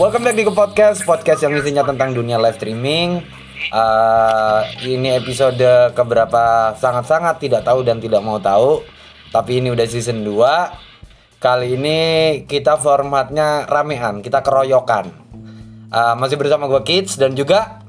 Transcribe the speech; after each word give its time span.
Welcome 0.00 0.24
back 0.24 0.32
di 0.32 0.48
ke 0.48 0.54
podcast 0.56 1.04
podcast 1.04 1.44
yang 1.44 1.52
isinya 1.60 1.84
tentang 1.84 2.16
dunia 2.16 2.40
live 2.40 2.56
streaming. 2.56 3.20
Uh, 3.68 4.64
ini 4.80 5.12
episode 5.12 5.60
keberapa 5.92 6.72
sangat-sangat 6.72 7.36
tidak 7.36 7.68
tahu 7.68 7.84
dan 7.84 8.00
tidak 8.00 8.24
mau 8.24 8.40
tahu. 8.40 8.80
Tapi 9.28 9.60
ini 9.60 9.68
udah 9.68 9.84
season 9.84 10.24
2 10.24 11.36
Kali 11.36 11.76
ini 11.76 11.98
kita 12.48 12.80
formatnya 12.80 13.68
ramean, 13.68 14.24
kita 14.24 14.40
keroyokan. 14.40 15.12
Uh, 15.92 16.16
masih 16.16 16.40
bersama 16.40 16.64
gue 16.64 16.80
Kids 16.80 17.20
dan 17.20 17.36
juga 17.36 17.84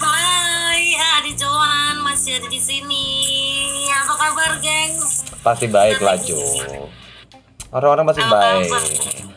Hai, 0.00 0.96
Adi 1.20 1.36
Joan 1.36 2.00
masih 2.00 2.40
ada 2.40 2.48
di 2.48 2.60
sini. 2.64 3.04
Apa 3.92 4.16
kabar, 4.16 4.56
geng? 4.64 4.96
pasti 5.46 5.70
baik 5.70 6.02
lah. 6.02 6.18
Orang-orang 7.74 8.04
pasti 8.06 8.22
baik. 8.22 8.70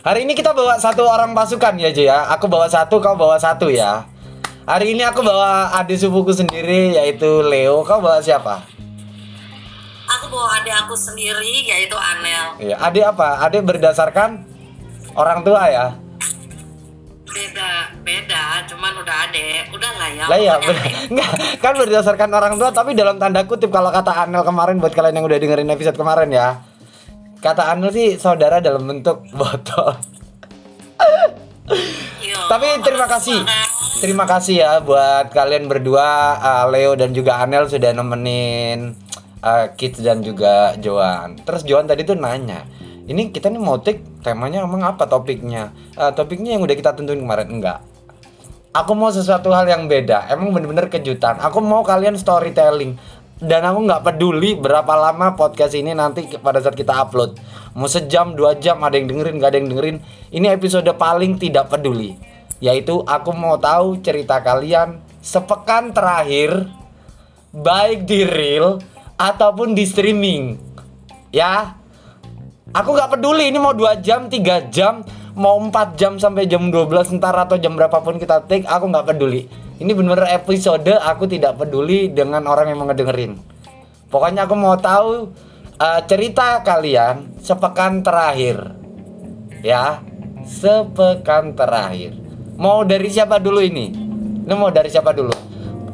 Hari 0.05 0.19
ini 0.23 0.33
kita 0.37 0.53
bawa 0.53 0.77
satu 0.77 1.03
orang 1.03 1.33
pasukan 1.33 1.73
ya 1.81 1.89
Jo 1.89 2.03
ya. 2.05 2.29
Aku 2.37 2.45
bawa 2.45 2.69
satu, 2.69 3.01
kau 3.01 3.17
bawa 3.17 3.41
satu 3.41 3.73
ya. 3.73 4.05
Hari 4.69 4.93
ini 4.93 5.01
aku 5.01 5.25
bawa 5.25 5.73
adik 5.81 5.97
sepupuku 5.97 6.45
sendiri 6.45 6.93
yaitu 6.93 7.41
Leo. 7.41 7.81
Kau 7.81 7.97
bawa 7.97 8.21
siapa? 8.21 8.61
Aku 10.09 10.25
bawa 10.29 10.61
adik 10.61 10.73
aku 10.85 10.93
sendiri 10.93 11.65
yaitu 11.65 11.97
Anel. 11.97 12.53
Iya, 12.61 12.75
adik 12.77 13.03
apa? 13.17 13.49
Adik 13.49 13.65
berdasarkan 13.65 14.45
orang 15.17 15.41
tua 15.41 15.65
ya. 15.73 15.97
Beda, 17.29 17.93
beda, 18.05 18.43
cuman 18.69 18.93
udah 19.01 19.15
adik. 19.29 19.73
Udah 19.73 19.91
lah 19.97 20.09
ya. 20.13 20.25
Lah 20.29 20.37
ya, 20.37 20.53
enggak 21.11 21.31
kan 21.61 21.73
berdasarkan 21.73 22.29
orang 22.29 22.53
tua 22.61 22.69
tapi 22.69 22.93
dalam 22.93 23.17
tanda 23.17 23.41
kutip 23.49 23.73
kalau 23.73 23.89
kata 23.89 24.29
Anel 24.29 24.45
kemarin 24.45 24.77
buat 24.77 24.93
kalian 24.93 25.17
yang 25.17 25.25
udah 25.25 25.37
dengerin 25.41 25.69
episode 25.73 25.97
kemarin 25.97 26.29
ya. 26.29 26.68
Kata 27.39 27.71
Anel 27.71 27.95
sih 27.95 28.19
saudara 28.19 28.59
dalam 28.59 28.83
bentuk 28.83 29.23
botol. 29.39 29.95
Yo, 32.19 32.35
Tapi 32.51 32.67
terima 32.83 33.07
kasih. 33.07 33.39
Terima 33.99 34.25
kasih 34.27 34.55
ya 34.63 34.71
buat 34.83 35.31
kalian 35.31 35.71
berdua 35.71 36.35
uh, 36.39 36.65
Leo 36.67 36.99
dan 36.99 37.15
juga 37.15 37.39
Anel 37.39 37.67
sudah 37.67 37.95
nemenin 37.95 38.95
uh, 39.39 39.71
Kids 39.75 40.03
dan 40.03 40.19
juga 40.19 40.75
Joan. 40.79 41.39
Terus 41.43 41.63
Joan 41.63 41.87
tadi 41.87 42.03
tuh 42.03 42.19
nanya, 42.19 42.67
ini 43.07 43.31
kita 43.31 43.47
nih 43.47 43.59
mau 43.59 43.79
take 43.79 44.03
temanya 44.19 44.63
emang 44.67 44.83
apa 44.83 45.07
topiknya? 45.07 45.71
Uh, 45.95 46.11
topiknya 46.11 46.59
yang 46.59 46.63
udah 46.63 46.75
kita 46.75 46.91
tentuin 46.95 47.19
kemarin 47.19 47.47
enggak. 47.47 47.79
Aku 48.69 48.93
mau 48.93 49.09
sesuatu 49.09 49.49
hal 49.49 49.65
yang 49.65 49.89
beda. 49.89 50.29
Emang 50.29 50.53
bener-bener 50.53 50.87
kejutan. 50.93 51.41
Aku 51.41 51.57
mau 51.57 51.81
kalian 51.81 52.13
storytelling. 52.15 53.01
Dan 53.39 53.63
aku 53.63 53.87
nggak 53.87 54.03
peduli 54.03 54.59
berapa 54.59 54.93
lama 54.99 55.31
podcast 55.39 55.71
ini 55.71 55.95
nanti 55.95 56.27
pada 56.43 56.59
saat 56.59 56.75
kita 56.75 56.91
upload. 56.91 57.39
Mau 57.73 57.87
sejam, 57.87 58.35
dua 58.35 58.59
jam, 58.59 58.83
ada 58.83 58.99
yang 58.99 59.07
dengerin, 59.07 59.39
nggak 59.39 59.49
ada 59.49 59.57
yang 59.63 59.69
dengerin. 59.71 59.97
Ini 60.35 60.47
episode 60.59 60.91
paling 60.99 61.39
tidak 61.39 61.71
peduli. 61.71 62.19
Yaitu 62.59 62.99
aku 63.07 63.31
mau 63.31 63.55
tahu 63.55 64.03
cerita 64.03 64.43
kalian 64.43 64.99
sepekan 65.23 65.95
terakhir 65.95 66.67
baik 67.55 68.03
di 68.03 68.27
real 68.27 68.83
ataupun 69.15 69.71
di 69.71 69.87
streaming. 69.87 70.59
Ya, 71.31 71.79
Aku 72.69 72.93
nggak 72.93 73.17
peduli 73.17 73.49
ini 73.49 73.57
mau 73.57 73.73
2 73.73 73.97
jam, 74.05 74.29
3 74.29 74.69
jam, 74.69 75.01
mau 75.33 75.57
4 75.57 75.97
jam 75.97 76.21
sampai 76.21 76.45
jam 76.45 76.69
12 76.69 77.17
ntar 77.17 77.33
atau 77.33 77.57
jam 77.57 77.73
berapapun 77.73 78.21
kita 78.21 78.45
take, 78.45 78.69
aku 78.69 78.85
nggak 78.93 79.09
peduli. 79.09 79.49
Ini 79.79 79.95
bener-bener 79.95 80.27
episode 80.35 80.91
aku 80.91 81.23
tidak 81.23 81.55
peduli 81.55 82.11
dengan 82.11 82.43
orang 82.51 82.67
yang 82.67 82.83
mau 82.83 82.91
ngedengerin. 82.91 83.39
Pokoknya 84.11 84.43
aku 84.43 84.51
mau 84.59 84.75
tahu 84.75 85.31
uh, 85.79 86.01
cerita 86.03 86.59
kalian 86.67 87.39
sepekan 87.39 88.03
terakhir. 88.03 88.75
Ya, 89.63 90.03
sepekan 90.43 91.55
terakhir. 91.55 92.11
Mau 92.59 92.83
dari 92.83 93.07
siapa 93.07 93.39
dulu 93.39 93.63
ini? 93.63 93.87
Ini 94.43 94.51
mau 94.51 94.67
dari 94.67 94.91
siapa 94.91 95.15
dulu? 95.15 95.31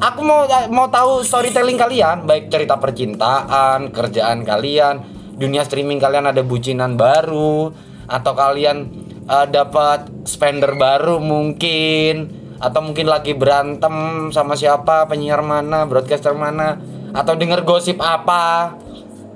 Aku 0.02 0.20
mau 0.26 0.50
mau 0.66 0.90
tahu 0.90 1.22
storytelling 1.22 1.78
kalian, 1.78 2.26
baik 2.26 2.50
cerita 2.50 2.82
percintaan, 2.82 3.94
kerjaan 3.94 4.42
kalian, 4.42 5.06
dunia 5.38 5.62
streaming 5.62 6.02
kalian 6.02 6.26
ada 6.26 6.42
bucinan 6.42 6.98
baru 6.98 7.70
atau 8.10 8.32
kalian 8.34 8.90
uh, 9.30 9.46
dapat 9.46 10.10
spender 10.26 10.74
baru 10.74 11.22
mungkin 11.22 12.45
atau 12.56 12.80
mungkin 12.80 13.06
lagi 13.08 13.36
berantem 13.36 14.28
sama 14.32 14.56
siapa 14.56 15.04
penyiar 15.04 15.44
mana 15.44 15.84
broadcaster 15.84 16.32
mana 16.32 16.80
atau 17.12 17.36
denger 17.36 17.64
gosip 17.64 18.00
apa. 18.00 18.76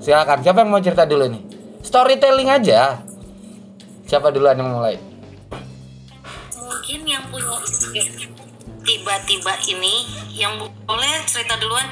Silakan 0.01 0.41
siapa 0.41 0.65
yang 0.65 0.69
mau 0.73 0.81
cerita 0.81 1.05
dulu 1.05 1.29
nih 1.29 1.41
storytelling 1.81 2.49
aja. 2.49 3.01
Siapa 4.05 4.29
duluan 4.33 4.57
yang 4.57 4.69
mulai? 4.73 4.97
Mungkin 6.57 7.01
yang 7.07 7.23
punya 7.31 7.57
tiba-tiba 8.81 9.53
ini 9.69 9.93
yang 10.35 10.57
boleh 10.85 11.13
cerita 11.25 11.57
duluan. 11.57 11.85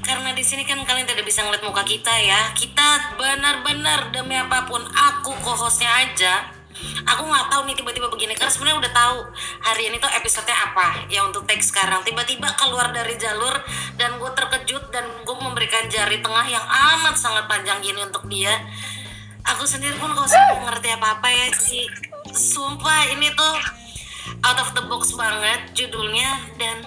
Karena 0.00 0.32
di 0.32 0.42
sini 0.42 0.64
kan 0.64 0.80
kalian 0.82 1.06
tidak 1.06 1.28
bisa 1.28 1.44
ngeliat 1.44 1.62
muka 1.62 1.84
kita 1.84 2.10
ya. 2.24 2.50
Kita 2.56 3.14
benar-benar 3.14 4.10
demi 4.10 4.34
apa 4.34 4.66
pun 4.66 4.82
aku 4.82 5.36
co-hostnya 5.44 5.92
aja 5.92 6.59
aku 7.06 7.22
nggak 7.26 7.46
tahu 7.50 7.62
nih 7.68 7.76
tiba-tiba 7.76 8.06
begini. 8.08 8.32
Karena 8.38 8.52
sebenarnya 8.52 8.78
udah 8.86 8.92
tahu 8.92 9.16
hari 9.64 9.82
ini 9.92 9.96
tuh 9.98 10.10
episodenya 10.10 10.56
apa. 10.72 11.06
Ya 11.08 11.24
untuk 11.24 11.44
teks 11.44 11.70
sekarang. 11.72 12.02
Tiba-tiba 12.02 12.50
keluar 12.56 12.90
dari 12.90 13.16
jalur 13.16 13.54
dan 13.96 14.16
gue 14.16 14.30
terkejut 14.32 14.90
dan 14.94 15.04
gue 15.24 15.36
memberikan 15.38 15.86
jari 15.88 16.20
tengah 16.20 16.46
yang 16.46 16.64
amat 16.64 17.16
sangat 17.16 17.44
panjang 17.50 17.78
gini 17.80 18.04
untuk 18.04 18.26
dia. 18.30 18.52
Aku 19.56 19.64
sendiri 19.64 19.96
pun 19.96 20.12
kalau 20.12 20.28
nggak 20.28 20.68
ngerti 20.68 20.88
apa-apa 20.94 21.28
ya 21.32 21.46
sih 21.56 21.88
sumpah 22.30 23.08
ini 23.10 23.32
tuh 23.34 23.56
out 24.44 24.58
of 24.60 24.70
the 24.76 24.82
box 24.86 25.16
banget 25.16 25.60
judulnya 25.74 26.38
dan 26.60 26.84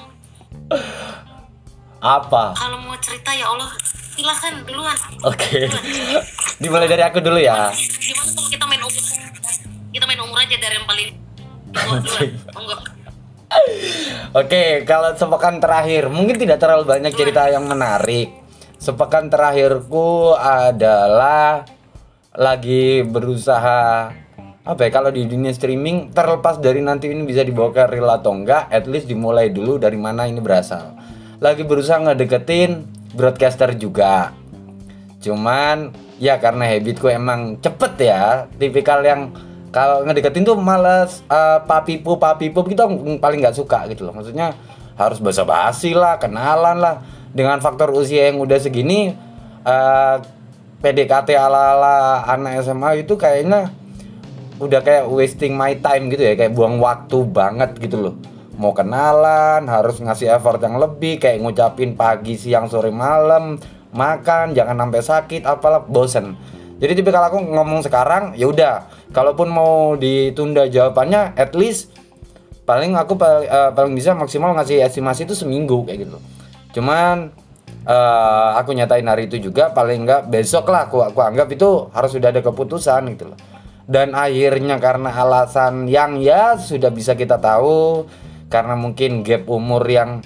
apa? 2.03 2.53
Kalau 2.55 2.77
mau 2.83 2.95
cerita 2.99 3.31
ya 3.33 3.49
Allah 3.49 3.71
silahkan 4.13 4.53
duluan. 4.63 4.95
Oke. 5.25 5.71
Dimulai 6.61 6.87
dari 6.87 7.03
aku 7.03 7.19
dulu 7.23 7.39
ya. 7.41 7.71
Gimana 7.73 8.29
kalau 8.35 8.49
kita 8.51 8.65
main 8.69 8.81
kita 9.93 10.09
main 10.09 10.19
umur 10.25 10.41
aja 10.41 10.57
dari 10.57 10.75
yang 10.75 10.87
paling 10.89 11.09
Oke, 14.33 14.81
kalau 14.89 15.13
sepekan 15.13 15.61
terakhir 15.61 16.09
mungkin 16.09 16.41
tidak 16.41 16.57
terlalu 16.57 16.89
banyak 16.89 17.13
cerita 17.13 17.53
yang 17.53 17.69
menarik. 17.69 18.33
Sepekan 18.81 19.29
terakhirku 19.29 20.33
adalah 20.33 21.61
lagi 22.33 23.05
berusaha 23.05 24.09
apa 24.63 24.79
ya 24.79 24.89
kalau 24.89 25.13
di 25.13 25.27
dunia 25.29 25.53
streaming 25.53 26.09
terlepas 26.15 26.57
dari 26.57 26.81
nanti 26.81 27.11
ini 27.11 27.27
bisa 27.27 27.45
dibawa 27.45 27.69
ke 27.69 27.93
real 27.93 28.09
atau 28.09 28.33
enggak, 28.33 28.73
at 28.73 28.89
least 28.89 29.05
dimulai 29.05 29.53
dulu 29.53 29.77
dari 29.77 30.01
mana 30.01 30.25
ini 30.25 30.41
berasal. 30.41 30.97
Lagi 31.37 31.61
berusaha 31.61 32.01
ngedeketin 32.01 32.89
broadcaster 33.13 33.77
juga. 33.77 34.33
Cuman 35.21 35.93
ya 36.17 36.41
karena 36.41 36.73
habitku 36.73 37.05
emang 37.11 37.61
cepet 37.61 37.93
ya, 38.01 38.49
tipikal 38.57 39.03
yang 39.05 39.35
kalau 39.73 40.05
ngedeketin 40.05 40.45
tuh 40.45 40.53
males 40.53 41.25
uh, 41.33 41.65
papipu 41.65 42.21
papipu 42.21 42.61
gitu 42.69 42.85
paling 43.17 43.41
nggak 43.41 43.57
suka 43.57 43.89
gitu 43.89 44.05
loh. 44.05 44.13
Maksudnya 44.13 44.53
harus 44.93 45.17
basa-basi 45.17 45.97
lah, 45.97 46.21
kenalan 46.21 46.77
lah. 46.77 47.01
Dengan 47.33 47.57
faktor 47.57 47.89
usia 47.89 48.29
yang 48.29 48.37
udah 48.37 48.61
segini 48.61 49.17
uh, 49.65 50.21
PDKT 50.85 51.33
ala-ala 51.33 52.21
anak 52.29 52.61
SMA 52.61 53.01
itu 53.01 53.17
kayaknya 53.17 53.73
udah 54.61 54.85
kayak 54.85 55.09
wasting 55.09 55.57
my 55.57 55.73
time 55.81 56.13
gitu 56.13 56.21
ya, 56.21 56.37
kayak 56.37 56.53
buang 56.53 56.77
waktu 56.77 57.25
banget 57.25 57.73
gitu 57.81 57.97
loh. 57.97 58.15
Mau 58.53 58.69
kenalan, 58.77 59.65
harus 59.65 59.97
ngasih 59.97 60.29
effort 60.29 60.61
yang 60.61 60.77
lebih, 60.77 61.17
kayak 61.17 61.41
ngucapin 61.41 61.97
pagi, 61.97 62.37
siang, 62.37 62.69
sore, 62.69 62.93
malam, 62.93 63.57
makan, 63.89 64.53
jangan 64.53 64.77
sampai 64.77 65.01
sakit, 65.01 65.41
apalah 65.49 65.81
bosen. 65.81 66.37
Jadi 66.81 66.91
tipe 66.99 67.13
kalau 67.13 67.29
aku 67.29 67.39
ngomong 67.39 67.85
sekarang, 67.85 68.33
ya 68.33 68.49
udah. 68.49 68.89
Kalaupun 69.13 69.47
mau 69.51 69.93
ditunda 69.93 70.65
jawabannya, 70.67 71.37
at 71.37 71.53
least 71.53 71.93
paling 72.63 72.95
aku 72.95 73.19
pal- 73.19 73.45
eh, 73.45 73.71
paling 73.75 73.93
bisa 73.93 74.15
maksimal 74.15 74.55
ngasih 74.55 74.83
estimasi 74.83 75.27
itu 75.27 75.35
seminggu 75.35 75.83
kayak 75.83 76.07
gitu. 76.07 76.17
Cuman 76.79 77.29
eh, 77.83 78.49
aku 78.57 78.71
nyatain 78.71 79.05
hari 79.05 79.27
itu 79.27 79.39
juga 79.39 79.71
paling 79.75 80.07
enggak 80.07 80.31
besok 80.31 80.71
lah 80.71 80.87
aku 80.87 81.03
aku 81.03 81.19
anggap 81.19 81.51
itu 81.51 81.91
harus 81.91 82.11
sudah 82.15 82.31
ada 82.31 82.39
keputusan 82.39 83.03
gitu 83.13 83.31
loh. 83.31 83.39
Dan 83.83 84.15
akhirnya 84.15 84.79
karena 84.79 85.11
alasan 85.11 85.91
yang 85.91 86.15
ya 86.23 86.55
sudah 86.55 86.87
bisa 86.87 87.19
kita 87.19 87.35
tahu 87.35 88.07
karena 88.47 88.79
mungkin 88.79 89.27
gap 89.27 89.43
umur 89.51 89.83
yang 89.83 90.23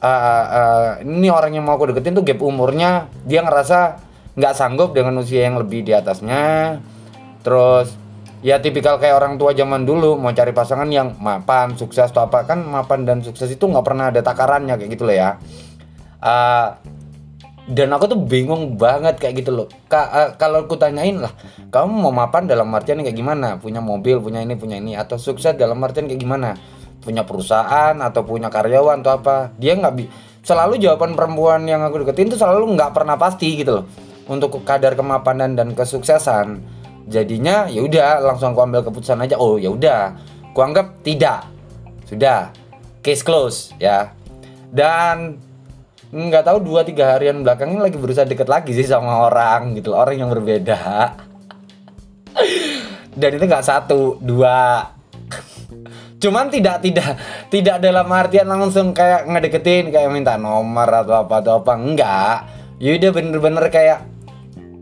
eh, 0.00 0.44
eh, 0.48 0.90
ini 1.04 1.28
orang 1.28 1.52
yang 1.52 1.68
mau 1.68 1.76
aku 1.76 1.92
deketin 1.92 2.16
tuh 2.16 2.24
gap 2.24 2.40
umurnya 2.40 3.12
dia 3.28 3.44
ngerasa 3.44 4.10
nggak 4.32 4.54
sanggup 4.56 4.96
dengan 4.96 5.20
usia 5.20 5.44
yang 5.44 5.60
lebih 5.60 5.84
di 5.84 5.92
atasnya. 5.92 6.78
Terus 7.44 7.92
ya 8.42 8.58
tipikal 8.58 8.96
kayak 8.98 9.18
orang 9.18 9.34
tua 9.36 9.52
zaman 9.52 9.84
dulu 9.84 10.18
mau 10.18 10.32
cari 10.32 10.50
pasangan 10.50 10.88
yang 10.88 11.14
mapan 11.20 11.76
sukses 11.78 12.10
atau 12.10 12.26
apa 12.26 12.42
kan 12.42 12.64
mapan 12.64 13.06
dan 13.06 13.18
sukses 13.22 13.46
itu 13.52 13.64
nggak 13.68 13.84
pernah 13.86 14.10
ada 14.10 14.24
takarannya 14.24 14.74
kayak 14.80 14.90
gitu 14.96 15.04
loh 15.04 15.16
ya. 15.16 15.30
Eh, 16.22 16.68
dan 17.62 17.88
aku 17.94 18.04
tuh 18.10 18.18
bingung 18.18 18.74
banget 18.80 19.20
kayak 19.20 19.44
gitu 19.44 19.50
loh. 19.52 19.66
Ka 19.86 20.08
eh, 20.10 20.30
kalau 20.40 20.64
aku 20.64 20.80
tanyain 20.80 21.20
lah 21.20 21.32
kamu 21.68 21.92
mau 22.08 22.14
mapan 22.14 22.48
dalam 22.48 22.72
artian 22.72 23.04
kayak 23.04 23.16
gimana? 23.16 23.60
Punya 23.60 23.84
mobil 23.84 24.16
punya 24.22 24.40
ini 24.40 24.56
punya 24.56 24.80
ini 24.80 24.96
atau 24.96 25.20
sukses 25.20 25.52
dalam 25.60 25.76
artian 25.84 26.08
kayak 26.08 26.20
gimana? 26.22 26.56
Punya 27.02 27.26
perusahaan 27.26 27.98
atau 27.98 28.22
punya 28.22 28.48
karyawan 28.48 29.02
atau 29.02 29.12
apa? 29.20 29.50
Dia 29.58 29.74
nggak 29.76 29.94
selalu 30.42 30.78
jawaban 30.80 31.14
perempuan 31.14 31.66
yang 31.66 31.84
aku 31.84 32.02
deketin 32.02 32.32
tuh 32.32 32.38
selalu 32.38 32.74
nggak 32.74 32.90
pernah 32.94 33.14
pasti 33.14 33.58
gitu 33.58 33.82
loh 33.82 33.86
untuk 34.30 34.62
kadar 34.62 34.94
kemapanan 34.94 35.58
dan 35.58 35.74
kesuksesan 35.74 36.62
jadinya 37.10 37.66
ya 37.66 37.82
udah 37.82 38.22
langsung 38.22 38.54
aku 38.54 38.62
ambil 38.62 38.80
keputusan 38.86 39.22
aja. 39.22 39.38
Oh 39.38 39.58
ya 39.58 39.72
udah. 39.72 40.14
Aku 40.52 40.60
anggap 40.62 41.00
tidak. 41.02 41.48
Sudah. 42.06 42.52
Case 43.02 43.24
close 43.24 43.74
ya. 43.82 44.14
Dan 44.70 45.40
nggak 46.12 46.44
tahu 46.44 46.60
dua 46.60 46.84
tiga 46.84 47.16
harian 47.16 47.40
belakangnya 47.40 47.88
lagi 47.88 47.96
berusaha 47.96 48.28
deket 48.28 48.44
lagi 48.44 48.76
sih 48.76 48.84
sama 48.84 49.26
orang 49.26 49.74
gitu 49.74 49.96
orang 49.96 50.20
yang 50.20 50.30
berbeda. 50.30 51.16
Dan 53.20 53.30
itu 53.36 53.44
nggak 53.44 53.66
satu 53.66 54.20
dua. 54.22 54.92
Cuman 56.22 56.54
tidak 56.54 56.86
tidak 56.86 57.18
tidak 57.50 57.76
dalam 57.82 58.06
artian 58.06 58.46
langsung 58.46 58.94
kayak 58.94 59.26
ngedeketin 59.26 59.90
kayak 59.90 60.12
minta 60.14 60.38
nomor 60.38 60.86
atau 60.86 61.26
apa 61.26 61.34
atau 61.42 61.52
apa. 61.64 61.72
Enggak 61.74 62.36
yaudah 62.82 63.10
bener-bener 63.14 63.62
kayak 63.70 64.11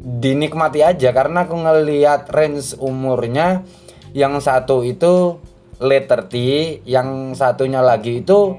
dinikmati 0.01 0.81
aja 0.81 1.13
karena 1.13 1.45
aku 1.45 1.61
ngelihat 1.61 2.33
range 2.33 2.73
umurnya 2.81 3.69
yang 4.17 4.41
satu 4.41 4.81
itu 4.81 5.37
late 5.81 6.09
30 6.09 6.89
yang 6.89 7.37
satunya 7.37 7.85
lagi 7.85 8.25
itu 8.25 8.57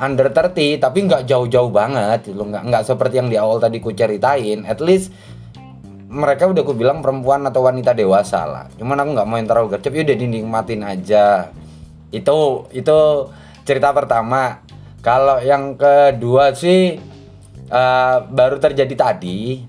under 0.00 0.32
30 0.32 0.82
tapi 0.82 0.98
nggak 1.06 1.28
jauh-jauh 1.30 1.70
banget 1.70 2.32
gitu 2.32 2.42
nggak 2.42 2.62
nggak 2.66 2.82
seperti 2.82 3.22
yang 3.22 3.28
di 3.30 3.36
awal 3.38 3.62
tadi 3.62 3.78
ku 3.78 3.94
ceritain. 3.94 4.66
At 4.66 4.82
least 4.82 5.14
mereka 6.10 6.50
udah 6.50 6.62
ku 6.66 6.74
bilang 6.74 7.04
perempuan 7.04 7.46
atau 7.46 7.62
wanita 7.62 7.94
dewasa 7.94 8.46
lah. 8.48 8.66
Cuman 8.74 8.98
aku 8.98 9.10
nggak 9.14 9.28
mau 9.28 9.36
yang 9.38 9.48
terlalu 9.48 9.68
gercep 9.78 9.92
ya 9.94 10.02
udah 10.06 10.18
dinikmatin 10.18 10.82
aja. 10.82 11.26
Itu 12.10 12.66
itu 12.74 12.98
cerita 13.62 13.94
pertama. 13.94 14.64
Kalau 15.00 15.40
yang 15.40 15.80
kedua 15.80 16.52
sih 16.52 17.00
uh, 17.72 18.16
baru 18.28 18.60
terjadi 18.60 18.92
tadi 18.92 19.64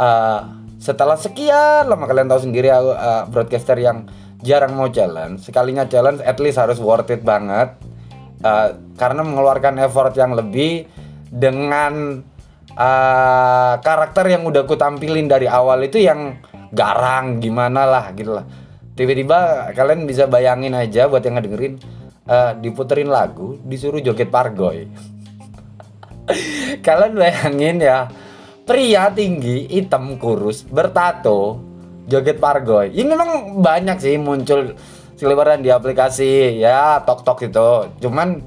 uh, 0.00 0.40
setelah 0.80 1.20
sekian 1.20 1.84
lama 1.84 2.08
kalian 2.08 2.32
tahu 2.32 2.48
sendiri 2.48 2.72
aku 2.72 2.90
uh, 2.96 3.22
broadcaster 3.28 3.76
yang 3.76 4.08
jarang 4.40 4.72
mau 4.72 4.88
challenge 4.88 5.44
sekalinya 5.44 5.84
challenge 5.84 6.24
at 6.24 6.40
least 6.40 6.56
harus 6.56 6.80
worth 6.80 7.12
it 7.12 7.20
banget. 7.20 7.76
Uh, 8.40 8.72
karena 8.96 9.20
mengeluarkan 9.20 9.76
effort 9.84 10.16
yang 10.16 10.32
lebih 10.32 10.88
dengan 11.28 12.24
uh, 12.72 13.74
karakter 13.84 14.32
yang 14.32 14.48
udah 14.48 14.64
ku 14.64 14.80
tampilin 14.80 15.28
dari 15.28 15.44
awal 15.44 15.84
itu 15.84 16.00
yang 16.00 16.40
garang 16.72 17.36
gimana 17.36 17.84
lah 17.84 18.16
gitu 18.16 18.32
lah. 18.32 18.48
Tiba-tiba 18.96 19.68
kalian 19.76 20.08
bisa 20.08 20.24
bayangin 20.24 20.72
aja 20.72 21.04
buat 21.12 21.20
yang 21.20 21.36
ngedengerin 21.36 21.76
uh, 22.24 22.56
diputerin 22.56 23.12
lagu 23.12 23.60
disuruh 23.60 24.00
joget 24.00 24.32
pargoy. 24.32 24.88
Kalian 26.86 27.12
bayangin 27.20 27.76
ya 27.84 28.08
pria 28.70 29.10
tinggi 29.10 29.66
hitam 29.66 30.14
kurus 30.14 30.62
bertato 30.62 31.58
joget 32.06 32.38
pargoy. 32.38 32.94
Ini 32.94 33.10
memang 33.10 33.58
banyak 33.58 33.98
sih 33.98 34.14
muncul 34.14 34.78
seliweran 35.18 35.58
di 35.58 35.74
aplikasi 35.74 36.62
ya 36.62 37.02
tok 37.02 37.26
tok 37.26 37.50
itu 37.50 37.70
cuman 37.98 38.38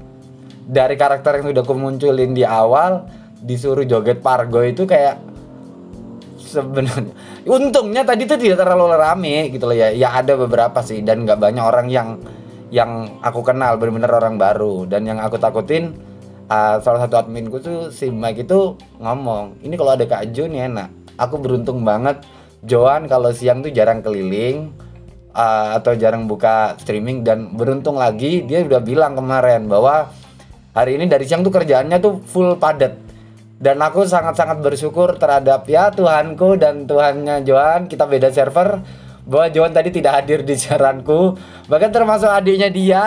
dari 0.64 0.96
karakter 0.96 1.44
yang 1.44 1.52
sudah 1.52 1.60
aku 1.60 1.76
munculin 1.76 2.32
di 2.32 2.40
awal 2.40 3.04
disuruh 3.44 3.84
joget 3.84 4.24
pargo 4.24 4.64
itu 4.64 4.88
kayak 4.88 5.20
sebenarnya 6.40 7.12
untungnya 7.44 8.02
tadi 8.08 8.24
tuh 8.24 8.40
tidak 8.40 8.64
terlalu 8.64 8.96
rame 8.96 9.52
gitu 9.52 9.68
loh 9.68 9.76
ya. 9.76 9.92
Ya 9.92 10.08
ada 10.16 10.40
beberapa 10.40 10.80
sih 10.80 11.04
dan 11.04 11.28
nggak 11.28 11.36
banyak 11.36 11.60
orang 11.60 11.92
yang 11.92 12.08
yang 12.72 13.20
aku 13.20 13.44
kenal 13.44 13.76
benar-benar 13.76 14.16
orang 14.16 14.40
baru. 14.40 14.88
Dan 14.88 15.04
yang 15.04 15.20
aku 15.20 15.36
takutin 15.36 15.92
uh, 16.48 16.76
salah 16.80 17.00
satu 17.04 17.20
adminku 17.20 17.60
tuh 17.60 17.88
si 17.88 18.08
Mike 18.12 18.48
itu 18.48 18.76
ngomong 19.00 19.60
ini 19.64 19.74
kalau 19.76 19.96
ada 19.96 20.04
Kak 20.04 20.32
Jo 20.32 20.48
nih 20.48 20.68
enak. 20.68 20.88
Aku 21.20 21.38
beruntung 21.38 21.86
banget. 21.86 22.22
Joan 22.64 23.04
kalau 23.12 23.28
siang 23.28 23.60
tuh 23.60 23.68
jarang 23.68 24.00
keliling 24.00 24.72
uh, 25.36 25.76
atau 25.76 25.92
jarang 26.00 26.24
buka 26.24 26.80
streaming 26.80 27.20
dan 27.20 27.52
beruntung 27.52 28.00
lagi 28.00 28.40
dia 28.40 28.64
udah 28.64 28.80
bilang 28.80 29.12
kemarin 29.12 29.68
bahwa 29.68 30.08
hari 30.72 30.96
ini 30.96 31.04
dari 31.04 31.28
siang 31.28 31.44
tuh 31.44 31.52
kerjaannya 31.52 32.00
tuh 32.00 32.24
full 32.24 32.56
padat. 32.56 32.96
Dan 33.54 33.80
aku 33.80 34.04
sangat-sangat 34.04 34.60
bersyukur 34.60 35.16
terhadap 35.16 35.64
ya 35.70 35.88
Tuhanku 35.92 36.58
dan 36.58 36.84
Tuhannya 36.84 37.46
Johan 37.46 37.86
kita 37.86 38.04
beda 38.04 38.28
server 38.32 38.82
bahwa 39.24 39.46
Johan 39.48 39.72
tadi 39.72 39.88
tidak 39.92 40.20
hadir 40.20 40.44
di 40.44 40.52
siaranku. 40.56 41.36
Bahkan 41.68 41.90
termasuk 41.92 42.28
adiknya 42.28 42.68
dia 42.68 43.04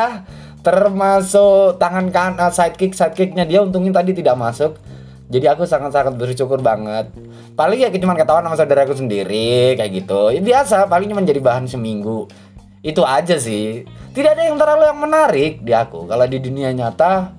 termasuk 0.65 1.77
tangan 1.77 2.09
kan 2.09 2.33
uh, 2.37 2.51
sidekick 2.51 2.93
sidekicknya 2.97 3.45
dia 3.45 3.61
untungnya 3.61 4.01
tadi 4.01 4.11
tidak 4.17 4.35
masuk. 4.37 4.77
Jadi 5.27 5.43
aku 5.51 5.67
sangat-sangat 5.67 6.15
bersyukur 6.15 6.63
banget. 6.63 7.11
Paling 7.59 7.83
ya 7.83 7.91
cuma 7.99 8.15
ketahuan 8.15 8.47
sama 8.47 8.55
saudara 8.55 8.87
aku 8.87 8.95
sendiri 8.95 9.75
kayak 9.75 9.91
gitu. 9.91 10.31
Ya 10.31 10.39
biasa 10.39 10.87
paling 10.87 11.11
cuma 11.11 11.19
jadi 11.19 11.43
bahan 11.43 11.67
seminggu. 11.67 12.31
Itu 12.79 13.03
aja 13.03 13.35
sih. 13.35 13.83
Tidak 14.15 14.31
ada 14.33 14.47
yang 14.47 14.55
terlalu 14.55 14.87
yang 14.87 14.99
menarik 15.03 15.53
di 15.59 15.75
aku. 15.75 16.07
Kalau 16.07 16.23
di 16.23 16.39
dunia 16.39 16.71
nyata 16.71 17.35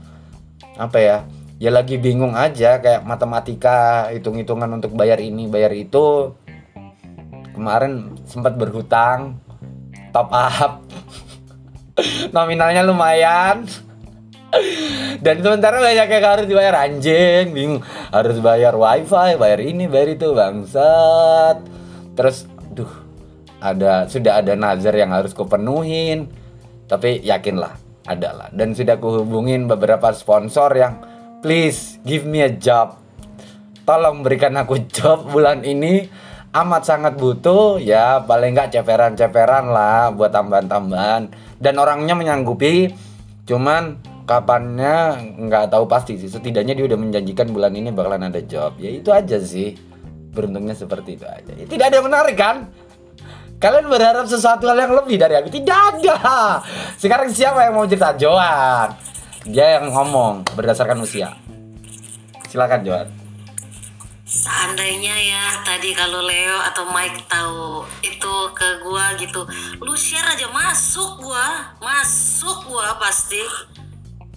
apa 0.76 0.99
ya 1.00 1.17
ya 1.59 1.75
lagi 1.75 1.99
bingung 1.99 2.38
aja 2.38 2.79
kayak 2.79 3.03
matematika 3.03 4.12
hitung-hitungan 4.12 4.69
untuk 4.69 4.93
bayar 4.93 5.17
ini 5.17 5.49
bayar 5.49 5.73
itu. 5.73 6.37
Kemarin 7.56 8.21
sempat 8.29 8.55
berhutang 8.55 9.41
top 10.12 10.29
up 10.29 10.85
nominalnya 12.35 12.83
lumayan. 12.85 13.67
Dan 15.21 15.45
sementara 15.45 15.77
banyak 15.77 16.09
yang 16.09 16.25
harus 16.25 16.47
dibayar. 16.49 16.75
Anjing 16.89 17.53
bingung. 17.53 17.85
Harus 18.09 18.41
bayar 18.41 18.73
wifi 18.79 19.37
bayar 19.37 19.61
ini 19.61 19.85
bayar 19.85 20.17
itu 20.17 20.33
bangsat. 20.33 21.61
Terus 22.17 22.49
duh 22.73 22.89
ada 23.59 24.06
sudah 24.06 24.41
ada 24.41 24.55
nazar 24.55 24.95
yang 24.95 25.11
harus 25.11 25.35
kupenuhin 25.35 26.31
tapi 26.87 27.19
yakinlah 27.27 27.75
adalah 28.06 28.49
dan 28.55 28.71
sudah 28.71 29.03
kuhubungin 29.03 29.67
beberapa 29.67 30.15
sponsor 30.15 30.71
yang 30.79 31.03
please 31.45 32.00
give 32.06 32.25
me 32.25 32.41
a 32.41 32.49
job. 32.49 32.97
Tolong 33.85 34.25
berikan 34.25 34.56
aku 34.56 34.81
job 34.97 35.29
bulan 35.29 35.62
ini. 35.62 36.09
Amat 36.49 36.88
sangat 36.88 37.21
butuh. 37.21 37.76
Ya 37.76 38.25
paling 38.25 38.57
nggak 38.57 38.73
ceperan-ceperan 38.73 39.69
lah 39.69 40.09
buat 40.17 40.33
tambahan-tambahan 40.33 41.28
dan 41.59 41.75
orangnya 41.79 42.15
menyanggupi 42.15 42.95
cuman 43.47 43.99
kapannya 44.29 45.19
nggak 45.49 45.73
tahu 45.73 45.85
pasti 45.88 46.21
sih. 46.21 46.29
Setidaknya 46.31 46.77
dia 46.77 46.85
udah 46.87 46.99
menjanjikan 47.00 47.49
bulan 47.50 47.73
ini 47.75 47.91
bakalan 47.91 48.29
ada 48.29 48.41
job. 48.45 48.77
Ya 48.79 48.91
itu 48.93 49.09
aja 49.11 49.41
sih. 49.41 49.75
Beruntungnya 50.33 50.77
seperti 50.77 51.19
itu 51.19 51.25
aja. 51.27 51.53
Ya, 51.57 51.65
tidak 51.67 51.85
ada 51.91 51.95
yang 51.99 52.07
menarik 52.07 52.37
kan? 52.37 52.57
Kalian 53.59 53.91
berharap 53.91 54.31
sesuatu 54.31 54.71
hal 54.71 54.79
yang 54.79 54.95
lebih 54.95 55.19
dari 55.19 55.35
aku? 55.35 55.50
Tidak 55.50 55.79
ada. 55.99 56.17
Sekarang 56.95 57.33
siapa 57.35 57.67
yang 57.67 57.75
mau 57.75 57.88
cerita? 57.91 58.15
Joan 58.15 58.95
dia 59.49 59.81
yang 59.81 59.88
ngomong 59.91 60.45
berdasarkan 60.53 61.00
usia. 61.00 61.33
Silakan 62.53 62.85
Joan 62.85 63.18
seandainya 64.28 65.16
ya 65.16 65.64
tadi 65.64 65.97
kalau 65.97 66.20
Leo 66.20 66.61
atau 66.68 66.85
Mike 66.92 67.25
tahu 67.32 67.80
itu 68.04 68.35
ke 68.52 68.85
gua 68.85 69.16
gitu. 69.16 69.49
Lu 69.80 69.97
share 69.97 70.37
aja 70.37 70.44
masuk 70.52 71.25
gua 71.25 71.73
masuk 71.80 72.68
gua 72.68 73.00
pasti. 73.00 73.40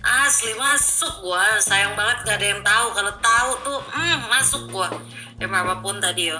Asli 0.01 0.55
masuk 0.55 1.27
gua. 1.27 1.59
Sayang 1.59 1.93
banget 1.99 2.23
gak 2.23 2.39
ada 2.39 2.47
yang 2.55 2.63
tahu. 2.63 2.87
Kalau 2.95 3.13
tahu 3.19 3.51
tuh 3.67 3.79
hmm, 3.91 4.19
masuk 4.31 4.63
gua. 4.71 4.87
Ya 5.35 5.51
apa 5.51 5.83
pun 5.83 5.99
tadi 5.99 6.31
yo. 6.31 6.39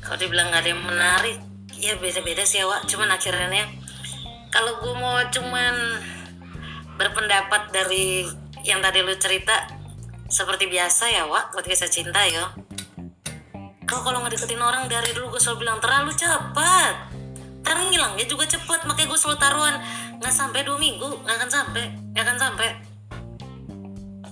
Kalau 0.00 0.16
dibilang 0.16 0.48
gak 0.48 0.64
ada 0.64 0.70
yang 0.72 0.82
menarik 0.82 1.38
ya 1.82 1.98
beda-beda 1.98 2.46
sih 2.46 2.62
ya 2.62 2.78
cuman 2.86 3.10
akhirnya 3.10 3.66
kalau 4.54 4.78
gua 4.78 4.94
mau 4.94 5.18
cuman 5.34 5.74
berpendapat 6.94 7.74
dari 7.74 8.22
yang 8.62 8.78
tadi 8.78 9.02
lu 9.02 9.10
cerita 9.18 9.66
seperti 10.32 10.64
biasa 10.64 11.12
ya 11.12 11.28
Wak 11.28 11.52
buat 11.52 11.60
kisah 11.68 11.92
cinta 11.92 12.24
yo. 12.24 12.40
Kau 13.84 14.00
kalau 14.00 14.24
ngedeketin 14.24 14.56
orang 14.56 14.88
dari 14.88 15.12
dulu 15.12 15.36
gue 15.36 15.40
selalu 15.44 15.68
bilang 15.68 15.76
terlalu 15.84 16.16
cepat. 16.16 17.12
Ntar 17.60 17.76
ngilangnya 17.92 18.24
juga 18.24 18.48
cepet 18.48 18.88
makanya 18.88 19.12
gue 19.12 19.18
selalu 19.20 19.36
taruhan. 19.36 19.76
Nggak 20.16 20.32
sampai 20.32 20.64
dua 20.64 20.80
minggu 20.80 21.20
nggak 21.20 21.36
akan 21.36 21.50
sampai 21.52 21.84
nggak 22.16 22.24
akan 22.24 22.38
sampai. 22.40 22.68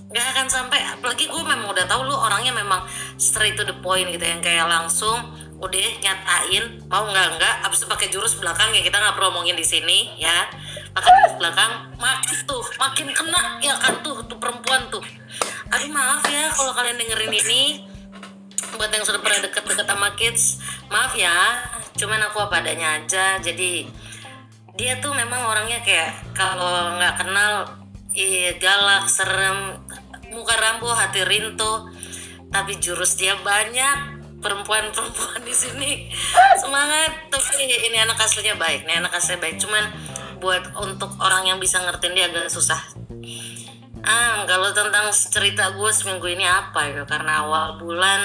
Nggak 0.09 0.25
akan 0.33 0.47
sampai 0.49 0.79
apalagi 0.89 1.29
gue 1.29 1.43
memang 1.45 1.69
udah 1.69 1.85
tahu 1.85 2.09
lu 2.09 2.17
orangnya 2.17 2.51
memang 2.51 2.81
straight 3.21 3.53
to 3.53 3.61
the 3.61 3.77
point 3.85 4.09
gitu 4.09 4.25
yang 4.25 4.41
kayak 4.41 4.65
langsung 4.65 5.37
udah 5.61 5.87
nyatain 6.01 6.81
mau 6.89 7.05
nggak 7.05 7.37
nggak 7.37 7.55
abis 7.69 7.85
itu 7.85 7.87
pakai 7.87 8.09
jurus 8.09 8.33
belakang 8.41 8.73
ya 8.73 8.81
kita 8.81 8.97
nggak 8.97 9.13
perlu 9.13 9.29
ngomongin 9.29 9.53
di 9.53 9.61
sini 9.61 10.17
ya. 10.17 10.49
Pakai 10.97 11.09
jurus 11.21 11.37
belakang 11.37 11.93
makin 12.01 12.37
tuh 12.49 12.65
makin 12.81 13.07
kena 13.13 13.61
ya 13.61 13.77
kan 13.77 14.01
tuh 14.01 14.25
tuh 14.25 14.41
perempuan 14.41 14.89
tuh 14.89 15.05
aduh 15.71 15.89
maaf 15.89 16.23
ya 16.27 16.51
kalau 16.51 16.71
kalian 16.75 16.99
dengerin 16.99 17.31
ini. 17.31 17.63
Buat 18.75 18.91
yang 18.91 19.03
sudah 19.03 19.19
pernah 19.19 19.39
deket-deket 19.43 19.87
sama 19.87 20.09
kids 20.19 20.59
maaf 20.91 21.15
ya. 21.15 21.63
Cuman 21.95 22.19
aku 22.27 22.43
apa 22.43 22.63
adanya 22.63 22.99
aja. 22.99 23.39
Jadi 23.39 23.87
dia 24.75 24.99
tuh 24.99 25.15
memang 25.15 25.47
orangnya 25.47 25.79
kayak 25.83 26.35
kalau 26.35 26.99
nggak 26.99 27.15
kenal 27.19 27.67
ih, 28.15 28.55
galak 28.59 29.07
serem 29.07 29.79
muka 30.31 30.55
rambo 30.55 30.91
hati 30.91 31.27
rinto 31.27 31.91
tapi 32.51 32.79
jurus 32.79 33.19
dia 33.19 33.35
banyak 33.39 34.19
perempuan-perempuan 34.43 35.39
di 35.47 35.55
sini. 35.55 35.91
Semangat. 36.59 37.31
Tapi 37.31 37.63
ini 37.63 37.97
anak 37.99 38.19
aslinya 38.19 38.59
baik 38.59 38.83
nih 38.87 38.99
anak 38.99 39.15
aslinya 39.15 39.39
baik. 39.39 39.55
Cuman 39.59 39.83
buat 40.41 40.73
untuk 40.83 41.15
orang 41.21 41.47
yang 41.47 41.59
bisa 41.61 41.79
ngertiin 41.79 42.17
dia 42.17 42.25
agak 42.27 42.49
susah 42.49 42.81
ah 44.05 44.43
kalau 44.49 44.73
tentang 44.73 45.09
cerita 45.13 45.73
gue 45.73 45.91
seminggu 45.93 46.27
ini 46.29 46.45
apa 46.45 46.89
ya? 46.89 47.03
Karena 47.05 47.45
awal 47.45 47.77
bulan 47.77 48.21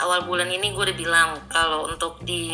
awal 0.00 0.26
bulan 0.26 0.50
ini 0.50 0.74
gue 0.74 0.84
udah 0.90 0.98
bilang 0.98 1.30
kalau 1.48 1.86
untuk 1.88 2.20
di 2.26 2.44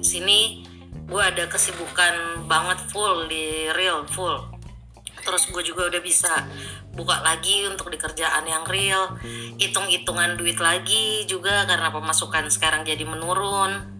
sini 0.00 0.64
gue 1.06 1.22
ada 1.22 1.46
kesibukan 1.46 2.46
banget 2.50 2.78
full 2.90 3.30
di 3.30 3.70
real 3.74 4.02
full. 4.10 4.56
Terus 5.22 5.50
gue 5.50 5.62
juga 5.62 5.90
udah 5.90 6.02
bisa 6.02 6.46
buka 6.94 7.18
lagi 7.22 7.66
untuk 7.66 7.90
di 7.90 7.98
kerjaan 7.98 8.46
yang 8.46 8.62
real. 8.66 9.18
Hitung-hitungan 9.58 10.38
duit 10.38 10.58
lagi 10.62 11.26
juga 11.26 11.66
karena 11.66 11.90
pemasukan 11.90 12.46
sekarang 12.50 12.86
jadi 12.86 13.02
menurun. 13.02 13.94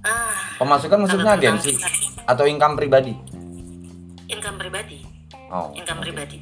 Ah 0.00 0.56
Pemasukan 0.56 1.06
maksudnya 1.06 1.36
agensi 1.36 1.76
atau 2.24 2.44
income 2.46 2.78
pribadi? 2.78 3.12
income 4.30 4.62
pribadi. 4.62 5.02
Oh. 5.50 5.74
income 5.74 5.98
pribadi 5.98 6.38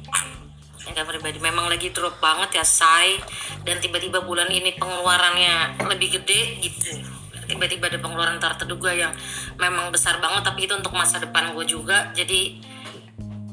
income 0.89 1.09
pribadi. 1.15 1.37
Memang 1.37 1.69
lagi 1.69 1.93
drop 1.93 2.17
banget 2.17 2.59
ya 2.59 2.65
say 2.65 3.21
dan 3.63 3.77
tiba-tiba 3.77 4.25
bulan 4.25 4.49
ini 4.49 4.75
pengeluarannya 4.75 5.85
lebih 5.85 6.19
gede 6.21 6.59
gitu. 6.65 7.05
Tiba-tiba 7.49 7.89
ada 7.89 7.97
pengeluaran 7.97 8.37
terduga 8.37 8.93
yang 8.93 9.13
memang 9.57 9.89
besar 9.89 10.21
banget. 10.21 10.45
Tapi 10.45 10.69
itu 10.69 10.73
untuk 10.73 10.93
masa 10.93 11.17
depan 11.17 11.53
gue 11.53 11.65
juga. 11.65 12.13
Jadi 12.13 12.61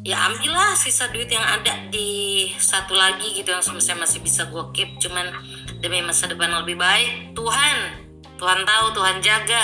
ya 0.06 0.30
ambillah 0.30 0.76
sisa 0.76 1.10
duit 1.10 1.26
yang 1.26 1.42
ada 1.42 1.90
di 1.90 2.46
satu 2.54 2.94
lagi 2.94 3.42
gitu 3.42 3.50
yang 3.50 3.64
saya 3.64 3.96
masih 3.96 4.20
bisa 4.20 4.48
gue 4.48 4.64
keep. 4.76 5.00
Cuman 5.00 5.32
demi 5.80 6.00
masa 6.04 6.28
depan 6.28 6.52
yang 6.52 6.64
lebih 6.64 6.76
baik 6.76 7.36
Tuhan. 7.36 8.04
Tuhan 8.36 8.68
tahu 8.68 8.86
Tuhan 8.92 9.16
jaga 9.24 9.62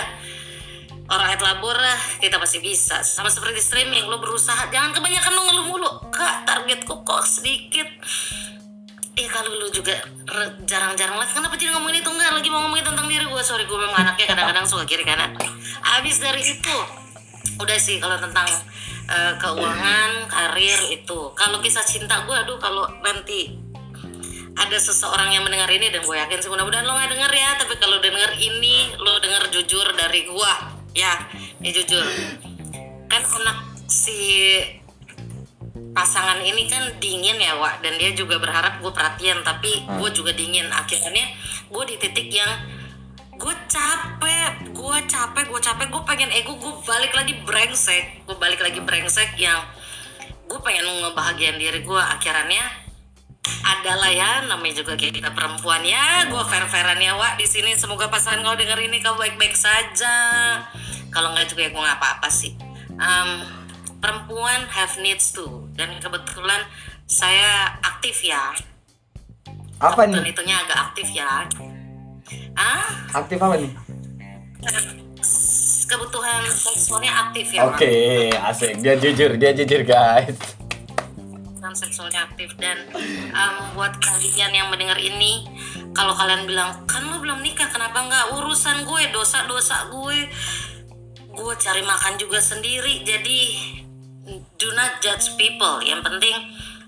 orang 1.13 1.29
et 1.37 1.43
labor 1.45 1.77
lah 1.77 1.99
kita 2.19 2.41
pasti 2.41 2.59
bisa. 2.65 3.05
Sama 3.05 3.29
seperti 3.29 3.61
streaming 3.61 4.09
lo 4.09 4.17
berusaha. 4.17 4.73
Jangan 4.73 4.97
kebanyakan 4.97 5.33
lo 5.37 5.43
ngeluh 5.45 5.67
mulu. 5.69 5.91
Kak 6.09 6.49
targetku 6.49 7.05
kok 7.05 7.23
sedikit. 7.29 7.89
Eh 9.13 9.29
kalau 9.29 9.53
lu 9.53 9.69
juga 9.69 9.93
jarang-jarang 10.65 11.21
lah 11.21 11.29
kenapa 11.29 11.53
jadi 11.61 11.77
ngomongin 11.77 12.01
itu? 12.01 12.09
Enggak 12.09 12.33
lagi 12.33 12.49
mau 12.49 12.65
ngomongin 12.65 12.89
tentang 12.89 13.07
diri 13.13 13.29
gue 13.29 13.43
sorry 13.45 13.69
gue 13.69 13.77
memang 13.77 14.09
anaknya 14.09 14.25
kadang-kadang 14.33 14.65
suka 14.65 14.89
kiri 14.89 15.05
kanan. 15.05 15.37
Abis 16.01 16.25
dari 16.25 16.41
itu 16.41 16.77
udah 17.61 17.77
sih 17.77 18.01
kalau 18.01 18.17
tentang 18.17 18.49
eh, 19.13 19.33
keuangan 19.37 20.33
karir 20.33 20.81
itu. 20.89 21.21
Kalau 21.37 21.61
kisah 21.61 21.85
cinta 21.85 22.25
gue 22.25 22.33
aduh 22.33 22.57
kalau 22.57 22.89
nanti 23.05 23.53
ada 24.57 24.81
seseorang 24.81 25.29
yang 25.29 25.45
mendengar 25.45 25.69
ini 25.69 25.93
dan 25.93 26.01
gue 26.05 26.17
yakin 26.17 26.41
sih 26.41 26.49
mudah-mudahan 26.49 26.89
lo 26.89 26.97
nggak 26.97 27.13
denger 27.13 27.33
ya. 27.37 27.51
Tapi 27.61 27.77
kalau 27.77 28.01
denger 28.01 28.33
ini 28.41 28.97
lo 28.97 29.21
denger 29.21 29.53
jujur 29.53 29.93
dari 29.93 30.25
gue 30.25 30.72
ya 30.93 31.13
ini 31.61 31.71
jujur. 31.73 32.05
Kan 33.09 33.23
anak 33.25 33.59
si 33.89 34.61
pasangan 35.93 36.41
ini 36.41 36.69
kan 36.69 36.97
dingin 36.97 37.37
ya 37.37 37.57
Wak. 37.61 37.85
Dan 37.85 38.01
dia 38.01 38.13
juga 38.17 38.41
berharap 38.41 38.81
gue 38.81 38.93
perhatian 38.93 39.45
tapi 39.45 39.85
gue 39.85 40.11
juga 40.13 40.33
dingin. 40.33 40.69
Akhirnya 40.73 41.27
gue 41.69 41.85
di 41.89 41.97
titik 42.01 42.29
yang 42.33 42.53
gue 43.37 43.55
capek 43.69 44.73
gue 44.73 44.99
capek 45.09 45.45
gue 45.49 45.61
capek. 45.61 45.87
Gue 45.93 46.03
pengen 46.09 46.31
ego 46.33 46.57
gue 46.57 46.75
balik 46.85 47.13
lagi 47.13 47.35
brengsek. 47.45 48.25
Gue 48.25 48.37
balik 48.41 48.61
lagi 48.61 48.81
brengsek 48.81 49.37
yang 49.37 49.61
gue 50.49 50.61
pengen 50.61 50.85
ngebahagiain 51.01 51.57
diri 51.57 51.81
gue 51.81 51.97
akhirnya 51.97 52.82
adalah 53.43 54.07
ya 54.07 54.47
namanya 54.47 54.81
juga 54.81 54.95
kayak 54.95 55.19
kita 55.19 55.31
perempuan 55.35 55.83
ya 55.83 56.31
gue 56.31 56.43
fair 56.47 56.63
fairan 56.65 56.97
ya 56.97 57.15
Wak 57.15 57.37
di 57.37 57.47
sini 57.47 57.75
semoga 57.75 58.07
pasangan 58.07 58.39
kau 58.41 58.55
denger 58.55 58.79
ini 58.81 59.03
kau 59.03 59.19
baik 59.19 59.35
baik 59.35 59.55
saja 59.55 60.15
kalau 61.11 61.35
nggak 61.35 61.51
juga 61.51 61.67
ya 61.67 61.71
gue 61.71 61.83
nggak 61.83 61.99
apa 61.99 62.09
apa 62.19 62.29
sih 62.31 62.55
Em, 62.93 63.31
perempuan 63.99 64.69
have 64.69 64.95
needs 65.01 65.33
too 65.33 65.67
dan 65.75 65.91
kebetulan 65.99 66.63
saya 67.05 67.73
aktif 67.83 68.23
ya 68.23 68.55
Apa 69.81 70.07
dan 70.07 70.23
nih? 70.23 70.31
itunya 70.31 70.55
agak 70.61 70.79
aktif 70.91 71.11
ya 71.11 71.43
ah 72.55 72.87
Aktif 73.13 73.43
apa 73.43 73.59
nih? 73.59 73.73
kebutuhan 75.83 76.41
seksualnya 76.49 77.13
aktif 77.29 77.53
ya. 77.53 77.69
Oke, 77.69 77.93
asik. 78.33 78.81
Dia 78.81 78.97
jujur, 78.97 79.37
dia 79.37 79.53
jujur 79.53 79.85
guys. 79.85 80.33
Kebutuhan 81.63 81.79
seksualnya 81.79 82.27
aktif. 82.27 82.59
Dan 82.59 82.75
em, 83.31 83.55
buat 83.79 83.95
kalian 84.03 84.51
yang 84.51 84.67
mendengar 84.67 84.99
ini 84.99 85.47
kalau 85.95 86.11
kalian 86.11 86.43
bilang 86.43 86.75
kan 86.91 87.07
lo 87.07 87.23
belum 87.23 87.39
nikah 87.39 87.71
kenapa 87.71 88.03
nggak? 88.03 88.35
Urusan 88.35 88.83
gue 88.83 89.03
dosa 89.15 89.47
dosa 89.47 89.87
gue. 89.87 90.27
Gue 91.31 91.55
cari 91.63 91.87
makan 91.87 92.19
juga 92.19 92.43
sendiri. 92.43 93.07
Jadi 93.07 93.39
do 94.59 94.69
not 94.75 94.99
judge 94.99 95.39
people. 95.39 95.79
Yang 95.87 96.03
penting 96.03 96.35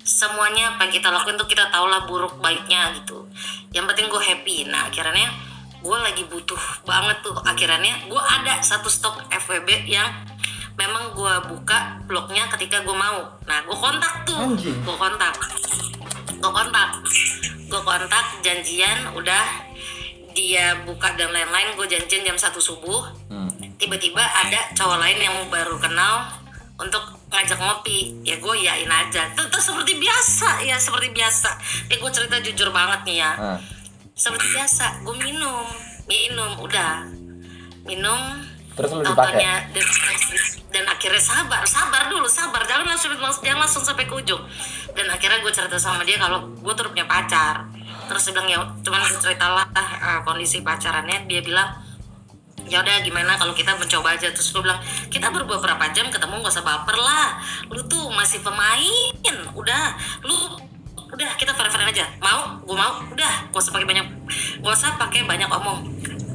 semuanya 0.03 0.75
apa 0.75 0.91
yang 0.91 0.93
kita 0.99 1.07
lakuin 1.07 1.39
tuh 1.39 1.47
kita 1.47 1.71
tahulah 1.71 2.11
buruk 2.11 2.43
baiknya 2.43 2.99
gitu. 2.99 3.31
Yang 3.71 3.95
penting 3.95 4.07
gue 4.11 4.23
happy. 4.27 4.57
Nah 4.75 4.91
akhirnya 4.91 5.31
gue 5.87 5.99
lagi 6.03 6.27
butuh 6.27 6.83
banget 6.83 7.23
tuh. 7.23 7.39
Akhirnya 7.47 8.11
gue 8.11 8.23
ada 8.43 8.59
satu 8.59 8.91
stok 8.91 9.31
FWB 9.31 9.87
yang 9.87 10.34
memang 10.75 11.15
gue 11.15 11.35
buka 11.55 12.03
blognya 12.07 12.47
ketika 12.51 12.83
gue 12.83 12.97
mau. 12.97 13.31
Nah 13.47 13.59
gue 13.63 13.77
kontak 13.79 14.27
tuh. 14.27 14.55
Gue 14.59 14.97
kontak. 14.99 15.35
Gue 16.39 16.53
kontak. 16.53 16.91
Gue 17.71 17.83
kontak 17.83 18.27
janjian 18.43 19.15
udah. 19.15 19.47
Dia 20.35 20.83
buka 20.83 21.15
dan 21.15 21.31
lain-lain 21.31 21.79
gue 21.79 21.87
janjian 21.87 22.27
jam 22.27 22.37
satu 22.39 22.59
subuh. 22.59 23.07
Hmm. 23.31 23.51
tiba-tiba 23.75 24.23
ada 24.23 24.71
cowok 24.79 25.03
lain 25.03 25.19
yang 25.19 25.37
baru 25.51 25.77
kenal 25.83 26.31
untuk 26.79 27.03
ngajak 27.31 27.59
ngopi. 27.59 28.19
Ya 28.27 28.39
gue 28.43 28.55
yain 28.59 28.91
aja. 28.91 29.31
Tetap 29.35 29.63
seperti 29.63 29.99
biasa 29.99 30.63
ya 30.67 30.75
seperti 30.79 31.15
biasa. 31.15 31.51
Ya 31.91 31.97
gue 32.03 32.11
cerita 32.11 32.37
jujur 32.43 32.71
banget 32.75 33.01
nih 33.07 33.17
ya. 33.23 33.33
Ah. 33.35 33.59
seperti 34.15 34.47
biasa 34.55 35.07
gue 35.07 35.17
minum. 35.23 35.67
Minum 36.07 36.53
udah. 36.63 37.07
Minum 37.87 38.54
Terus 38.75 38.91
lu 38.91 39.03
dipakai? 39.07 39.39
Dan, 39.71 39.87
dan 40.75 40.85
akhirnya 40.91 41.23
sabar 41.23 41.63
sabar 41.63 42.11
dulu 42.11 42.27
sabar. 42.27 42.67
Jangan 42.67 42.83
langsung 42.91 43.15
jangan 43.15 43.61
langsung 43.63 43.87
sampai 43.87 44.11
ke 44.11 44.15
ujung. 44.19 44.43
Dan 44.95 45.07
akhirnya 45.07 45.39
gue 45.39 45.53
cerita 45.55 45.79
sama 45.79 46.03
dia 46.03 46.19
kalau 46.19 46.51
gue 46.51 46.73
tuh 46.75 46.91
punya 46.91 47.07
pacar. 47.07 47.71
Terus 48.11 48.35
bilang 48.35 48.49
ya 48.51 48.59
cuman 48.83 49.01
ceritalah 49.23 49.71
eh, 49.79 50.21
kondisi 50.27 50.67
pacarannya. 50.67 51.31
Dia 51.31 51.41
bilang 51.47 51.71
ya 52.67 52.81
udah 52.83 52.97
gimana 53.07 53.39
kalau 53.39 53.55
kita 53.55 53.79
mencoba 53.79 54.19
aja. 54.19 54.27
Terus 54.35 54.51
gue 54.51 54.63
bilang 54.67 54.83
kita 55.07 55.31
baru 55.31 55.47
beberapa 55.47 55.85
jam 55.95 56.11
ketemu 56.11 56.43
gak 56.43 56.55
usah 56.59 56.67
baper 56.67 56.99
lah. 56.99 57.39
Lu 57.71 57.79
tuh 57.87 58.11
masih 58.11 58.43
pemain. 58.43 59.37
Udah 59.55 59.95
lu 60.27 60.35
udah 61.15 61.31
kita 61.39 61.55
fair 61.55 61.71
fair 61.71 61.87
aja. 61.87 62.11
Mau? 62.19 62.59
Gue 62.67 62.75
mau? 62.75 63.07
Udah 63.07 63.47
gak 63.55 63.63
usah 63.63 63.71
pakai 63.71 63.87
banyak 63.87 64.07
gak 64.59 64.75
usah 64.75 64.99
pakai 64.99 65.23
banyak 65.23 65.47
omong. 65.47 65.87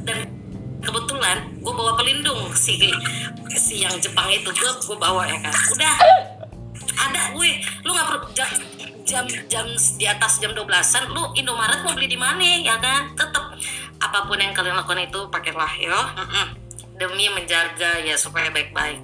Dan 0.08 0.39
kebetulan 0.80 1.60
gue 1.60 1.72
bawa 1.72 1.92
pelindung 1.94 2.50
si 2.56 2.90
si 3.52 3.84
yang 3.84 3.94
Jepang 4.00 4.28
itu. 4.32 4.48
Gue 4.50 4.72
gue 4.80 4.96
bawa 4.96 5.28
ya 5.28 5.38
kan? 5.40 5.54
Udah. 5.76 5.94
Ada 7.00 7.32
gue 7.36 7.50
lu 7.84 7.90
nggak 7.92 8.06
perlu 8.08 8.20
jam, 8.36 8.50
jam 9.04 9.24
jam 9.48 9.66
di 9.96 10.04
atas 10.08 10.40
jam 10.40 10.52
12-an 10.52 11.12
lu 11.12 11.32
Indomaret 11.36 11.80
mau 11.84 11.92
beli 11.96 12.08
di 12.08 12.18
mana 12.18 12.40
ya 12.40 12.76
kan? 12.80 13.12
Tetep 13.16 13.44
apa 14.00 14.18
pun 14.26 14.40
yang 14.40 14.56
kalian 14.56 14.76
lakukan 14.76 15.04
itu 15.04 15.20
pakailah 15.28 15.72
yo. 15.80 15.98
Demi 17.00 17.32
menjaga 17.32 18.00
ya 18.04 18.16
supaya 18.16 18.52
baik-baik. 18.52 19.00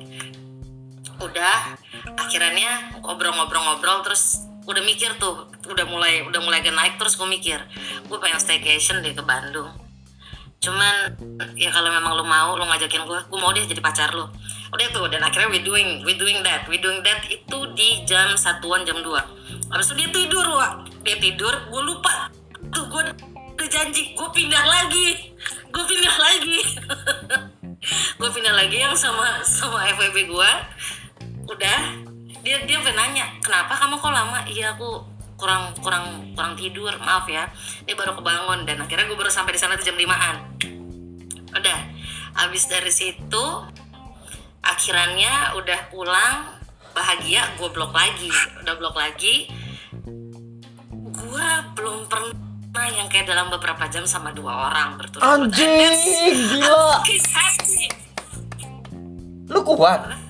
Udah. 1.20 1.76
Akhirnya 2.16 3.00
ngobrol-ngobrol-ngobrol 3.00 4.04
terus 4.04 4.44
udah 4.68 4.82
mikir 4.84 5.16
tuh. 5.16 5.48
Udah 5.68 5.88
mulai 5.88 6.24
udah 6.28 6.40
mulai 6.44 6.60
naik 6.60 7.00
terus 7.00 7.16
gue 7.16 7.28
mikir. 7.28 7.56
Gue 8.08 8.18
pengen 8.20 8.40
staycation 8.40 9.00
deh 9.00 9.16
ke 9.16 9.24
Bandung 9.24 9.85
cuman 10.56 11.14
ya 11.54 11.68
kalau 11.70 11.92
memang 11.92 12.16
lu 12.16 12.24
mau 12.24 12.56
lu 12.56 12.64
ngajakin 12.64 13.04
gue 13.06 13.20
gue 13.28 13.38
mau 13.38 13.52
deh 13.52 13.64
jadi 13.64 13.80
pacar 13.80 14.10
lu. 14.16 14.26
Udah 14.72 14.86
tuh 14.90 15.06
dan 15.12 15.22
akhirnya 15.22 15.52
we 15.52 15.60
doing 15.62 16.02
we 16.02 16.16
doing 16.18 16.42
that 16.42 16.66
we 16.66 16.80
doing 16.80 17.00
that 17.04 17.22
itu 17.28 17.58
di 17.76 18.02
jam 18.08 18.34
satuan 18.34 18.82
jam 18.82 18.98
2 18.98 19.08
habis 19.70 19.86
itu 19.90 19.94
dia 19.98 20.08
tidur 20.10 20.46
wa 20.46 20.82
dia 21.04 21.16
tidur 21.20 21.54
gue 21.70 21.82
lupa. 21.82 22.30
Tuh 22.72 22.84
gue 22.90 23.02
udah 23.56 23.68
janji 23.68 24.12
gue 24.16 24.28
pindah 24.34 24.64
lagi. 24.66 25.32
Gue 25.70 25.84
pindah 25.84 26.16
lagi. 26.16 26.58
Gue 28.18 28.26
pindah 28.34 28.50
lagi 28.50 28.82
yang 28.82 28.96
sama 28.98 29.38
sama 29.46 29.86
FWB 29.94 30.26
gue 30.26 30.50
udah. 31.46 31.80
Dia 32.42 32.62
dia 32.66 32.78
nanya 32.82 33.30
kenapa 33.38 33.78
kamu 33.78 33.94
kok 33.98 34.10
lama? 34.10 34.42
Iya 34.46 34.74
aku 34.74 35.15
kurang 35.36 35.76
kurang 35.80 36.32
kurang 36.32 36.52
tidur 36.56 36.92
maaf 37.00 37.28
ya. 37.28 37.48
Dia 37.84 37.94
baru 37.94 38.16
kebangun 38.16 38.64
dan 38.64 38.80
akhirnya 38.82 39.08
gue 39.08 39.16
baru 39.16 39.32
sampai 39.32 39.56
di 39.56 39.60
sana 39.60 39.76
tuh 39.76 39.88
jam 39.88 39.96
5an 39.96 40.36
udah 41.56 41.78
habis 42.36 42.68
dari 42.68 42.92
situ 42.92 43.44
akhirannya 44.60 45.56
udah 45.56 45.80
pulang 45.88 46.56
bahagia 46.92 47.44
gue 47.60 47.68
blok 47.72 47.92
lagi. 47.92 48.32
Udah 48.64 48.74
blok 48.76 48.96
lagi. 48.96 49.48
Gue 51.16 51.48
belum 51.76 52.08
pernah 52.08 52.88
yang 52.92 53.08
kayak 53.08 53.28
dalam 53.28 53.48
beberapa 53.52 53.88
jam 53.88 54.04
sama 54.08 54.32
dua 54.32 54.68
orang 54.68 54.96
berturut-turut. 55.00 55.52
Anjing, 55.52 56.36
gila. 56.56 57.00
Lu 59.48 59.60
kuat. 59.64 60.25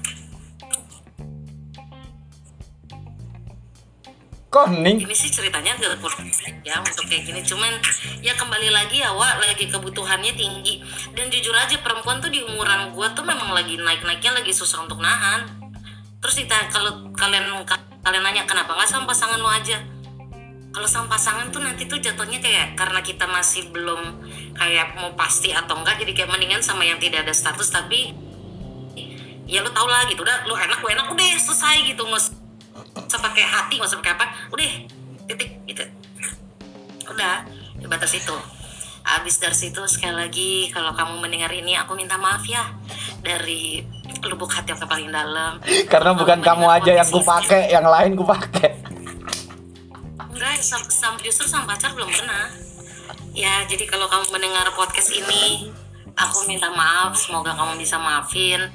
Koning. 4.56 5.04
ini 5.04 5.12
sih 5.12 5.28
ceritanya 5.28 5.76
kurang 6.00 6.25
ya 6.64 6.80
untuk 6.80 7.04
kayak 7.04 7.28
gini. 7.28 7.44
Cuman 7.44 7.76
ya 8.25 8.32
kembali 8.32 8.72
lagi 8.72 9.04
ya 9.04 9.12
Wak 9.12 9.44
lagi 9.44 9.68
kebutuhannya 9.68 10.32
tinggi. 10.32 10.80
Dan 11.12 11.28
jujur 11.28 11.52
aja 11.52 11.76
perempuan 11.84 12.25
tuh 12.25 12.32
di 12.32 12.40
umuran 12.40 12.88
gua 12.96 13.12
tuh 13.12 13.20
memang 13.20 13.52
lagi 13.52 13.76
naik-naiknya 13.76 14.40
lagi 14.40 14.56
susah 14.56 14.88
untuk 14.88 14.96
nahan. 15.04 15.44
Terus 16.25 16.40
ditanya 16.40 16.72
kalau 16.72 17.12
kalian 17.12 17.52
kalian 18.00 18.22
nanya 18.25 18.48
kenapa 18.48 18.72
nggak 18.72 18.88
sama 18.88 19.12
pasangan 19.12 19.36
lo 19.36 19.52
aja? 19.52 19.76
Kalau 20.72 20.88
sama 20.88 21.12
pasangan 21.12 21.52
tuh 21.52 21.60
nanti 21.60 21.84
tuh 21.84 22.00
jatuhnya 22.00 22.40
kayak 22.40 22.80
karena 22.80 23.04
kita 23.04 23.28
masih 23.28 23.68
belum 23.76 24.25
kayak 24.56 24.96
mau 24.96 25.12
pasti 25.20 25.52
atau 25.52 25.76
enggak 25.76 26.00
jadi 26.00 26.12
kayak 26.16 26.32
mendingan 26.32 26.64
sama 26.64 26.88
yang 26.88 26.96
tidak 26.96 27.28
ada 27.28 27.32
status 27.36 27.68
tapi 27.68 28.16
ya 29.44 29.60
lu 29.60 29.68
tau 29.76 29.84
lah 29.84 30.08
gitu. 30.08 30.25
Udah 30.25 30.48
lu 30.48 30.56
enak 30.56 30.80
lu 30.80 30.88
enak 30.88 31.12
udah 31.12 31.26
selesai 31.36 31.92
gitu 31.92 32.00
nggak 32.08 32.46
usah 32.97 33.05
nggak 33.05 33.12
usah 33.12 33.21
pakai 33.21 33.45
hati 33.45 33.75
nggak 33.76 33.91
usah 33.93 34.00
pakai 34.00 34.15
apa 34.17 34.25
udah 34.53 34.69
titik 35.29 35.50
gitu. 35.69 35.85
Udah 37.12 37.45
di 37.76 37.87
batas 37.87 38.17
itu. 38.17 38.37
Habis 39.07 39.38
dari 39.38 39.55
situ 39.55 39.79
sekali 39.87 40.17
lagi 40.19 40.53
kalau 40.75 40.91
kamu 40.91 41.23
mendengar 41.23 41.53
ini 41.55 41.79
aku 41.79 41.95
minta 41.95 42.19
maaf 42.19 42.43
ya 42.49 42.67
dari 43.23 43.85
lubuk 44.26 44.50
hati 44.50 44.75
yang 44.75 44.81
paling 44.83 45.12
dalam. 45.12 45.62
Karena 45.87 46.11
bukan 46.17 46.43
kamu 46.43 46.67
aja 46.67 46.93
yang 47.05 47.09
ku 47.12 47.23
pakai, 47.23 47.71
yang 47.71 47.87
lain 47.87 48.19
ku 48.19 48.25
pakai. 48.26 48.75
enggak 50.37 50.61
sam, 50.61 50.85
sam- 50.93 51.21
justru 51.23 51.49
sama 51.49 51.76
pacar 51.76 51.95
belum 51.95 52.11
pernah. 52.11 52.50
Ya 53.37 53.62
jadi 53.69 53.87
kalau 53.87 54.09
kamu 54.11 54.33
mendengar 54.35 54.67
podcast 54.75 55.12
ini 55.15 55.71
aku 56.17 56.49
minta 56.49 56.73
maaf 56.73 57.12
semoga 57.15 57.53
kamu 57.53 57.76
bisa 57.76 58.00
maafin 58.00 58.73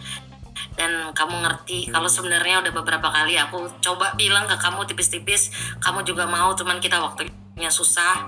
dan 0.81 1.13
kamu 1.13 1.45
ngerti 1.45 1.93
kalau 1.93 2.09
sebenarnya 2.09 2.65
udah 2.65 2.73
beberapa 2.73 3.05
kali 3.13 3.38
aku 3.38 3.69
coba 3.85 4.17
bilang 4.17 4.50
ke 4.50 4.57
kamu 4.57 4.81
tipis-tipis 4.89 5.53
kamu 5.77 6.01
juga 6.01 6.25
mau 6.25 6.57
cuman 6.57 6.81
kita 6.81 6.97
waktunya 6.97 7.69
susah. 7.69 8.25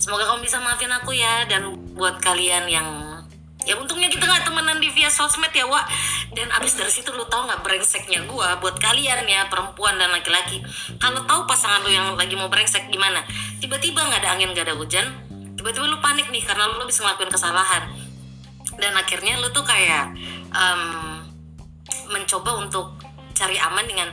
Semoga 0.00 0.32
kamu 0.32 0.48
bisa 0.48 0.56
maafin 0.64 0.88
aku 0.88 1.12
ya 1.12 1.44
dan 1.44 1.76
buat 1.92 2.16
kalian 2.24 2.64
yang 2.72 2.88
ya 3.68 3.76
untungnya 3.76 4.08
kita 4.08 4.24
nggak 4.24 4.48
temenan 4.48 4.80
di 4.80 4.88
via 4.88 5.12
sosmed 5.12 5.52
ya 5.52 5.68
Wak. 5.68 5.84
Dan 6.32 6.48
abis 6.56 6.80
dari 6.80 6.88
situ 6.88 7.12
lu 7.12 7.28
tau 7.28 7.44
nggak 7.44 7.60
brengseknya 7.60 8.24
gua 8.24 8.56
buat 8.64 8.80
kalian 8.80 9.28
ya 9.28 9.44
perempuan 9.52 10.00
dan 10.00 10.08
laki-laki. 10.08 10.64
Kalau 10.96 11.20
tahu 11.28 11.44
pasangan 11.44 11.84
lu 11.84 11.92
yang 11.92 12.16
lagi 12.16 12.32
mau 12.32 12.48
brengsek 12.48 12.88
gimana? 12.88 13.20
Tiba-tiba 13.60 14.08
nggak 14.08 14.24
ada 14.24 14.40
angin 14.40 14.56
nggak 14.56 14.72
ada 14.72 14.76
hujan. 14.80 15.04
Tiba-tiba 15.60 15.84
lu 15.84 16.00
panik 16.00 16.32
nih 16.32 16.40
karena 16.48 16.64
lu 16.80 16.88
bisa 16.88 17.04
ngelakuin 17.04 17.28
kesalahan. 17.28 17.92
Dan 18.78 18.94
akhirnya 18.96 19.42
lu 19.42 19.50
tuh 19.50 19.66
kayak 19.66 20.14
em, 20.54 21.17
mencoba 22.08 22.60
untuk 22.60 22.96
cari 23.32 23.56
aman 23.60 23.84
dengan 23.86 24.08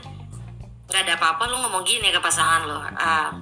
nggak 0.85 1.01
ada 1.01 1.13
apa-apa 1.17 1.49
lu 1.49 1.57
ngomong 1.65 1.81
gini 1.81 2.13
ke 2.13 2.21
pasangan 2.21 2.61
lo 2.69 2.77
"Ah, 2.77 3.33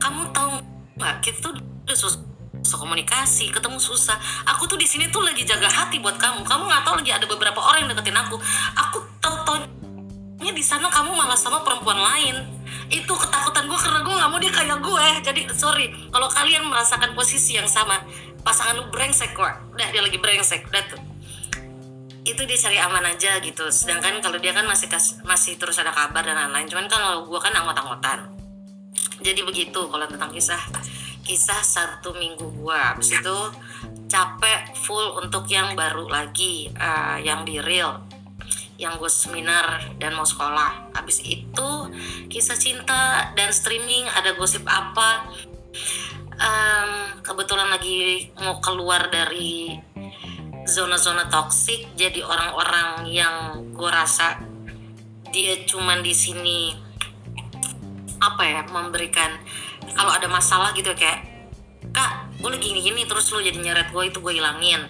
kamu 0.00 0.32
tahu 0.32 0.48
nggak 0.96 1.14
kita 1.20 1.38
tuh 1.44 1.52
udah 1.84 1.96
susah 1.96 2.34
susah 2.64 2.80
komunikasi 2.80 3.52
ketemu 3.52 3.76
susah. 3.76 4.16
Aku 4.56 4.64
tuh 4.64 4.80
di 4.80 4.88
sini 4.88 5.12
tuh 5.12 5.20
lagi 5.20 5.44
jaga 5.44 5.68
hati 5.68 6.00
buat 6.00 6.16
kamu. 6.16 6.42
Kamu 6.42 6.62
nggak 6.64 6.82
tahu 6.82 6.96
lagi 6.98 7.12
ada 7.12 7.28
beberapa 7.28 7.60
orang 7.60 7.84
yang 7.84 7.90
deketin 7.92 8.16
aku. 8.16 8.40
Aku 8.74 8.98
tahu 9.20 9.36
taunya 9.44 10.50
di 10.50 10.64
sana 10.64 10.88
kamu 10.88 11.12
malah 11.12 11.36
sama 11.36 11.60
perempuan 11.60 12.00
lain. 12.00 12.40
Itu 12.88 13.12
ketakutan 13.14 13.68
gue 13.68 13.78
karena 13.78 14.00
gue 14.00 14.14
nggak 14.16 14.30
mau 14.32 14.40
dia 14.40 14.50
kayak 14.50 14.80
gue 14.80 15.04
jadi 15.22 15.40
sorry 15.52 15.86
kalau 16.08 16.26
kalian 16.32 16.64
merasakan 16.66 17.12
posisi 17.12 17.60
yang 17.60 17.68
sama 17.68 18.00
pasangan 18.40 18.80
lu 18.80 18.88
brengsek 18.88 19.36
kok 19.36 19.44
udah 19.76 19.88
dia 19.92 20.00
lagi 20.00 20.16
brengsek. 20.16 20.64
Udah 20.72 20.82
tuh 20.88 20.98
itu 22.24 22.40
dia 22.48 22.58
cari 22.58 22.80
aman 22.80 23.04
aja 23.04 23.36
gitu. 23.44 23.68
Sedangkan 23.68 24.18
kalau 24.24 24.40
dia 24.40 24.56
kan 24.56 24.64
masih 24.64 24.88
kas- 24.88 25.20
masih 25.22 25.60
terus 25.60 25.76
ada 25.76 25.92
kabar 25.92 26.24
dan 26.24 26.36
lain-lain. 26.36 26.66
Cuman 26.68 26.88
kan 26.88 27.00
kalau 27.04 27.28
gue 27.28 27.40
kan 27.40 27.52
anggot-anggotan 27.52 28.34
jadi 29.24 29.40
begitu 29.40 29.80
kalau 29.88 30.04
tentang 30.04 30.28
kisah 30.28 30.60
kisah 31.24 31.60
satu 31.64 32.12
minggu 32.20 32.44
gua. 32.60 32.92
Habis 32.92 33.16
itu 33.16 33.38
capek 34.12 34.76
full 34.76 35.16
untuk 35.24 35.48
yang 35.48 35.72
baru 35.72 36.04
lagi 36.12 36.68
eh, 36.68 37.18
yang 37.24 37.48
di 37.48 37.56
real 37.58 38.04
yang 38.74 38.98
gue 38.98 39.08
seminar 39.08 39.96
dan 39.96 40.12
mau 40.18 40.26
sekolah. 40.26 40.92
Habis 40.92 41.22
itu 41.24 41.70
kisah 42.28 42.58
cinta 42.58 43.32
dan 43.32 43.54
streaming 43.54 44.04
ada 44.12 44.34
gosip 44.34 44.66
apa? 44.66 45.30
Em, 46.34 46.90
kebetulan 47.22 47.70
lagi 47.70 48.28
mau 48.42 48.58
keluar 48.58 49.06
dari 49.08 49.78
zona-zona 50.64 51.28
toksik 51.28 51.92
jadi 51.96 52.24
orang-orang 52.24 53.08
yang 53.08 53.34
gue 53.76 53.90
rasa 53.90 54.40
dia 55.32 55.60
cuman 55.68 56.00
di 56.00 56.14
sini 56.14 56.72
apa 58.22 58.42
ya 58.44 58.60
memberikan 58.72 59.34
kalau 59.92 60.14
ada 60.14 60.30
masalah 60.30 60.72
gitu 60.72 60.94
kayak 60.96 61.26
kak 61.92 62.32
gue 62.40 62.48
lagi 62.48 62.72
gini 62.72 62.80
gini 62.80 63.02
terus 63.04 63.28
lu 63.32 63.44
jadi 63.44 63.60
nyeret 63.60 63.88
gue 63.92 64.04
itu 64.08 64.18
gue 64.20 64.32
hilangin 64.40 64.80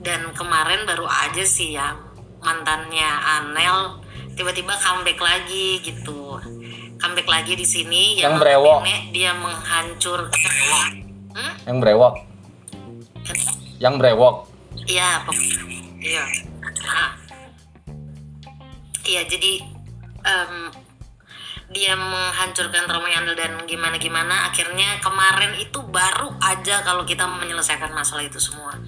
dan 0.00 0.30
kemarin 0.36 0.86
baru 0.86 1.08
aja 1.08 1.42
sih 1.42 1.74
ya 1.74 1.98
mantannya 2.44 3.10
Anel 3.42 4.06
tiba-tiba 4.38 4.78
comeback 4.78 5.18
lagi 5.18 5.82
gitu 5.82 6.38
comeback 7.02 7.28
lagi 7.28 7.52
di 7.58 7.66
sini 7.66 8.20
Yang 8.20 8.22
yang 8.22 8.36
brewok. 8.38 8.80
dia 9.10 9.30
menghancurkan 9.34 10.52
hmm? 11.34 11.54
Yang 11.66 11.78
brewok, 11.82 12.14
yang 13.82 13.94
brewok. 14.00 14.55
Iya, 14.86 15.26
iya. 15.98 16.24
Nah. 16.62 17.12
Iya, 19.06 19.22
jadi 19.26 19.62
em, 20.22 20.54
dia 21.70 21.94
menghancurkan 21.98 22.86
Romo 22.86 23.10
Yandel 23.10 23.34
dan 23.34 23.66
gimana 23.66 23.98
gimana. 23.98 24.50
Akhirnya 24.50 25.02
kemarin 25.02 25.58
itu 25.58 25.82
baru 25.90 26.34
aja 26.38 26.86
kalau 26.86 27.02
kita 27.02 27.26
menyelesaikan 27.26 27.90
masalah 27.90 28.22
itu 28.22 28.38
semua. 28.38 28.78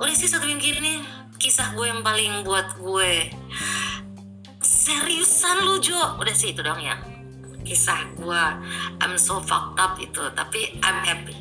Udah 0.00 0.14
sih 0.16 0.28
satu 0.28 0.48
minggu 0.48 0.80
ini 0.80 1.04
kisah 1.36 1.76
gue 1.76 1.86
yang 1.88 2.00
paling 2.00 2.44
buat 2.44 2.76
gue 2.80 3.32
seriusan 4.64 5.68
lu 5.68 5.76
Jo. 5.84 6.16
Udah 6.16 6.32
sih 6.32 6.56
itu 6.56 6.64
dong 6.64 6.80
ya 6.80 6.96
kisah 7.68 8.00
gue 8.16 8.42
I'm 9.04 9.20
so 9.20 9.44
fucked 9.44 9.76
up 9.76 10.00
itu 10.00 10.24
tapi 10.32 10.80
I'm 10.80 11.04
happy 11.04 11.36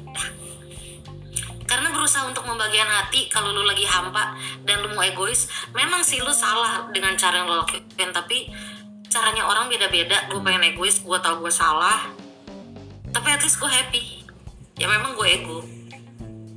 karena 1.77 1.93
berusaha 1.93 2.25
untuk 2.25 2.41
membagian 2.49 2.89
hati 2.89 3.29
kalau 3.29 3.53
lu 3.53 3.61
lagi 3.61 3.85
hampa 3.85 4.33
dan 4.65 4.81
lu 4.81 4.97
mau 4.97 5.05
egois 5.05 5.45
memang 5.77 6.01
sih 6.01 6.17
lu 6.17 6.33
salah 6.33 6.89
dengan 6.89 7.13
cara 7.13 7.37
yang 7.37 7.45
lu 7.45 7.53
lakuin. 7.53 7.85
Tapi 8.09 8.49
caranya 9.05 9.45
orang 9.45 9.69
beda-beda. 9.69 10.25
Gue 10.25 10.41
pengen 10.41 10.73
egois 10.73 10.97
gue 10.97 11.17
tau 11.21 11.37
gue 11.37 11.53
salah. 11.53 12.09
Tapi 13.13 13.27
at 13.29 13.45
least 13.45 13.61
gue 13.61 13.69
happy. 13.69 14.25
Ya 14.81 14.89
memang 14.89 15.13
gue 15.13 15.27
ego. 15.29 15.61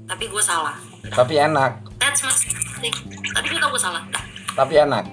Tapi 0.09 0.25
gue 0.25 0.41
salah. 0.41 0.81
Tapi 1.13 1.37
enak, 1.37 1.85
that's 2.01 2.25
my 2.25 2.33
mistake 2.33 2.97
tapi 3.37 3.47
gue 3.53 3.61
tau 3.61 3.73
gue 3.73 3.83
salah. 3.83 4.03
Tapi 4.57 4.75
enak. 4.81 5.05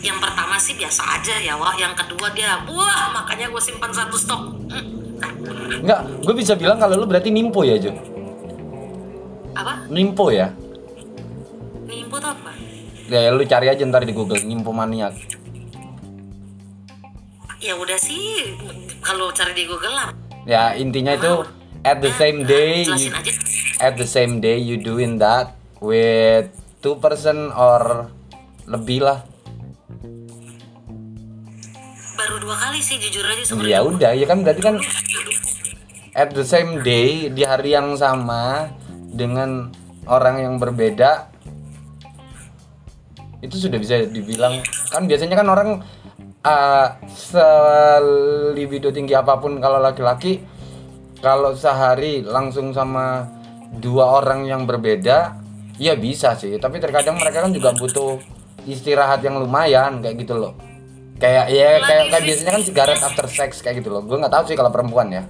yang 0.00 0.16
pertama 0.16 0.56
sih 0.56 0.80
biasa 0.80 1.20
aja 1.20 1.36
ya 1.36 1.60
wah 1.60 1.76
yang 1.76 1.92
kedua 1.92 2.32
dia 2.32 2.56
wah 2.64 3.12
makanya 3.12 3.52
gue 3.52 3.60
simpan 3.60 3.92
satu 3.92 4.16
stok. 4.16 4.42
Hmm, 4.72 4.99
Enggak, 5.72 6.00
gue 6.20 6.34
bisa 6.34 6.52
bilang 6.52 6.76
kalau 6.76 6.96
lu 6.96 7.06
berarti 7.06 7.30
nimpo 7.30 7.62
ya, 7.62 7.76
Jo. 7.76 7.94
apa 9.52 9.86
Nimpo 9.86 10.30
ya. 10.30 10.50
nimbu 11.82 12.16
tuh 12.16 12.30
apa 12.30 12.50
Ya 13.06 13.28
lu 13.28 13.42
cari 13.42 13.66
aja 13.66 13.82
ntar 13.82 14.02
di 14.02 14.10
Google 14.10 14.38
nimpo 14.40 14.70
maniak. 14.70 15.14
ya 17.58 17.76
udah 17.76 17.98
sih 17.98 18.56
kalau 19.00 19.28
cari 19.30 19.52
di 19.52 19.64
Google 19.64 19.92
lah 19.92 20.10
Ya 20.42 20.72
intinya 20.72 21.12
itu 21.12 21.44
at 21.82 21.98
the 21.98 22.08
same 22.10 22.42
day 22.42 22.82
you, 22.82 23.12
at 23.78 23.94
the 23.94 24.06
same 24.06 24.38
day 24.38 24.56
you 24.56 24.76
doing 24.76 25.18
that 25.18 25.52
with 25.76 26.48
two 26.78 26.96
person 26.96 27.52
or 27.52 28.08
lebih 28.64 29.02
lah. 29.02 29.20
baru 32.14 32.36
dua 32.38 32.52
kali 32.54 32.78
sih 32.78 32.96
jujur 32.96 33.24
aja 33.24 33.34
Ya 33.34 33.44
sebenarnya 33.44 33.80
udah, 33.82 34.10
ya 34.14 34.24
kan 34.24 34.38
berarti 34.40 34.62
kan 34.62 34.74
at 36.14 36.34
the 36.34 36.42
same 36.42 36.82
day 36.82 37.30
di 37.30 37.42
hari 37.46 37.74
yang 37.74 37.94
sama 37.94 38.70
dengan 39.10 39.70
orang 40.06 40.42
yang 40.42 40.54
berbeda 40.58 41.30
itu 43.40 43.56
sudah 43.56 43.78
bisa 43.80 44.04
dibilang 44.04 44.60
kan 44.92 45.08
biasanya 45.08 45.36
kan 45.38 45.48
orang 45.48 45.70
uh, 46.44 46.88
selibido 47.08 48.92
tinggi 48.92 49.16
apa 49.16 49.40
pun 49.40 49.56
kalau 49.60 49.80
laki-laki 49.80 50.44
kalau 51.20 51.52
sehari 51.52 52.24
langsung 52.24 52.72
sama 52.72 53.28
dua 53.76 54.20
orang 54.20 54.48
yang 54.48 54.64
berbeda 54.64 55.36
ya 55.80 55.94
bisa 55.96 56.36
sih. 56.36 56.56
Tapi 56.56 56.80
terkadang 56.80 57.16
mereka 57.20 57.44
kan 57.44 57.52
juga 57.52 57.72
butuh 57.76 58.20
istirahat 58.64 59.24
yang 59.24 59.40
lumayan 59.40 60.00
kayak 60.04 60.16
gitu 60.20 60.36
loh. 60.36 60.52
Kayak 61.20 61.52
ya 61.52 61.68
kayak, 61.84 62.04
kayak 62.08 62.24
biasanya 62.24 62.52
kan 62.56 62.62
sigaret 62.64 63.00
after 63.04 63.26
sex 63.28 63.60
kayak 63.60 63.84
gitu 63.84 63.92
loh. 63.92 64.00
Gue 64.04 64.16
nggak 64.16 64.32
tahu 64.32 64.44
sih 64.48 64.56
kalau 64.56 64.72
perempuan 64.72 65.12
ya 65.12 65.24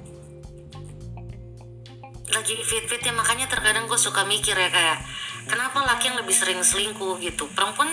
lagi 2.31 2.55
fit-fit 2.63 3.03
ya 3.03 3.13
makanya 3.15 3.51
terkadang 3.51 3.87
gue 3.91 3.99
suka 3.99 4.23
mikir 4.27 4.55
ya 4.55 4.71
kayak 4.71 4.99
kenapa 5.47 5.83
laki 5.83 6.11
yang 6.13 6.19
lebih 6.23 6.35
sering 6.35 6.61
selingkuh 6.63 7.19
gitu? 7.19 7.51
Perempuan 7.53 7.91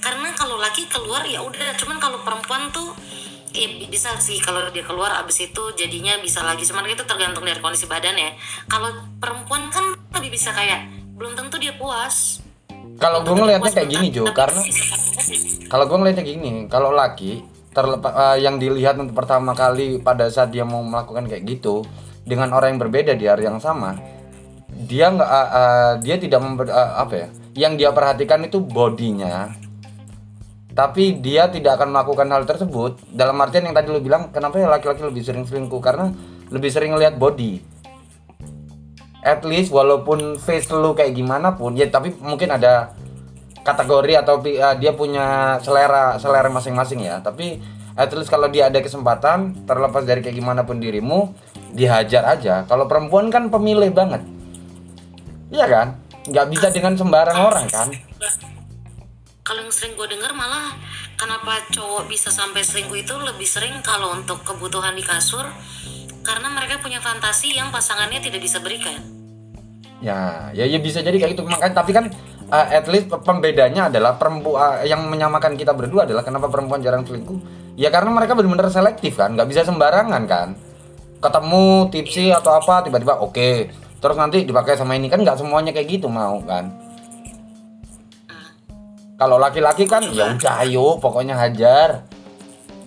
karena 0.00 0.32
kalau 0.34 0.56
laki 0.56 0.88
keluar 0.88 1.22
ya 1.26 1.44
udah 1.44 1.76
cuman 1.76 2.00
kalau 2.00 2.24
perempuan 2.24 2.72
tuh 2.72 2.96
ya 3.50 3.66
bisa 3.90 4.14
sih 4.22 4.38
kalau 4.38 4.70
dia 4.70 4.86
keluar 4.86 5.10
abis 5.22 5.50
itu 5.50 5.62
jadinya 5.78 6.18
bisa 6.18 6.42
lagi. 6.42 6.66
Cuman 6.66 6.86
itu 6.90 7.04
tergantung 7.06 7.46
dari 7.46 7.58
kondisi 7.62 7.86
badan 7.86 8.16
ya. 8.16 8.30
Kalau 8.66 8.90
perempuan 9.22 9.70
kan 9.70 9.96
lebih 10.18 10.34
bisa 10.34 10.50
kayak 10.50 10.90
belum 11.14 11.36
tentu 11.36 11.60
dia 11.60 11.76
puas. 11.76 12.40
Kalau 13.00 13.24
gue 13.24 13.34
ngelihatnya 13.34 13.72
kayak 13.72 13.90
gini 13.90 14.08
Jo 14.12 14.28
karena 14.32 14.60
kalau 15.70 15.84
gue 15.86 15.96
ngelihatnya 15.96 16.24
gini 16.26 16.50
kalau 16.66 16.90
laki 16.90 17.44
terlepas 17.70 18.12
uh, 18.12 18.36
yang 18.36 18.58
dilihat 18.58 18.98
untuk 18.98 19.14
pertama 19.14 19.54
kali 19.54 20.02
pada 20.02 20.26
saat 20.26 20.50
dia 20.50 20.66
mau 20.66 20.82
melakukan 20.82 21.30
kayak 21.30 21.46
gitu 21.46 21.86
dengan 22.24 22.52
orang 22.52 22.76
yang 22.76 22.80
berbeda 22.82 23.12
di 23.16 23.26
hari 23.26 23.48
yang 23.48 23.58
sama 23.58 23.96
dia 24.80 25.12
nggak 25.12 25.30
uh, 25.30 25.50
uh, 25.50 25.92
dia 26.00 26.16
tidak 26.16 26.40
memper, 26.40 26.72
uh, 26.72 27.04
apa 27.04 27.14
ya 27.14 27.28
yang 27.54 27.74
dia 27.74 27.90
perhatikan 27.90 28.40
itu 28.46 28.62
bodinya. 28.62 29.52
Tapi 30.70 31.18
dia 31.18 31.50
tidak 31.50 31.76
akan 31.76 31.90
melakukan 31.90 32.30
hal 32.30 32.46
tersebut 32.46 33.02
dalam 33.10 33.34
artian 33.42 33.66
yang 33.66 33.74
tadi 33.74 33.90
lu 33.90 33.98
bilang 33.98 34.30
kenapa 34.30 34.62
ya 34.62 34.70
laki-laki 34.70 35.02
lebih 35.02 35.26
sering 35.26 35.42
selingkuh? 35.42 35.82
Karena 35.82 36.14
lebih 36.48 36.70
sering 36.70 36.94
lihat 36.94 37.18
body. 37.18 37.58
At 39.20 39.44
least 39.44 39.74
walaupun 39.74 40.40
face 40.40 40.70
lu 40.72 40.94
kayak 40.96 41.12
gimana 41.12 41.58
pun 41.58 41.76
ya 41.76 41.90
tapi 41.90 42.14
mungkin 42.22 42.54
ada 42.54 42.94
kategori 43.60 44.24
atau 44.24 44.40
uh, 44.40 44.74
dia 44.78 44.94
punya 44.94 45.58
selera 45.60 46.16
selera 46.22 46.48
masing-masing 46.48 47.02
ya. 47.02 47.18
Tapi 47.18 47.60
at 47.98 48.08
least 48.14 48.30
kalau 48.30 48.46
dia 48.48 48.70
ada 48.70 48.78
kesempatan 48.78 49.66
terlepas 49.66 50.06
dari 50.06 50.22
kayak 50.22 50.38
gimana 50.38 50.62
pun 50.62 50.78
dirimu 50.78 51.34
dihajar 51.72 52.22
aja 52.26 52.66
kalau 52.66 52.90
perempuan 52.90 53.30
kan 53.30 53.48
pemilih 53.48 53.90
banget 53.94 54.22
iya 55.50 55.66
kan 55.66 55.98
nggak 56.26 56.46
bisa 56.52 56.68
dengan 56.70 56.94
sembarang 56.98 57.38
orang 57.38 57.66
kan 57.70 57.88
kalau 59.40 59.66
yang 59.66 59.74
sering 59.74 59.98
gue 59.98 60.06
dengar 60.06 60.30
malah 60.30 60.78
kenapa 61.18 61.60
cowok 61.74 62.06
bisa 62.06 62.30
sampai 62.30 62.62
selingkuh 62.62 63.02
itu 63.02 63.14
lebih 63.18 63.48
sering 63.48 63.82
kalau 63.82 64.14
untuk 64.14 64.46
kebutuhan 64.46 64.94
di 64.94 65.02
kasur 65.02 65.42
karena 66.20 66.48
mereka 66.52 66.78
punya 66.78 67.00
fantasi 67.00 67.56
yang 67.56 67.72
pasangannya 67.72 68.20
tidak 68.20 68.40
bisa 68.44 68.60
berikan. 68.60 69.00
Ya, 70.00 70.48
ya, 70.56 70.64
ya 70.64 70.78
bisa 70.80 71.04
jadi 71.04 71.16
kayak 71.18 71.36
gitu. 71.36 71.44
Makanya 71.44 71.74
tapi 71.76 71.92
kan 71.92 72.08
uh, 72.48 72.66
at 72.72 72.88
least 72.88 73.12
pembedanya 73.26 73.92
adalah 73.92 74.16
perempuan 74.16 74.80
uh, 74.80 74.86
yang 74.86 75.04
menyamakan 75.08 75.58
kita 75.58 75.76
berdua 75.76 76.08
adalah 76.08 76.24
kenapa 76.24 76.48
perempuan 76.48 76.80
jarang 76.80 77.04
selingkuh? 77.04 77.36
Ya 77.76 77.92
karena 77.92 78.12
mereka 78.12 78.36
benar-benar 78.36 78.72
selektif 78.72 79.20
kan, 79.20 79.36
nggak 79.36 79.48
bisa 79.48 79.64
sembarangan 79.64 80.22
kan. 80.24 80.48
Ketemu 81.20 81.92
tipsi 81.92 82.32
atau 82.32 82.56
apa 82.56 82.80
tiba-tiba 82.80 83.20
oke, 83.20 83.36
okay. 83.36 83.54
terus 84.00 84.16
nanti 84.16 84.48
dipakai 84.48 84.80
sama 84.80 84.96
ini 84.96 85.12
kan 85.12 85.20
nggak 85.20 85.36
semuanya 85.36 85.70
kayak 85.76 86.00
gitu 86.00 86.08
mau 86.08 86.40
kan. 86.40 86.72
Kalau 89.20 89.36
laki-laki 89.36 89.84
kan 89.84 90.00
ya 90.08 90.32
udah 90.32 90.64
ayo 90.64 90.96
pokoknya 90.96 91.36
hajar. 91.36 92.08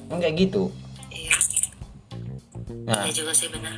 Kan 0.10 0.17
kayak 0.17 0.34
gitu. 0.50 0.74
Iya. 1.13 1.38
Nah. 2.89 3.06
Iya 3.06 3.22
juga 3.22 3.38
sih 3.38 3.54
benar. 3.54 3.78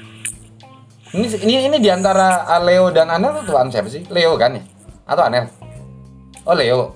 Ini 1.11 1.27
ini 1.43 1.53
ini 1.67 1.77
di 1.83 1.91
antara 1.91 2.47
Leo 2.63 2.95
dan 2.95 3.11
Anel 3.11 3.43
tuh 3.43 3.51
tuan 3.51 3.67
siapa 3.67 3.91
sih? 3.91 4.07
Leo 4.07 4.39
kan 4.39 4.55
ya? 4.55 4.63
Atau 5.03 5.27
Anel? 5.27 5.51
Oh 6.47 6.55
Leo. 6.55 6.95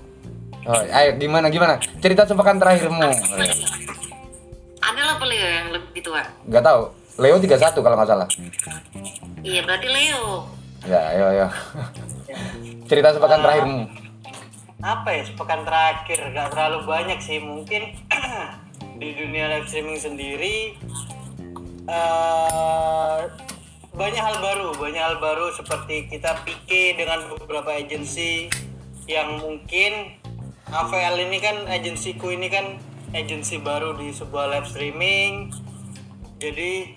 Oh, 0.64 0.76
ayo 0.76 1.16
gimana 1.20 1.52
gimana? 1.52 1.76
Cerita 2.00 2.24
sepekan 2.24 2.56
terakhirmu. 2.56 3.00
Anel 4.80 5.06
apa 5.12 5.24
Leo 5.28 5.44
yang 5.44 5.68
lebih 5.76 6.00
tua? 6.00 6.24
Gak 6.48 6.64
tahu. 6.64 6.99
Leo 7.18 7.36
31 7.40 7.56
kalau 7.80 7.96
nggak 7.96 8.10
salah. 8.10 8.28
Iya 9.42 9.60
berarti 9.66 9.88
Leo. 9.88 10.46
Ya, 10.84 11.00
ayo 11.16 11.24
ayo. 11.32 11.46
Cerita 12.86 13.14
sepekan 13.16 13.40
terakhirmu 13.42 14.10
apa 14.80 15.12
ya 15.12 15.22
sepekan 15.28 15.60
terakhir 15.68 16.32
nggak 16.32 16.56
terlalu 16.56 16.88
banyak 16.88 17.20
sih 17.20 17.36
mungkin 17.36 18.00
di 19.00 19.12
dunia 19.12 19.52
live 19.52 19.68
streaming 19.68 20.00
sendiri 20.00 20.56
uh, 21.84 23.28
banyak 23.92 24.22
hal 24.24 24.40
baru 24.40 24.72
banyak 24.80 25.02
hal 25.04 25.16
baru 25.20 25.52
seperti 25.52 26.08
kita 26.08 26.32
PK 26.48 26.96
dengan 26.96 27.28
beberapa 27.28 27.76
agensi 27.76 28.48
yang 29.04 29.44
mungkin 29.44 30.16
AVL 30.72 31.28
ini 31.28 31.38
kan 31.44 31.56
agensiku 31.68 32.32
ini 32.32 32.48
kan 32.48 32.80
agensi 33.12 33.60
baru 33.60 34.00
di 34.00 34.16
sebuah 34.16 34.48
live 34.48 34.68
streaming 34.70 35.52
jadi 36.40 36.96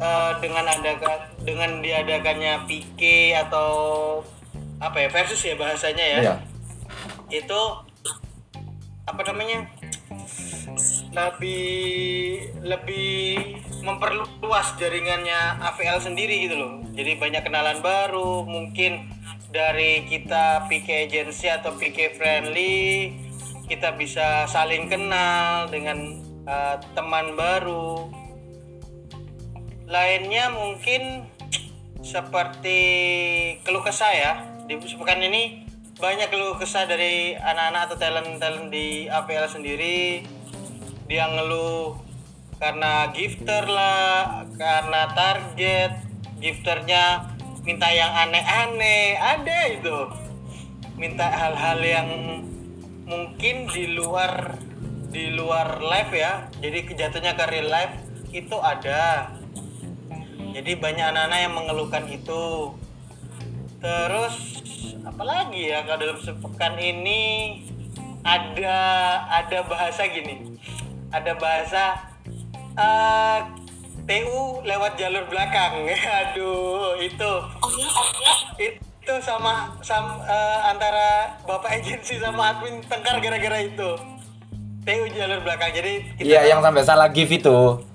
uh, 0.00 0.32
dengan 0.42 0.64
ada 0.66 0.96
dengan 1.44 1.84
diadakannya 1.84 2.64
PK 2.66 3.00
atau 3.46 3.70
apa 4.80 4.96
ya 4.96 5.08
versus 5.12 5.44
ya 5.44 5.54
bahasanya 5.54 6.04
ya. 6.04 6.20
Yeah 6.24 6.40
itu 7.30 7.60
apa 9.06 9.22
namanya 9.26 9.70
lebih 11.10 11.66
lebih 12.62 13.18
memperluas 13.82 14.76
jaringannya 14.78 15.58
AVL 15.62 15.98
sendiri 15.98 16.46
gitu 16.46 16.54
loh. 16.58 16.72
Jadi 16.94 17.18
banyak 17.18 17.42
kenalan 17.42 17.80
baru 17.80 18.44
mungkin 18.44 19.10
dari 19.50 20.06
kita 20.06 20.70
PK 20.70 21.10
agency 21.10 21.50
atau 21.50 21.74
PK 21.74 22.14
friendly 22.14 23.10
kita 23.66 23.94
bisa 23.94 24.46
saling 24.46 24.90
kenal 24.90 25.66
dengan 25.70 26.22
uh, 26.46 26.78
teman 26.94 27.34
baru 27.34 28.10
lainnya 29.90 30.54
mungkin 30.54 31.26
seperti 32.00 32.78
keluh 33.66 33.82
kesah 33.82 34.12
ya. 34.14 34.32
Di 34.70 34.78
sepekan 34.86 35.18
ini 35.18 35.66
banyak 35.98 36.30
keluh 36.30 36.54
kesah 36.54 36.86
dari 36.86 37.34
anak-anak 37.34 37.90
atau 37.90 37.96
talent-talent 37.98 38.70
di 38.70 39.10
APL 39.10 39.50
sendiri. 39.50 40.22
Dia 41.10 41.26
ngeluh 41.26 41.98
karena 42.62 43.10
gifter 43.10 43.66
lah 43.66 44.46
karena 44.54 45.10
target 45.16 45.92
gifternya 46.38 47.34
minta 47.66 47.90
yang 47.90 48.14
aneh-aneh 48.14 49.18
ada 49.18 49.58
itu. 49.74 49.98
Minta 50.94 51.26
hal-hal 51.26 51.80
yang 51.82 52.08
mungkin 53.10 53.66
di 53.66 53.90
luar 53.98 54.54
di 55.10 55.34
luar 55.34 55.82
live 55.82 56.14
ya. 56.14 56.46
Jadi 56.62 56.78
kejatuhnya 56.86 57.34
ke 57.34 57.44
real 57.50 57.66
life 57.66 57.94
itu 58.30 58.54
ada 58.62 59.34
jadi 60.50 60.72
banyak 60.78 61.06
anak-anak 61.14 61.38
yang 61.40 61.54
mengeluhkan 61.54 62.04
itu. 62.10 62.74
Terus 63.80 64.34
apalagi 65.06 65.72
ya 65.72 65.86
kalau 65.88 65.98
dalam 66.04 66.18
sepekan 66.20 66.74
ini 66.76 67.20
ada 68.26 68.78
ada 69.30 69.58
bahasa 69.64 70.04
gini. 70.10 70.60
Ada 71.10 71.32
bahasa 71.38 71.84
uh, 72.78 72.82
eh, 72.82 73.38
TU 74.06 74.62
lewat 74.62 74.94
jalur 75.00 75.24
belakang. 75.26 75.88
Aduh 76.22 77.00
itu. 77.00 77.32
Itu 78.60 79.14
sama 79.24 79.74
sama 79.80 80.20
uh, 80.22 80.30
eh, 80.30 80.60
antara 80.70 81.40
bapak 81.48 81.80
agensi 81.80 82.20
sama 82.20 82.54
admin 82.54 82.84
tengkar 82.86 83.18
gara-gara 83.18 83.58
itu. 83.64 83.90
TU 84.84 85.04
jalur 85.16 85.40
belakang. 85.42 85.72
Jadi 85.72 86.22
iya 86.22 86.46
yang 86.46 86.60
sampai 86.60 86.84
salah 86.84 87.08
give 87.10 87.32
itu 87.32 87.89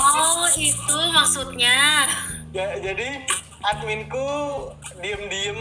oh 0.00 0.48
itu 0.56 0.98
maksudnya? 1.12 2.08
Ya, 2.54 2.78
jadi 2.78 3.26
adminku 3.64 4.28
diem-diem 5.00 5.58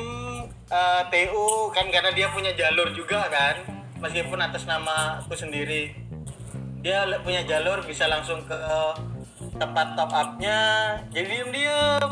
uh, 0.69 1.01
eh, 1.01 1.01
TU 1.09 1.71
kan 1.73 1.87
karena 1.89 2.11
dia 2.13 2.27
punya 2.29 2.51
jalur 2.53 2.91
juga 2.93 3.25
kan 3.31 3.55
meskipun 4.03 4.39
atas 4.43 4.67
nama 4.67 5.23
aku 5.23 5.33
sendiri. 5.33 5.95
Dia 6.83 7.07
punya 7.23 7.47
jalur 7.47 7.79
bisa 7.87 8.11
langsung 8.11 8.43
ke 8.43 8.59
tempat 9.55 9.95
top 9.95 10.11
upnya 10.11 10.59
jadi 11.15 11.27
diem-diem. 11.27 12.11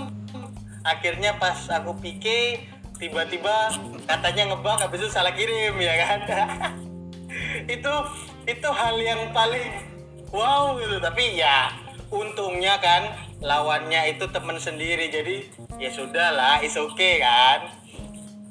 Akhirnya 0.82 1.38
pas 1.38 1.70
aku 1.70 1.94
pikir 2.02 2.66
tiba-tiba 2.98 3.70
katanya 4.08 4.54
ngebak 4.54 4.88
habis 4.88 5.06
itu 5.06 5.10
salah 5.12 5.34
kirim 5.36 5.76
ya 5.78 5.94
kan? 6.06 6.20
Itu 7.76 7.94
itu 8.44 8.70
hal 8.74 8.98
yang 9.00 9.32
paling 9.32 9.91
wow 10.32 10.76
gitu. 10.80 10.98
Tapi 10.98 11.38
ya 11.38 11.72
untungnya 12.12 12.80
kan 12.80 13.12
lawannya 13.40 14.16
itu 14.16 14.26
temen 14.32 14.58
sendiri. 14.58 15.12
Jadi 15.12 15.48
ya 15.78 15.92
sudah 15.92 16.34
lah 16.34 16.58
is 16.64 16.76
okay 16.76 17.22
kan. 17.22 17.72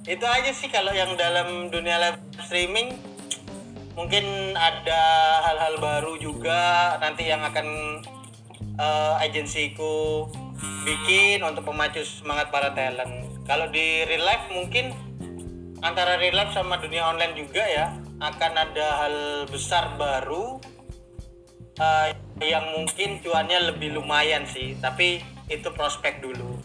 Itu 0.05 0.25
aja 0.25 0.53
sih 0.53 0.73
kalau 0.73 0.93
yang 0.95 1.17
dalam 1.19 1.69
dunia 1.69 1.99
live 2.01 2.21
streaming. 2.41 2.97
Mungkin 3.99 4.57
ada 4.57 5.03
hal-hal 5.45 5.77
baru 5.77 6.17
juga 6.17 6.97
nanti 7.03 7.29
yang 7.29 7.45
akan 7.45 7.67
eh, 8.81 9.15
agensiku 9.27 10.25
bikin 10.85 11.45
untuk 11.45 11.69
memacu 11.69 12.01
semangat 12.01 12.49
para 12.49 12.73
talent. 12.73 13.29
Kalau 13.45 13.69
di 13.69 14.07
real 14.09 14.25
life 14.25 14.47
mungkin 14.53 14.95
antara 15.81 16.21
real 16.21 16.37
life 16.37 16.53
sama 16.53 16.81
dunia 16.81 17.09
online 17.09 17.37
juga 17.37 17.65
ya 17.65 17.93
akan 18.21 18.53
ada 18.53 18.87
hal 19.05 19.17
besar 19.49 19.97
baru 19.97 20.61
eh, 21.79 22.09
yang 22.43 22.65
mungkin 22.75 23.21
cuannya 23.23 23.71
lebih 23.71 23.95
lumayan 23.95 24.49
sih, 24.49 24.75
tapi 24.81 25.23
itu 25.47 25.69
prospek 25.71 26.25
dulu. 26.25 26.59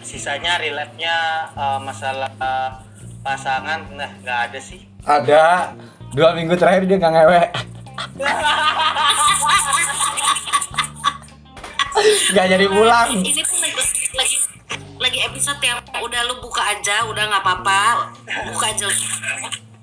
Sisanya 0.00 0.56
real 0.62 0.78
life-nya 0.78 1.16
eh, 1.52 1.78
masalah 1.82 2.30
eh, 2.32 2.70
pasangan, 3.20 3.84
nah 3.92 4.10
nggak 4.24 4.38
ada 4.48 4.60
sih. 4.62 4.80
Ada 5.04 5.74
dua 6.16 6.32
minggu 6.32 6.56
terakhir 6.56 6.88
dia 6.88 6.96
nggak 6.96 7.14
ngewe. 7.14 7.42
Nggak 12.08 12.46
jadi 12.56 12.66
pulang. 12.70 13.08
ini 13.10 13.42
tuh 13.42 13.58
lagi 13.58 13.82
lagi 14.14 14.36
lagi 14.98 15.18
episode 15.26 15.60
yang 15.62 15.78
udah 15.98 16.20
lu 16.30 16.34
buka 16.42 16.62
aja 16.62 17.06
udah 17.06 17.24
nggak 17.30 17.42
apa-apa 17.42 17.82
buka 18.52 18.66
aja 18.70 18.86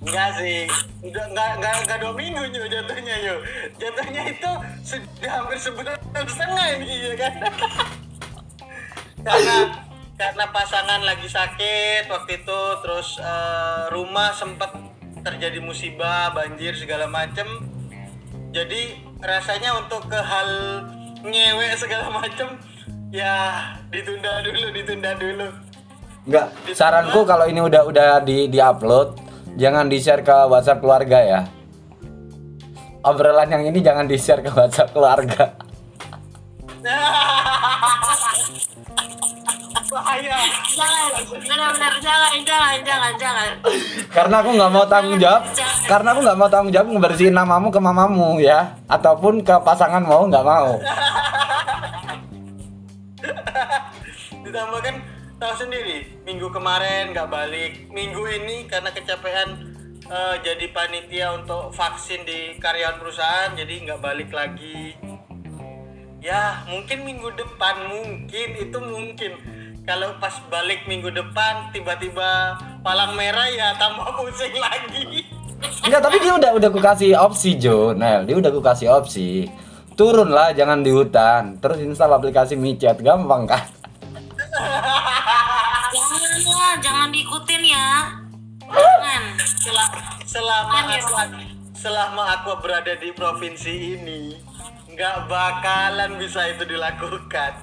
Enggak 0.05 0.29
sih, 0.37 0.69
udah 1.01 1.25
enggak 1.33 1.49
enggak 1.57 1.73
enggak 1.81 1.97
dua 1.97 2.13
minggu 2.13 2.43
nyu 2.53 2.63
jatuhnya 2.69 3.15
yuk. 3.25 3.39
Jatuhnya 3.81 4.21
itu 4.29 4.51
sudah 4.85 5.31
hampir 5.33 5.57
sebulan 5.57 5.97
setengah 6.29 6.67
ini 6.77 6.93
ya 6.93 7.13
kan. 7.17 7.33
karena 9.25 9.57
karena 10.13 10.45
pasangan 10.53 11.01
lagi 11.01 11.25
sakit 11.25 12.05
waktu 12.05 12.31
itu, 12.37 12.61
terus 12.85 13.17
eh, 13.17 13.83
rumah 13.89 14.29
sempat 14.37 14.77
terjadi 15.25 15.57
musibah, 15.57 16.29
banjir 16.37 16.77
segala 16.77 17.09
macem. 17.09 17.65
Jadi 18.53 19.01
rasanya 19.25 19.73
untuk 19.81 20.05
ke 20.05 20.21
hal 20.21 20.49
ngewe 21.25 21.73
segala 21.81 22.13
macem 22.13 22.61
ya 23.09 23.73
ditunda 23.89 24.45
dulu, 24.45 24.69
ditunda 24.69 25.11
dulu. 25.17 25.49
Enggak. 26.29 26.47
Saranku 26.77 27.25
kalau 27.25 27.49
ini 27.49 27.61
udah 27.65 27.89
udah 27.89 28.09
di 28.21 28.45
di 28.49 28.61
upload, 28.61 29.24
jangan 29.55 29.87
di 29.87 29.97
share 29.99 30.21
ke 30.23 30.35
WhatsApp 30.51 30.79
keluarga 30.83 31.19
ya. 31.23 31.41
Obrolan 33.05 33.49
yang 33.51 33.63
ini 33.69 33.79
jangan 33.79 34.05
di 34.07 34.17
share 34.19 34.43
ke 34.43 34.51
WhatsApp 34.51 34.91
keluarga. 34.91 35.55
Bahaya. 39.85 40.37
jangan 40.75 41.07
benar-benar 41.39 41.93
jangan 42.03 42.35
jangan 42.43 42.75
jangan 42.83 43.13
jangan 43.15 43.49
Karena 44.11 44.35
aku 44.43 44.49
nggak 44.59 44.71
mau 44.75 44.85
tanggung 44.85 45.15
jawab. 45.15 45.41
Karena 45.87 46.07
aku 46.11 46.19
nggak 46.19 46.37
mau 46.37 46.49
tanggung 46.51 46.73
jawab 46.75 46.87
ngebersihin 46.91 47.31
namamu 47.31 47.71
ke 47.71 47.79
mamamu 47.79 48.43
ya, 48.43 48.75
ataupun 48.91 49.39
ke 49.39 49.55
pasangan 49.63 50.03
mau 50.03 50.27
nggak 50.27 50.43
mau. 50.43 50.75
ditambah 54.45 54.79
kan 54.87 54.95
tahu 55.35 55.53
sendiri 55.67 56.07
minggu 56.23 56.47
kemarin 56.47 57.11
nggak 57.11 57.27
balik 57.27 57.71
minggu 57.91 58.23
ini 58.23 58.63
karena 58.71 58.87
kecapean 58.95 59.75
eh, 60.07 60.35
jadi 60.39 60.65
panitia 60.71 61.35
untuk 61.35 61.75
vaksin 61.75 62.23
di 62.23 62.55
karyawan 62.55 62.95
perusahaan 62.95 63.51
jadi 63.51 63.73
nggak 63.83 63.99
balik 63.99 64.31
lagi 64.31 64.95
ya 66.23 66.63
mungkin 66.71 67.03
minggu 67.03 67.35
depan 67.35 67.75
mungkin 67.91 68.49
itu 68.63 68.79
mungkin 68.79 69.31
kalau 69.83 70.17
pas 70.17 70.39
balik 70.47 70.87
minggu 70.87 71.11
depan 71.11 71.69
tiba-tiba 71.75 72.55
palang 72.79 73.13
merah 73.19 73.51
ya 73.51 73.75
tambah 73.75 74.07
pusing 74.17 74.55
lagi 74.55 75.27
Enggak, 75.55 76.03
tapi 76.03 76.19
dia 76.19 76.35
udah 76.35 76.51
udah 76.59 76.69
kasih 76.83 77.15
opsi 77.15 77.55
Jo, 77.55 77.95
Nel. 77.95 78.27
Dia 78.27 78.35
udah 78.37 78.51
kasih 78.59 78.91
opsi. 78.91 79.47
Turun 79.95 80.27
lah, 80.27 80.51
jangan 80.51 80.83
di 80.83 80.91
hutan. 80.91 81.57
Terus 81.63 81.79
install 81.79 82.11
aplikasi 82.19 82.59
micet, 82.59 82.99
gampang 82.99 83.47
kan? 83.47 83.63
jangan 87.05 87.21
diikutin 87.21 87.63
ya. 87.69 87.89
Jangan. 88.65 89.23
Sel- 89.37 89.93
selama 90.25 90.73
aku 90.89 91.13
selama 91.77 92.23
aku 92.33 92.51
berada 92.65 92.97
di 92.97 93.13
provinsi 93.13 93.73
ini 93.93 94.33
nggak 94.89 95.29
bakalan 95.29 96.17
bisa 96.17 96.49
itu 96.49 96.65
dilakukan. 96.65 97.61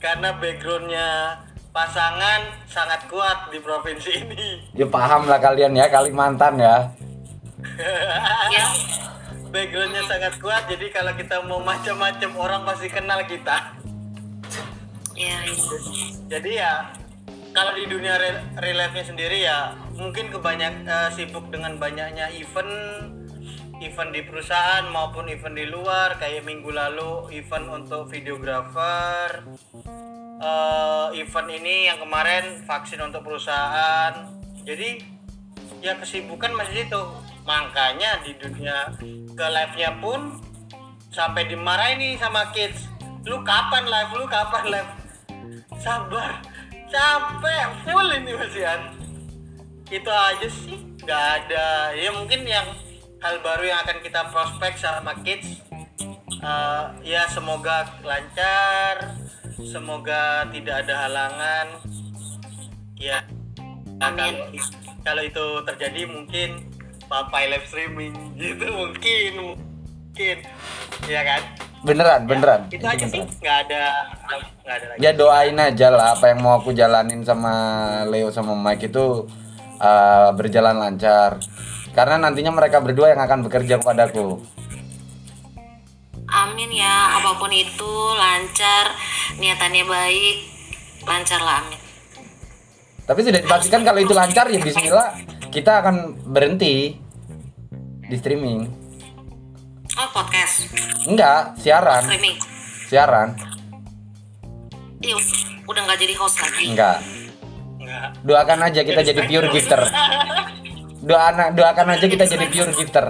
Karena 0.00 0.32
backgroundnya 0.40 1.36
pasangan 1.68 2.64
sangat 2.64 3.04
kuat 3.12 3.52
di 3.52 3.60
provinsi 3.60 4.24
ini. 4.24 4.72
Ya 4.72 4.88
paham 4.88 5.28
lah 5.28 5.36
kalian 5.36 5.76
ya, 5.76 5.92
Kalimantan 5.92 6.56
ya. 6.56 6.88
ya. 8.48 8.66
Backgroundnya 9.52 10.00
sangat 10.08 10.40
kuat 10.40 10.64
jadi 10.64 10.88
kalau 10.88 11.12
kita 11.12 11.44
mau 11.44 11.60
macam-macam 11.60 12.30
orang 12.40 12.60
pasti 12.64 12.88
kenal 12.88 13.20
kita. 13.28 13.76
Ya, 15.12 15.44
ya. 15.44 15.52
jadi 16.24 16.50
ya 16.56 16.72
kalau 17.58 17.74
di 17.74 17.90
dunia 17.90 18.14
real 18.62 18.78
life-nya 18.78 19.02
sendiri 19.02 19.42
ya 19.42 19.74
mungkin 19.98 20.30
kebanyak 20.30 20.86
eh, 20.86 21.10
sibuk 21.10 21.50
dengan 21.50 21.74
banyaknya 21.74 22.30
event 22.30 22.70
event 23.82 24.10
di 24.14 24.22
perusahaan 24.22 24.86
maupun 24.94 25.26
event 25.26 25.58
di 25.58 25.66
luar 25.66 26.22
kayak 26.22 26.46
minggu 26.46 26.70
lalu 26.70 27.34
event 27.34 27.66
untuk 27.66 28.06
videografer 28.14 29.42
eh, 30.38 31.06
event 31.18 31.48
ini 31.50 31.90
yang 31.90 31.98
kemarin 31.98 32.62
vaksin 32.62 33.02
untuk 33.02 33.26
perusahaan. 33.26 34.38
Jadi 34.62 35.02
ya 35.82 35.98
kesibukan 35.98 36.54
masih 36.54 36.86
itu 36.86 37.02
makanya 37.42 38.22
di 38.22 38.38
dunia 38.38 38.94
ke 39.34 39.46
live-nya 39.50 39.98
pun 39.98 40.38
sampai 41.10 41.50
dimarahin 41.50 41.98
nih 41.98 42.14
sama 42.22 42.54
kids. 42.54 42.86
Lu 43.26 43.42
kapan 43.42 43.82
live 43.82 44.14
lu 44.14 44.30
kapan 44.30 44.78
live 44.78 44.90
sabar 45.82 46.47
capek 46.88 47.66
full 47.86 48.08
ini 48.12 48.32
masian 48.34 48.80
itu 49.88 50.10
aja 50.10 50.48
sih 50.48 50.76
nggak 51.04 51.24
ada. 51.44 51.92
Ya 51.96 52.10
mungkin 52.12 52.44
yang 52.44 52.66
hal 53.22 53.40
baru 53.40 53.64
yang 53.68 53.80
akan 53.84 53.98
kita 54.04 54.28
prospek 54.32 54.76
sama 54.76 55.16
kids 55.24 55.64
Eh, 56.38 56.84
ya 57.02 57.26
semoga 57.26 57.82
lancar 58.06 59.18
semoga 59.58 60.46
tidak 60.54 60.86
ada 60.86 60.94
halangan. 61.10 61.66
Ya 62.94 63.26
kalau, 63.98 64.46
kalau 65.02 65.22
itu 65.26 65.46
terjadi 65.66 66.06
mungkin 66.06 66.70
papai 67.10 67.50
live 67.50 67.66
streaming 67.66 68.14
gitu 68.38 68.70
mungkin 68.70 69.58
mungkin 70.18 70.38
ya 71.06 71.22
kan 71.22 71.42
Beneran, 71.78 72.26
beneran. 72.26 72.66
itu 72.74 72.82
aja 72.82 73.06
sih 73.06 73.22
nggak 73.22 73.70
ada 73.70 73.82
nggak 74.66 74.74
ada 74.82 74.86
lagi 74.90 74.98
Ya 74.98 75.14
doain 75.14 75.54
aja 75.54 75.94
lah 75.94 76.18
apa 76.18 76.34
yang 76.34 76.42
mau 76.42 76.58
aku 76.58 76.74
jalanin 76.74 77.22
sama 77.22 77.54
Leo 78.10 78.34
sama 78.34 78.58
Mike 78.58 78.90
itu 78.90 79.30
uh, 79.78 80.34
berjalan 80.34 80.74
lancar. 80.74 81.38
Karena 81.94 82.18
nantinya 82.18 82.50
mereka 82.50 82.82
berdua 82.82 83.14
yang 83.14 83.22
akan 83.22 83.46
bekerja 83.46 83.78
kepadaku. 83.78 84.42
amin 86.28 86.70
ya 86.74 87.22
apa 87.22 87.38
pun 87.38 87.54
itu 87.54 87.92
lancar 88.18 88.92
niatannya 89.38 89.86
baik 89.86 90.36
lancar 91.06 91.40
lah 91.40 91.62
amin 91.62 91.78
Tapi 93.06 93.20
sudah 93.22 93.38
dipastikan 93.38 93.80
kalau 93.86 94.02
itu 94.02 94.12
lancar 94.18 94.50
ya 94.50 94.58
bismillah 94.58 95.14
kita 95.54 95.78
akan 95.78 96.26
berhenti 96.26 96.98
di 98.02 98.16
streaming. 98.18 98.87
Oh 99.94 100.08
podcast 100.10 100.68
Enggak, 101.04 101.56
siaran. 101.56 102.02
streaming 102.04 102.36
Siaran. 102.84 103.28
Iya, 104.98 105.14
udah 105.64 105.80
nggak 105.82 105.98
jadi 105.98 106.14
host 106.16 106.36
lagi 106.38 106.64
Enggak. 106.68 106.98
nggak 107.78 108.06
Doakan 108.20 108.60
aja 108.62 108.80
kita 108.82 109.00
jadi 109.02 109.20
pure 109.22 109.48
gifter. 109.48 109.80
Doakan 111.00 111.54
doakan 111.54 111.86
aja 111.90 112.06
kita 112.06 112.24
jadi 112.26 112.46
pure 112.46 112.72
gifter. 112.74 113.06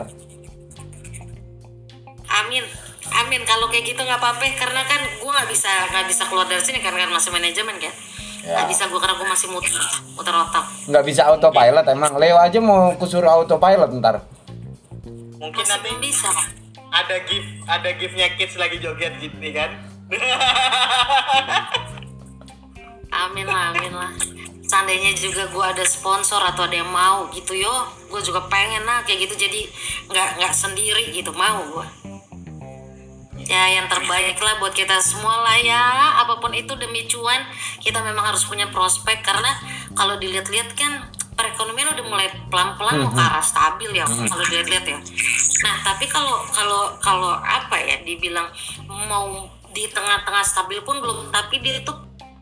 amin 2.38 2.62
amin 3.18 3.42
kalau 3.42 3.66
kayak 3.66 3.84
gitu 3.86 3.98
nggak 3.98 4.16
apa-apa 4.16 4.40
karena 4.54 4.80
kan 4.82 5.00
gue 5.00 5.26
nggak 5.26 5.48
bisa 5.48 5.66
nggak 5.90 6.06
bisa 6.06 6.22
keluar 6.24 6.44
dari 6.44 6.60
sini 6.60 6.78
karena 6.78 7.02
kan 7.02 7.10
masih 7.12 7.30
manajemen 7.30 7.76
kan 7.76 7.90
Ya. 8.38 8.54
nggak 8.54 8.70
bisa 8.70 8.86
gue 8.86 8.96
karena 8.96 9.18
gue 9.18 9.28
masih 9.28 9.48
muter 9.50 9.74
muter 10.14 10.30
otak 10.32 10.64
Nggak 10.86 11.04
bisa 11.04 11.22
autopilot 11.26 11.84
emang. 11.84 12.12
Leo 12.16 12.38
aja 12.38 12.56
mau 12.58 12.94
kusuruh 12.94 13.28
autopilot 13.34 13.90
ntar. 13.94 14.22
mungkin 15.36 15.58
masih 15.58 15.74
nanti 15.74 15.90
bisa 16.00 16.30
ada 16.88 17.16
gift 17.24 17.48
ada 17.68 17.90
giftnya 17.96 18.28
kids 18.36 18.56
lagi 18.56 18.80
joget 18.80 19.14
gitu 19.20 19.36
kan? 19.52 19.70
Amin 23.12 23.46
lah 23.48 23.74
amin 23.76 23.92
lah. 23.92 24.12
Seandainya 24.68 25.16
juga 25.16 25.48
gue 25.48 25.64
ada 25.64 25.84
sponsor 25.88 26.44
atau 26.44 26.68
ada 26.68 26.76
yang 26.76 26.92
mau 26.92 27.28
gitu 27.32 27.56
yo. 27.56 27.72
Gue 28.12 28.20
juga 28.20 28.44
pengen 28.52 28.84
lah 28.84 29.00
kayak 29.04 29.28
gitu 29.28 29.48
jadi 29.48 29.64
nggak 30.12 30.28
nggak 30.40 30.52
sendiri 30.52 31.12
gitu 31.12 31.32
mau 31.32 31.64
gue 31.68 31.88
ya 33.48 33.80
yang 33.80 33.88
terbaik 33.88 34.36
lah 34.36 34.60
buat 34.60 34.76
kita 34.76 35.00
semua 35.00 35.40
lah 35.40 35.56
ya. 35.64 36.20
Apa 36.20 36.36
pun 36.36 36.52
itu 36.52 36.76
demi 36.76 37.08
cuan 37.08 37.48
kita 37.80 38.04
memang 38.04 38.28
harus 38.28 38.44
punya 38.44 38.68
prospek 38.68 39.24
karena 39.24 39.56
kalau 39.96 40.20
dilihat-lihat 40.20 40.76
kan 40.76 41.08
perekonomian 41.38 41.94
udah 41.94 42.04
mulai 42.10 42.26
pelan-pelan 42.50 43.06
mau 43.06 43.14
ke 43.14 43.22
arah 43.22 43.44
stabil 43.44 43.94
ya 43.94 44.02
kalau 44.02 44.42
dilihat 44.42 44.82
ya. 44.82 44.98
Nah 45.62 45.76
tapi 45.86 46.10
kalau 46.10 46.42
kalau 46.50 46.98
kalau 46.98 47.30
apa 47.38 47.78
ya 47.78 48.02
dibilang 48.02 48.50
mau 48.90 49.46
di 49.70 49.86
tengah-tengah 49.86 50.42
stabil 50.42 50.82
pun 50.82 50.98
belum 50.98 51.30
tapi 51.30 51.62
dia 51.62 51.78
itu 51.78 51.94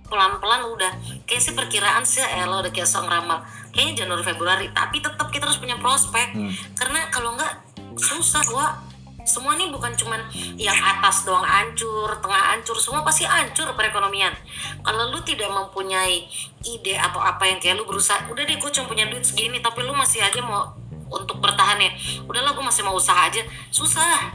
pelan-pelan 0.08 0.64
udah. 0.72 0.92
Kayak 1.28 1.42
sih 1.44 1.52
perkiraan 1.52 2.08
sih 2.08 2.24
Ella 2.24 2.64
udah 2.64 2.72
kayak 2.72 2.88
seorang 2.88 3.20
ramal 3.20 3.44
kayaknya 3.76 4.08
Januari 4.08 4.24
Februari 4.24 4.66
tapi 4.72 5.04
tetap 5.04 5.28
kita 5.28 5.44
harus 5.44 5.60
punya 5.60 5.76
prospek. 5.76 6.32
Karena 6.72 7.12
kalau 7.12 7.36
enggak 7.36 7.52
susah 8.00 8.44
wah 8.56 8.85
semua 9.26 9.58
ini 9.58 9.68
bukan 9.74 9.92
cuman 9.98 10.22
yang 10.54 10.78
atas 10.78 11.26
doang 11.26 11.42
hancur, 11.42 12.08
tengah 12.22 12.54
hancur, 12.54 12.78
semua 12.78 13.02
pasti 13.02 13.26
hancur 13.26 13.68
perekonomian. 13.74 14.32
Kalau 14.86 15.10
lu 15.10 15.18
tidak 15.26 15.50
mempunyai 15.50 16.30
ide 16.62 16.94
atau 16.94 17.18
apa 17.18 17.42
yang 17.44 17.58
kayak 17.58 17.76
lu 17.76 17.84
berusaha, 17.84 18.30
udah 18.30 18.42
deh 18.46 18.56
gue 18.56 18.70
cuma 18.70 18.86
punya 18.86 19.10
duit 19.10 19.26
segini, 19.26 19.58
tapi 19.58 19.82
lu 19.82 19.92
masih 19.92 20.22
aja 20.22 20.38
mau 20.40 20.72
untuk 21.10 21.42
bertahan 21.42 21.78
ya, 21.82 21.90
udahlah 22.26 22.54
gue 22.54 22.64
masih 22.64 22.82
mau 22.86 22.94
usaha 22.94 23.26
aja, 23.26 23.42
susah. 23.74 24.30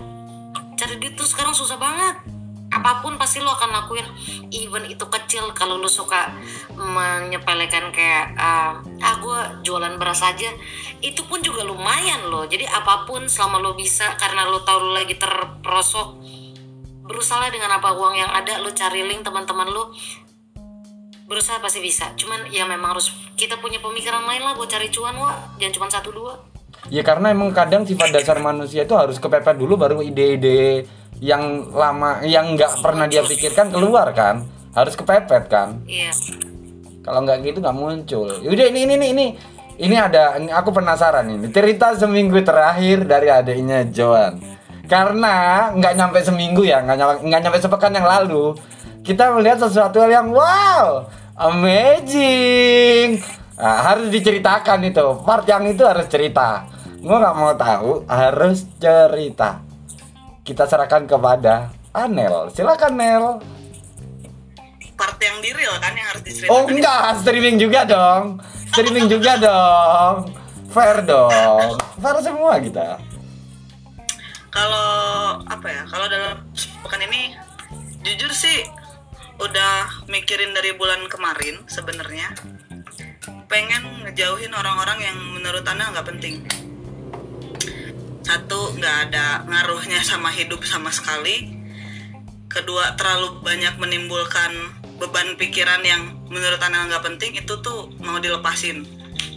Cari 0.75 0.99
duit 0.99 1.15
tuh 1.15 1.27
sekarang 1.27 1.55
susah 1.55 1.79
banget. 1.79 2.40
Apa 2.71 3.03
pun 3.03 3.19
pasti 3.19 3.43
lu 3.43 3.51
akan 3.51 3.83
lakuin, 3.83 4.07
even 4.47 4.87
itu 4.87 5.03
kecil. 5.03 5.51
Kalau 5.51 5.75
lu 5.75 5.91
suka 5.91 6.31
menyepelekan 6.79 7.91
kayak 7.91 8.31
ah 8.39 8.79
ah 9.03 9.15
gue 9.19 9.67
jualan 9.67 9.99
beras 9.99 10.23
aja, 10.23 10.47
itu 11.03 11.19
pun 11.27 11.43
juga 11.43 11.67
lumayan 11.67 12.31
loh. 12.31 12.47
Jadi 12.47 12.63
apa 12.63 13.03
pun 13.03 13.27
selama 13.27 13.59
lu 13.59 13.75
bisa, 13.75 14.15
karena 14.15 14.47
lu 14.47 14.63
tahu 14.63 14.87
lu 14.87 14.91
lagi 14.95 15.19
terperosok, 15.19 16.15
berusaha 17.03 17.51
dengan 17.51 17.75
apa 17.75 17.91
uang 17.91 18.15
yang 18.15 18.31
ada, 18.31 18.63
lu 18.63 18.71
cari 18.71 19.03
link 19.03 19.27
teman-teman 19.27 19.67
lu, 19.67 19.91
berusaha 21.27 21.59
pasti 21.59 21.83
bisa. 21.83 22.15
Cuman 22.15 22.47
ya 22.55 22.63
memang 22.63 22.95
harus 22.95 23.11
kita 23.35 23.59
punya 23.59 23.83
pemikiran 23.83 24.23
lain 24.23 24.47
lah 24.47 24.55
buat 24.55 24.71
cari 24.71 24.87
cuan 24.87 25.19
wah, 25.19 25.35
jangan 25.59 25.73
cuma 25.75 25.87
satu 25.91 26.15
dua. 26.15 26.39
Ya 26.87 27.03
karena 27.03 27.35
emang 27.35 27.51
kadang 27.51 27.83
sifat 27.83 28.15
dasar 28.15 28.39
manusia 28.39 28.87
itu 28.87 28.95
harus 28.95 29.19
kepepet 29.19 29.59
dulu 29.59 29.75
baru 29.75 29.99
ide-ide 29.99 30.87
yang 31.21 31.69
lama 31.69 32.25
yang 32.25 32.57
nggak 32.57 32.81
pernah 32.81 33.05
dia 33.05 33.21
pikirkan 33.21 33.69
keluar 33.69 34.09
kan 34.11 34.41
harus 34.73 34.97
kepepet 34.97 35.47
kan. 35.47 35.85
Iya. 35.85 36.11
kalau 37.01 37.25
nggak 37.25 37.41
gitu 37.41 37.57
nggak 37.65 37.77
muncul. 37.77 38.29
Yaudah 38.45 38.67
ini 38.69 38.85
ini 38.85 38.93
ini 38.97 39.07
ini. 39.13 39.27
Ini 39.81 39.95
ada 39.97 40.37
ini 40.37 40.53
aku 40.53 40.69
penasaran 40.69 41.25
ini. 41.29 41.49
Cerita 41.49 41.97
seminggu 41.97 42.41
terakhir 42.45 43.05
dari 43.09 43.29
adiknya 43.29 43.85
Joan. 43.89 44.37
Karena 44.85 45.69
nggak 45.73 45.93
nyampe 45.97 46.19
seminggu 46.21 46.61
ya 46.61 46.81
nggak 46.85 46.97
nyampe 46.97 47.15
nggak 47.25 47.41
nyampe 47.41 47.57
sepekan 47.57 47.93
yang 47.95 48.05
lalu 48.05 48.53
kita 49.01 49.33
melihat 49.33 49.65
sesuatu 49.65 49.97
hal 49.97 50.13
yang 50.13 50.29
wow 50.29 51.09
amazing. 51.37 53.17
Nah, 53.57 53.93
harus 53.93 54.09
diceritakan 54.09 54.89
itu. 54.89 55.05
Part 55.21 55.45
yang 55.49 55.65
itu 55.69 55.85
harus 55.85 56.05
cerita. 56.05 56.69
Gua 57.01 57.17
nggak 57.17 57.37
mau 57.37 57.53
tahu 57.57 57.91
harus 58.05 58.65
cerita 58.77 59.70
kita 60.51 60.67
serahkan 60.67 61.07
kepada 61.07 61.71
Anel 61.95 62.51
silakan 62.51 62.93
Nel 62.99 63.25
part 64.99 65.17
yang 65.17 65.39
di 65.41 65.49
real 65.55 65.73
kan 65.81 65.95
yang 65.97 66.07
harus 66.13 66.21
diceritakan 66.21 66.53
Oh 66.53 66.69
enggak, 66.69 67.01
streaming 67.25 67.57
juga 67.57 67.81
dong. 67.89 68.37
Streaming 68.69 69.09
juga 69.09 69.33
dong. 69.33 70.29
Fair 70.69 71.01
dong. 71.01 71.73
Fair 71.97 72.17
semua 72.21 72.61
kita. 72.61 73.01
kalau 74.51 75.39
apa 75.47 75.67
ya 75.71 75.83
kalau 75.87 76.05
dalam 76.11 76.43
pekan 76.83 77.01
ini 77.07 77.33
jujur 78.03 78.29
sih 78.35 78.67
udah 79.39 80.05
mikirin 80.11 80.51
dari 80.51 80.75
bulan 80.75 81.07
kemarin 81.07 81.63
sebenarnya 81.71 82.35
pengen 83.47 84.03
ngejauhin 84.03 84.51
orang-orang 84.51 84.99
yang 85.07 85.17
menurut 85.39 85.63
anda 85.63 85.87
nggak 85.95 86.03
penting 86.03 86.43
satu 88.21 88.77
nggak 88.77 88.97
ada 89.09 89.45
ngaruhnya 89.49 90.01
sama 90.05 90.29
hidup 90.33 90.61
sama 90.65 90.93
sekali. 90.93 91.57
Kedua 92.51 92.99
terlalu 92.99 93.41
banyak 93.41 93.79
menimbulkan 93.79 94.51
beban 94.99 95.39
pikiran 95.39 95.81
yang 95.81 96.13
menurut 96.29 96.61
anda 96.61 96.85
nggak 96.85 97.03
penting 97.03 97.33
itu 97.39 97.53
tuh 97.63 97.89
mau 98.03 98.19
dilepasin. 98.21 98.85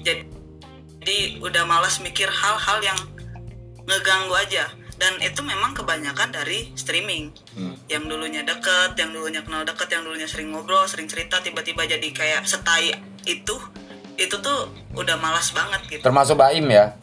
Jadi 0.04 0.34
jadi 1.04 1.36
udah 1.44 1.68
malas 1.68 2.00
mikir 2.00 2.24
hal-hal 2.32 2.80
yang 2.80 2.96
ngeganggu 3.84 4.32
aja. 4.40 4.72
Dan 4.96 5.20
itu 5.20 5.44
memang 5.44 5.76
kebanyakan 5.76 6.32
dari 6.32 6.72
streaming. 6.80 7.28
Yang 7.92 8.08
dulunya 8.08 8.40
deket 8.40 8.96
yang 8.96 9.12
dulunya 9.12 9.44
kenal 9.44 9.68
deket 9.68 9.92
yang 9.92 10.08
dulunya 10.08 10.24
sering 10.24 10.56
ngobrol 10.56 10.88
sering 10.88 11.04
cerita 11.04 11.44
tiba-tiba 11.44 11.84
jadi 11.84 12.08
kayak 12.08 12.48
setai 12.48 12.96
itu. 13.28 13.56
Itu 14.16 14.40
tuh 14.40 14.72
udah 14.96 15.20
malas 15.20 15.52
banget 15.52 15.84
gitu. 15.92 16.02
Termasuk 16.08 16.40
Baim 16.40 16.72
ya. 16.72 16.96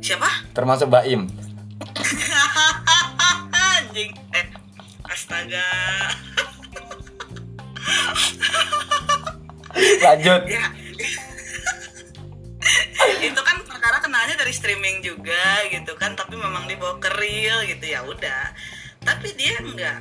Siapa 0.00 0.28
Termasuk 0.52 0.88
Baim. 0.88 1.28
anjing 3.52 4.12
eh 4.32 4.46
astaga 5.04 5.66
Lanjut. 9.76 10.40
ya 10.48 10.64
itu 13.22 13.40
kan 13.40 13.56
perkara 13.62 14.00
kenalnya 14.00 14.34
dari 14.36 14.50
streaming 14.50 14.98
juga 15.00 15.62
gitu 15.68 15.92
kan 15.94 16.16
tapi 16.16 16.34
memang 16.34 16.64
dibawa 16.66 16.96
ke 16.96 17.12
real 17.16 17.62
gitu 17.62 17.84
ya 17.84 18.00
udah 18.02 18.50
tapi 19.04 19.30
dia 19.38 19.54
enggak 19.62 20.00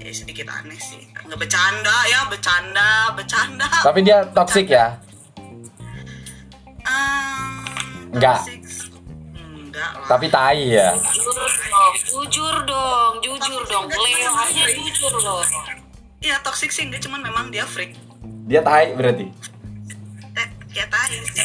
ya, 0.00 0.12
sedikit 0.14 0.48
aneh 0.48 0.78
sih 0.78 1.02
nggak 1.26 1.36
bercanda 1.36 1.96
ya 2.08 2.24
bercanda 2.30 3.12
bercanda 3.12 3.68
Tapi 3.82 4.00
dia 4.00 4.24
toxic 4.32 4.70
ya. 4.70 4.96
Ehm, 6.86 8.14
Enggak. 8.14 8.40
toxic. 8.40 8.60
Enggak 9.76 9.90
lah 9.92 10.08
Tapi 10.08 10.26
tai 10.32 10.72
ya. 10.72 10.96
Jujur 12.08 12.56
dong, 12.64 13.12
jujur 13.20 13.62
dong, 13.68 13.84
jujur 13.92 13.92
dong. 13.92 13.92
Leo 13.92 14.32
aja 14.32 14.64
jujur 14.72 15.12
loh. 15.20 15.44
iya 16.24 16.40
toxic 16.40 16.72
sih 16.72 16.88
enggak 16.88 17.04
cuman 17.04 17.20
memang 17.20 17.52
dia 17.52 17.68
freak 17.68 17.92
Dia 18.48 18.64
tai 18.64 18.96
berarti. 18.96 19.28
eh 20.32 20.48
ya 20.72 20.88
tai 20.88 21.12
sih 21.28 21.44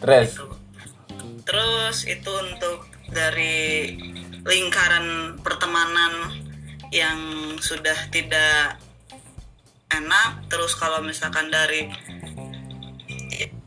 Terus. 0.00 0.30
Terus 1.44 1.98
itu 2.08 2.32
untuk 2.32 2.88
dari 3.12 3.92
lingkaran 4.40 5.36
pertemanan 5.44 6.40
yang 6.88 7.20
sudah 7.60 8.08
tidak 8.08 8.80
enak. 9.92 10.40
Terus 10.48 10.72
kalau 10.72 11.04
misalkan 11.04 11.52
dari 11.52 11.84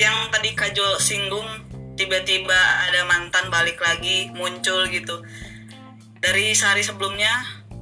yang 0.02 0.18
tadi 0.34 0.58
Kajo 0.58 0.98
singgung 0.98 1.46
tiba-tiba 1.94 2.58
ada 2.90 3.06
mantan 3.06 3.50
balik 3.54 3.78
lagi 3.82 4.34
muncul 4.34 4.86
gitu. 4.90 5.22
Dari 6.24 6.56
sehari 6.56 6.82
sebelumnya 6.82 7.30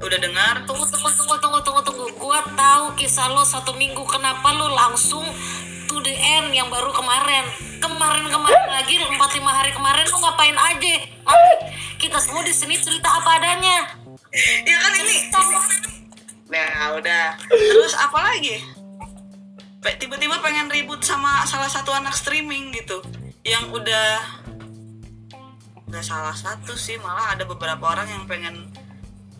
udah 0.02 0.18
dengar 0.18 0.66
Tunggu, 0.66 0.82
tunggu, 0.90 1.10
tunggu, 1.14 1.36
tunggu, 1.38 1.60
tunggu, 1.62 1.82
tunggu. 1.86 2.06
Gua 2.18 2.42
tahu 2.58 2.98
kisah 2.98 3.30
lo 3.32 3.46
satu 3.46 3.78
minggu. 3.78 4.02
Kenapa 4.10 4.50
lo 4.58 4.74
langsung 4.74 5.24
to 5.86 6.02
the 6.02 6.14
end 6.14 6.52
yang 6.52 6.68
baru 6.74 6.90
kemarin? 6.90 7.46
Kemarin-kemarin 7.82 8.68
lagi, 8.70 8.98
empat 9.02 9.32
lima 9.38 9.52
hari 9.54 9.72
kemarin 9.74 10.06
lo 10.10 10.18
ngapain 10.22 10.58
aja? 10.58 10.96
Mari, 11.22 11.54
kita 12.02 12.18
semua 12.18 12.42
di 12.42 12.54
sini 12.54 12.78
cerita 12.78 13.10
apa 13.10 13.38
adanya. 13.38 13.78
ya 14.64 14.78
kan 14.80 14.94
ini 14.96 15.16
Nah 16.52 16.96
udah 16.96 17.36
Terus 17.52 17.94
apa 18.00 18.20
lagi 18.32 18.64
Tiba-tiba 20.00 20.40
pengen 20.40 20.72
ribut 20.72 21.04
sama 21.04 21.44
salah 21.44 21.68
satu 21.68 21.92
anak 21.92 22.16
streaming 22.16 22.72
gitu 22.72 23.04
Yang 23.42 23.66
udah 23.82 24.10
Gak 25.92 26.06
salah 26.06 26.36
satu 26.36 26.78
sih 26.78 26.98
Malah 27.02 27.38
ada 27.38 27.44
beberapa 27.46 27.92
orang 27.92 28.08
yang 28.10 28.24
pengen 28.26 28.70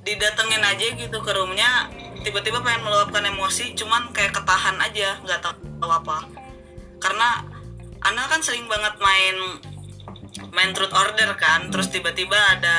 Didatengin 0.02 0.64
aja 0.66 0.86
gitu 0.98 1.18
ke 1.22 1.32
roomnya 1.34 1.90
Tiba-tiba 2.22 2.62
pengen 2.66 2.86
meluapkan 2.86 3.26
emosi 3.26 3.78
Cuman 3.78 4.10
kayak 4.14 4.34
ketahan 4.38 4.78
aja 4.82 5.18
Gak 5.26 5.42
tahu 5.46 5.90
apa. 5.90 6.26
Karena 7.02 7.46
Ana 8.02 8.26
kan 8.26 8.42
sering 8.42 8.66
banget 8.66 8.98
main 8.98 9.38
Main 10.54 10.72
truth 10.74 10.94
order 10.94 11.38
kan 11.38 11.70
Terus 11.70 11.94
tiba-tiba 11.94 12.38
ada 12.38 12.78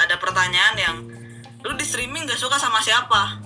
ada 0.00 0.16
pertanyaan 0.16 0.76
yang 0.80 0.96
lu 1.60 1.76
di 1.76 1.84
streaming 1.84 2.24
gak 2.24 2.40
suka 2.40 2.56
sama 2.56 2.80
siapa? 2.80 3.36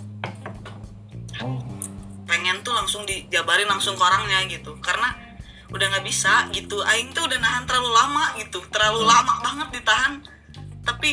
Pengen 2.30 2.62
tuh 2.62 2.74
langsung 2.74 3.02
dijabarin 3.02 3.66
langsung 3.66 3.98
ke 3.98 4.02
orangnya 4.06 4.38
gitu. 4.46 4.78
Karena 4.78 5.10
udah 5.74 5.86
nggak 5.90 6.06
bisa 6.06 6.46
gitu. 6.54 6.78
Aing 6.86 7.10
tuh 7.10 7.26
udah 7.26 7.38
nahan 7.42 7.66
terlalu 7.66 7.90
lama 7.90 8.24
gitu. 8.38 8.62
Terlalu 8.70 9.02
lama 9.02 9.34
banget 9.42 9.68
ditahan. 9.82 10.22
Tapi 10.86 11.10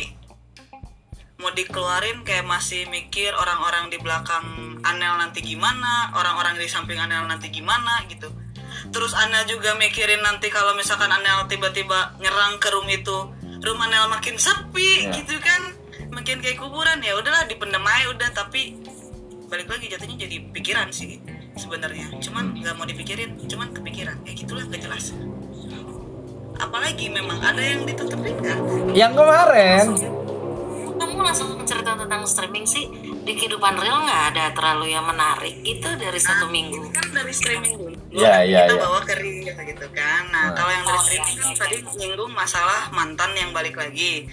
mau 1.41 1.49
dikeluarin 1.49 2.22
kayak 2.22 2.45
masih 2.45 2.86
mikir 2.93 3.34
orang-orang 3.34 3.89
di 3.89 3.97
belakang 3.97 4.78
Anel 4.86 5.18
nanti 5.18 5.41
gimana 5.41 6.14
orang-orang 6.14 6.53
di 6.62 6.70
samping 6.70 7.01
Anel 7.01 7.26
nanti 7.26 7.49
gimana 7.49 8.05
gitu. 8.05 8.30
Terus 8.93 9.18
Anel 9.18 9.49
juga 9.49 9.74
mikirin 9.74 10.22
nanti 10.22 10.53
kalau 10.53 10.78
misalkan 10.78 11.09
Anel 11.09 11.49
tiba-tiba 11.49 12.14
nyerang 12.22 12.62
ke 12.62 12.70
room 12.70 12.86
itu 12.86 13.18
room 13.66 13.80
Anel 13.82 14.05
makin 14.14 14.38
sepi 14.38 15.09
Ya. 15.09 15.18
gitu 15.18 15.41
kan. 15.41 15.74
Makin 16.14 16.43
kayak 16.45 16.62
kuburan. 16.62 17.01
Ya 17.01 17.18
udahlah 17.18 17.49
dipendem 17.49 17.82
aja 17.82 18.14
udah. 18.14 18.30
Tapi 18.38 18.78
balik 19.49 19.66
lagi 19.68 19.89
jatuhnya 19.89 20.30
jadi 20.30 20.38
pikiran 20.53 20.93
sih 20.93 21.20
sebenarnya. 21.56 22.08
Cuman 22.22 22.56
nggak 22.58 22.74
mau 22.78 22.86
dipikirin 22.88 23.36
cuman 23.47 23.72
kepikiran. 23.76 24.18
Ya 24.24 24.32
gitulah 24.36 24.64
gak 24.68 24.82
jelas. 24.84 25.16
Apalagi 26.62 27.10
memang 27.10 27.41
ada 27.41 27.62
yang 27.62 27.84
ditutupin 27.89 28.38
kan? 28.38 28.60
Yang 28.93 29.14
kemarin. 29.18 29.86
Kamu 31.02 31.18
langsung 31.26 31.58
cerita 31.66 31.97
tentang 31.97 32.22
streaming 32.30 32.66
sih? 32.70 32.86
Di 33.22 33.34
kehidupan 33.34 33.74
real 33.78 34.06
nggak 34.06 34.24
ada 34.34 34.45
terlalu 34.54 34.93
yang 34.93 35.06
menarik 35.06 35.62
itu 35.66 35.89
dari 35.97 36.20
satu 36.22 36.45
minggu? 36.49 36.93
kan 36.93 37.06
dari 37.10 37.34
streaming 37.34 37.74
dulu. 37.78 37.97
Iya, 38.12 38.43
iya, 38.45 38.62
kita 38.68 38.76
iya. 38.78 38.84
bawa 38.86 38.99
ke 39.02 39.14
real 39.18 39.58
gitu 39.58 39.88
kan. 39.95 40.22
Nah 40.30 40.52
Nah. 40.52 40.54
kalau 40.54 40.72
yang 40.72 40.86
dari 40.86 40.99
streaming 41.02 41.38
kan 41.41 41.52
tadi 41.58 41.76
nyinggung 41.97 42.32
masalah 42.34 42.93
mantan 42.93 43.32
yang 43.34 43.49
balik 43.49 43.74
lagi 43.78 44.30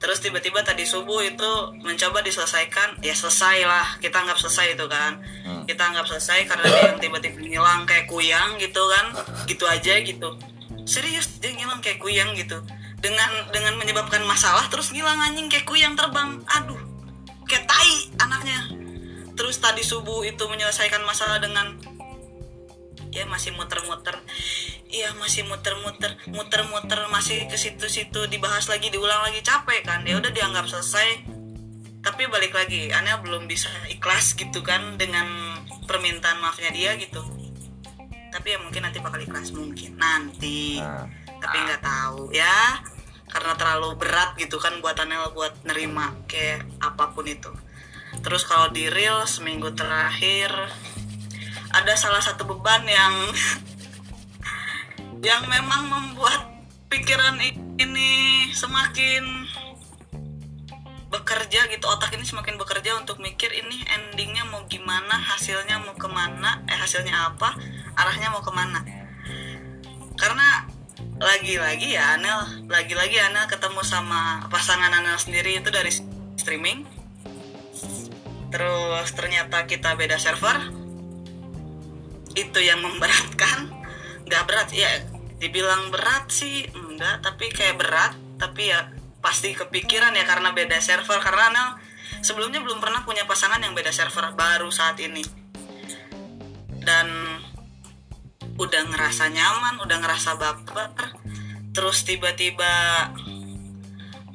terus 0.00 0.24
tiba-tiba 0.24 0.64
tadi 0.64 0.88
subuh 0.88 1.20
itu 1.20 1.76
mencoba 1.84 2.24
diselesaikan 2.24 3.04
ya 3.04 3.12
selesai 3.12 3.68
lah 3.68 4.00
kita 4.00 4.16
anggap 4.16 4.40
selesai 4.40 4.72
itu 4.72 4.86
kan. 4.88 5.20
Hmm. 5.44 5.62
kita 5.68 5.86
anggap 5.86 6.08
selesai 6.08 6.48
karena 6.48 6.64
dia 6.66 6.82
yang 6.90 6.98
tiba-tiba 6.98 7.36
ngilang 7.36 7.84
kayak 7.84 8.08
kuyang 8.08 8.56
gitu 8.56 8.80
kan. 8.88 9.06
Gitu 9.44 9.64
aja 9.68 9.94
gitu. 10.00 10.40
Serius 10.88 11.38
dia 11.38 11.52
ngilang 11.52 11.84
kayak 11.84 12.00
kuyang 12.00 12.32
gitu. 12.32 12.64
Dengan 12.98 13.28
dengan 13.52 13.76
menyebabkan 13.76 14.24
masalah 14.24 14.66
terus 14.72 14.88
ngilang 14.90 15.20
anjing 15.20 15.52
kayak 15.52 15.68
kuyang 15.68 15.92
terbang. 15.92 16.40
Aduh 16.48 16.80
kayak 17.44 17.68
tai 17.68 17.94
anaknya. 18.24 18.72
Terus 19.36 19.60
tadi 19.60 19.84
subuh 19.84 20.24
itu 20.24 20.48
menyelesaikan 20.48 21.04
masalah 21.04 21.36
dengan 21.44 21.76
ya 23.10 23.26
masih 23.26 23.54
muter-muter. 23.54 24.16
Iya 24.90 25.14
masih 25.18 25.46
muter-muter. 25.46 26.18
Muter-muter 26.30 27.00
masih 27.10 27.46
ke 27.46 27.58
situ-situ 27.58 28.26
dibahas 28.30 28.66
lagi 28.70 28.90
diulang 28.90 29.22
lagi. 29.26 29.42
Capek 29.42 29.86
kan 29.86 30.02
ya 30.06 30.18
udah 30.18 30.30
dianggap 30.30 30.66
selesai. 30.66 31.26
Tapi 32.00 32.22
balik 32.32 32.56
lagi 32.56 32.88
Anel 32.96 33.20
belum 33.20 33.44
bisa 33.44 33.68
ikhlas 33.92 34.32
gitu 34.38 34.64
kan 34.64 34.96
dengan 34.96 35.26
permintaan 35.84 36.40
maafnya 36.40 36.72
dia 36.72 36.96
gitu. 36.96 37.20
Tapi 38.30 38.46
ya 38.54 38.58
mungkin 38.62 38.86
nanti 38.86 39.02
bakal 39.02 39.20
ikhlas 39.20 39.52
mungkin 39.52 39.98
nanti. 39.98 40.78
Nah. 40.80 41.06
tapi 41.40 41.56
nggak 41.56 41.80
tahu 41.80 42.36
ya 42.36 42.84
karena 43.32 43.56
terlalu 43.56 43.96
berat 43.96 44.36
gitu 44.36 44.60
kan 44.60 44.76
buat 44.84 44.92
Anel 45.00 45.32
buat 45.32 45.56
nerima 45.64 46.12
kayak 46.26 46.66
apa 46.82 47.14
pun 47.14 47.24
itu. 47.24 47.48
Terus 48.20 48.42
kalau 48.42 48.68
di 48.74 48.90
real 48.90 49.22
seminggu 49.24 49.70
terakhir 49.72 50.50
ada 51.70 51.94
salah 51.94 52.22
satu 52.22 52.42
beban 52.46 52.82
yang 52.86 53.14
yang 55.20 55.42
memang 55.46 55.86
membuat 55.86 56.50
pikiran 56.90 57.38
ini 57.78 58.50
semakin 58.50 59.46
bekerja 61.10 61.66
gitu 61.70 61.86
otak 61.90 62.14
ini 62.14 62.22
semakin 62.22 62.54
bekerja 62.54 62.94
untuk 62.98 63.18
mikir 63.18 63.50
ini 63.50 63.82
endingnya 63.86 64.46
mau 64.46 64.62
gimana 64.70 65.18
hasilnya 65.18 65.82
mau 65.82 65.94
ke 65.98 66.06
mana 66.06 66.62
eh 66.70 66.78
hasilnya 66.78 67.34
apa 67.34 67.54
arahnya 67.98 68.30
mau 68.30 68.42
ke 68.42 68.52
mana. 68.54 68.80
Karena 70.14 70.66
lagi-lagi 71.20 71.98
ya 71.98 72.16
Anel 72.16 72.70
lagi-lagi 72.70 73.20
Anel 73.20 73.44
ketemu 73.50 73.82
sama 73.84 74.46
pasangan 74.48 74.90
Anel 74.94 75.18
sendiri 75.18 75.58
itu 75.58 75.68
dari 75.68 75.90
streaming. 76.38 76.86
Terus 78.50 79.08
ternyata 79.14 79.66
kita 79.66 79.94
beda 79.94 80.18
server 80.18 80.79
itu 82.34 82.58
yang 82.62 82.82
memberatkan. 82.82 83.70
Nggak 84.26 84.44
berat 84.46 84.68
ya 84.70 84.90
dibilang 85.40 85.88
berat 85.88 86.28
sih 86.28 86.68
enggak 86.76 87.24
tapi 87.24 87.48
kayak 87.48 87.80
berat 87.80 88.12
tapi 88.36 88.68
ya 88.68 88.92
pasti 89.24 89.56
kepikiran 89.56 90.12
ya 90.12 90.28
karena 90.28 90.52
beda 90.52 90.76
server 90.84 91.16
karena 91.24 91.48
Anel 91.48 91.68
sebelumnya 92.20 92.60
belum 92.60 92.80
pernah 92.80 93.04
punya 93.08 93.24
pasangan 93.24 93.60
yang 93.60 93.72
beda 93.72 93.90
server 93.90 94.36
baru 94.36 94.68
saat 94.68 95.00
ini. 95.00 95.24
Dan 96.80 97.08
udah 98.60 98.82
ngerasa 98.92 99.32
nyaman 99.32 99.80
udah 99.80 99.98
ngerasa 100.04 100.36
baper 100.36 101.08
terus 101.72 102.04
tiba-tiba 102.04 102.68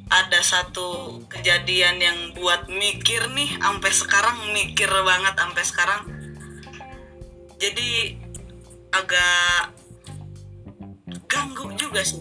ada 0.06 0.40
satu 0.42 1.22
kejadian 1.30 2.02
yang 2.02 2.18
buat 2.34 2.66
mikir 2.66 3.30
nih 3.34 3.58
sampai 3.58 3.90
sekarang 3.94 4.36
mikir 4.50 4.90
banget 4.90 5.34
sampai 5.34 5.64
sekarang 5.66 6.00
jadi 7.56 7.90
agak 8.92 9.72
ganggu 11.26 11.72
juga 11.76 12.00
sih 12.04 12.20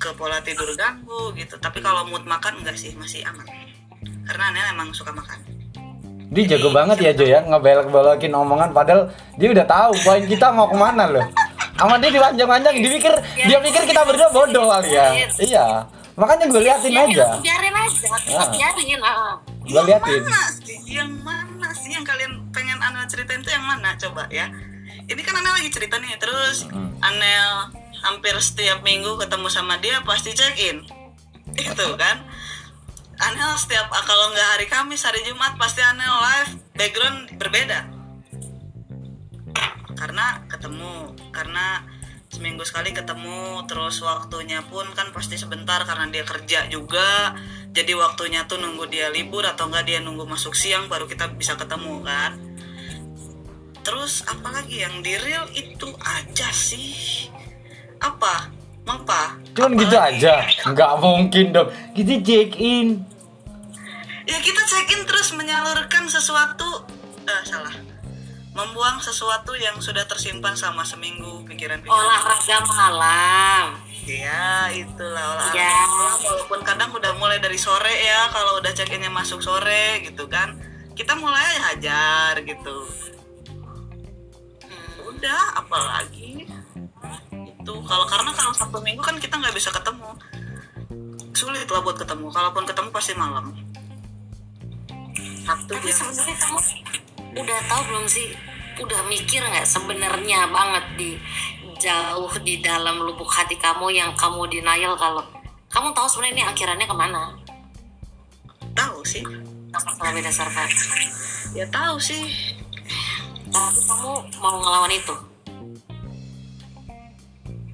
ke 0.00 0.10
pola 0.16 0.40
tidur 0.40 0.70
ganggu 0.74 1.34
gitu 1.36 1.54
tapi 1.60 1.78
kalau 1.78 2.08
mood 2.08 2.24
makan 2.24 2.62
enggak 2.62 2.76
sih 2.76 2.96
masih 2.96 3.20
aman 3.28 3.44
karena 4.24 4.44
Anel 4.48 4.66
emang 4.72 4.88
suka 4.94 5.12
makan 5.12 5.38
Dia 6.30 6.46
jago 6.46 6.70
banget 6.70 7.02
ya 7.02 7.10
Jo 7.10 7.26
ya 7.26 7.42
ngebelok-belokin 7.42 8.30
omongan 8.30 8.70
padahal 8.70 9.10
dia 9.34 9.50
udah 9.50 9.66
tahu 9.66 9.92
poin 10.06 10.22
kita 10.22 10.54
mau 10.54 10.70
ke 10.70 10.78
mana 10.78 11.10
loh. 11.10 11.26
Sama 11.74 11.98
dia 11.98 12.06
dipanjang-panjang, 12.06 12.74
dia 12.78 12.90
pikir 12.94 13.14
dia 13.50 13.58
pikir 13.58 13.82
kita 13.82 14.06
berdua 14.06 14.30
bodoh 14.30 14.70
kali 14.70 14.94
ya. 14.94 15.10
Iya. 15.42 15.64
Makanya 16.14 16.46
gue 16.46 16.62
liatin 16.62 16.94
aja. 16.94 17.34
biarin 17.42 17.74
aja 17.74 18.06
Ah. 18.30 18.46
biarin. 18.46 19.00
Gue 19.66 19.82
liatin. 19.90 20.22
yang 20.86 21.10
mana 21.26 21.49
sih 21.76 21.92
yang 21.92 22.06
kalian 22.06 22.48
pengen 22.50 22.80
Anel 22.80 23.04
ceritain 23.04 23.44
tuh 23.44 23.52
yang 23.52 23.64
mana? 23.64 23.94
Coba 24.00 24.24
ya. 24.32 24.48
Ini 25.04 25.20
kan 25.20 25.36
Anel 25.36 25.60
lagi 25.60 25.70
cerita 25.70 26.00
nih 26.00 26.16
terus 26.16 26.64
Hmm. 26.70 26.96
Anel 27.04 27.72
hampir 28.00 28.32
setiap 28.40 28.80
minggu 28.80 29.20
ketemu 29.20 29.48
sama 29.52 29.76
dia 29.76 30.00
pasti 30.04 30.32
check 30.32 30.56
in 30.56 30.84
itu 31.56 31.86
kan? 32.00 32.24
Anel 33.20 33.52
setiap 33.60 33.92
ah, 33.92 34.04
kalau 34.08 34.32
nggak 34.32 34.48
hari 34.56 34.66
Kamis 34.70 35.04
hari 35.04 35.20
Jumat 35.28 35.60
pasti 35.60 35.84
Anel 35.84 36.08
live 36.08 36.52
background 36.72 37.36
berbeda. 37.36 37.84
Karena 39.92 40.40
ketemu 40.48 41.12
karena 41.28 41.84
seminggu 42.30 42.62
sekali 42.62 42.94
ketemu 42.94 43.66
terus 43.66 43.98
waktunya 44.06 44.62
pun 44.70 44.86
kan 44.94 45.10
pasti 45.10 45.34
sebentar 45.34 45.82
karena 45.82 46.06
dia 46.14 46.22
kerja 46.22 46.70
juga. 46.70 47.34
Jadi 47.74 47.92
waktunya 47.98 48.46
tuh 48.46 48.62
nunggu 48.62 48.86
dia 48.86 49.10
libur 49.10 49.42
atau 49.42 49.66
enggak 49.66 49.90
dia 49.90 49.98
nunggu 49.98 50.26
masuk 50.26 50.54
siang 50.54 50.86
baru 50.86 51.10
kita 51.10 51.34
bisa 51.34 51.58
ketemu 51.58 52.06
kan. 52.06 52.38
Terus 53.82 54.22
apalagi 54.30 54.86
yang 54.86 55.02
di 55.02 55.18
real 55.18 55.50
itu 55.58 55.90
aja 55.98 56.48
sih. 56.54 57.26
Apa? 57.98 58.54
Mengpa 58.86 59.36
Cuman 59.52 59.76
gitu 59.76 59.96
aja. 59.98 60.46
Nggak 60.70 60.92
mungkin 61.02 61.44
dong. 61.50 61.68
Kita 61.92 62.14
check 62.22 62.54
in. 62.56 63.02
ya 64.30 64.38
kita 64.38 64.62
check 64.62 64.86
in 64.94 65.02
terus 65.02 65.34
menyalurkan 65.34 66.06
sesuatu. 66.06 66.86
Eh 67.26 67.42
salah 67.42 67.89
membuang 68.50 68.98
sesuatu 68.98 69.54
yang 69.54 69.78
sudah 69.78 70.02
tersimpan 70.10 70.58
selama 70.58 70.82
seminggu 70.82 71.46
pikiran-pikiran. 71.46 71.94
Olahraga 71.94 72.58
malam. 72.66 73.66
Ya 74.02 74.66
itulah 74.74 75.38
olahraga 75.38 75.54
Ya. 75.54 75.86
walaupun 76.26 76.60
kadang 76.66 76.90
udah 76.90 77.14
mulai 77.14 77.38
dari 77.38 77.54
sore 77.54 77.92
ya 77.94 78.26
kalau 78.34 78.58
udah 78.58 78.72
check 78.74 78.90
innya 78.90 79.12
masuk 79.12 79.38
sore 79.38 80.02
gitu 80.02 80.26
kan. 80.26 80.58
Kita 80.98 81.14
mulai 81.14 81.38
aja 81.40 81.60
hajar 81.70 82.34
gitu. 82.42 82.76
Udah 85.06 85.42
apalagi? 85.54 86.50
Itu 87.30 87.74
kalau 87.86 88.06
karena 88.10 88.34
kalau 88.34 88.50
satu 88.50 88.82
minggu 88.82 89.00
kan 89.00 89.14
kita 89.22 89.38
nggak 89.38 89.54
bisa 89.54 89.70
ketemu. 89.70 90.10
Sulit 91.30 91.70
lah 91.70 91.80
buat 91.80 91.96
ketemu 91.96 92.26
kalaupun 92.34 92.66
ketemu 92.66 92.88
pasti 92.90 93.14
malam. 93.14 93.54
Sabtu 95.46 95.72
tapi 95.72 95.88
sebenarnya 95.88 96.36
kamu 96.36 96.58
udah 97.34 97.58
tahu 97.70 97.82
belum 97.90 98.06
sih? 98.10 98.34
Udah 98.80 99.00
mikir 99.06 99.44
nggak 99.44 99.68
sebenarnya 99.68 100.48
banget 100.48 100.84
di 100.96 101.10
jauh 101.80 102.32
di 102.44 102.60
dalam 102.60 103.00
lubuk 103.00 103.28
hati 103.28 103.56
kamu 103.56 103.92
yang 103.92 104.12
kamu 104.16 104.44
denial 104.52 104.96
kalau 105.00 105.24
kamu 105.72 105.94
tahu 105.96 106.06
sebenarnya 106.08 106.34
ini 106.34 106.44
akhirannya 106.44 106.86
ke 106.88 106.96
mana? 106.96 107.22
Tahu 108.74 109.00
sih. 109.04 109.24
Masalah 109.70 110.10
beda 110.10 110.32
server 110.34 110.68
ya 111.54 111.66
tahu 111.70 111.96
sih. 111.98 112.30
Tapi 113.50 113.80
kamu 113.82 114.12
mau 114.38 114.56
ngelawan 114.62 114.92
itu? 114.94 115.14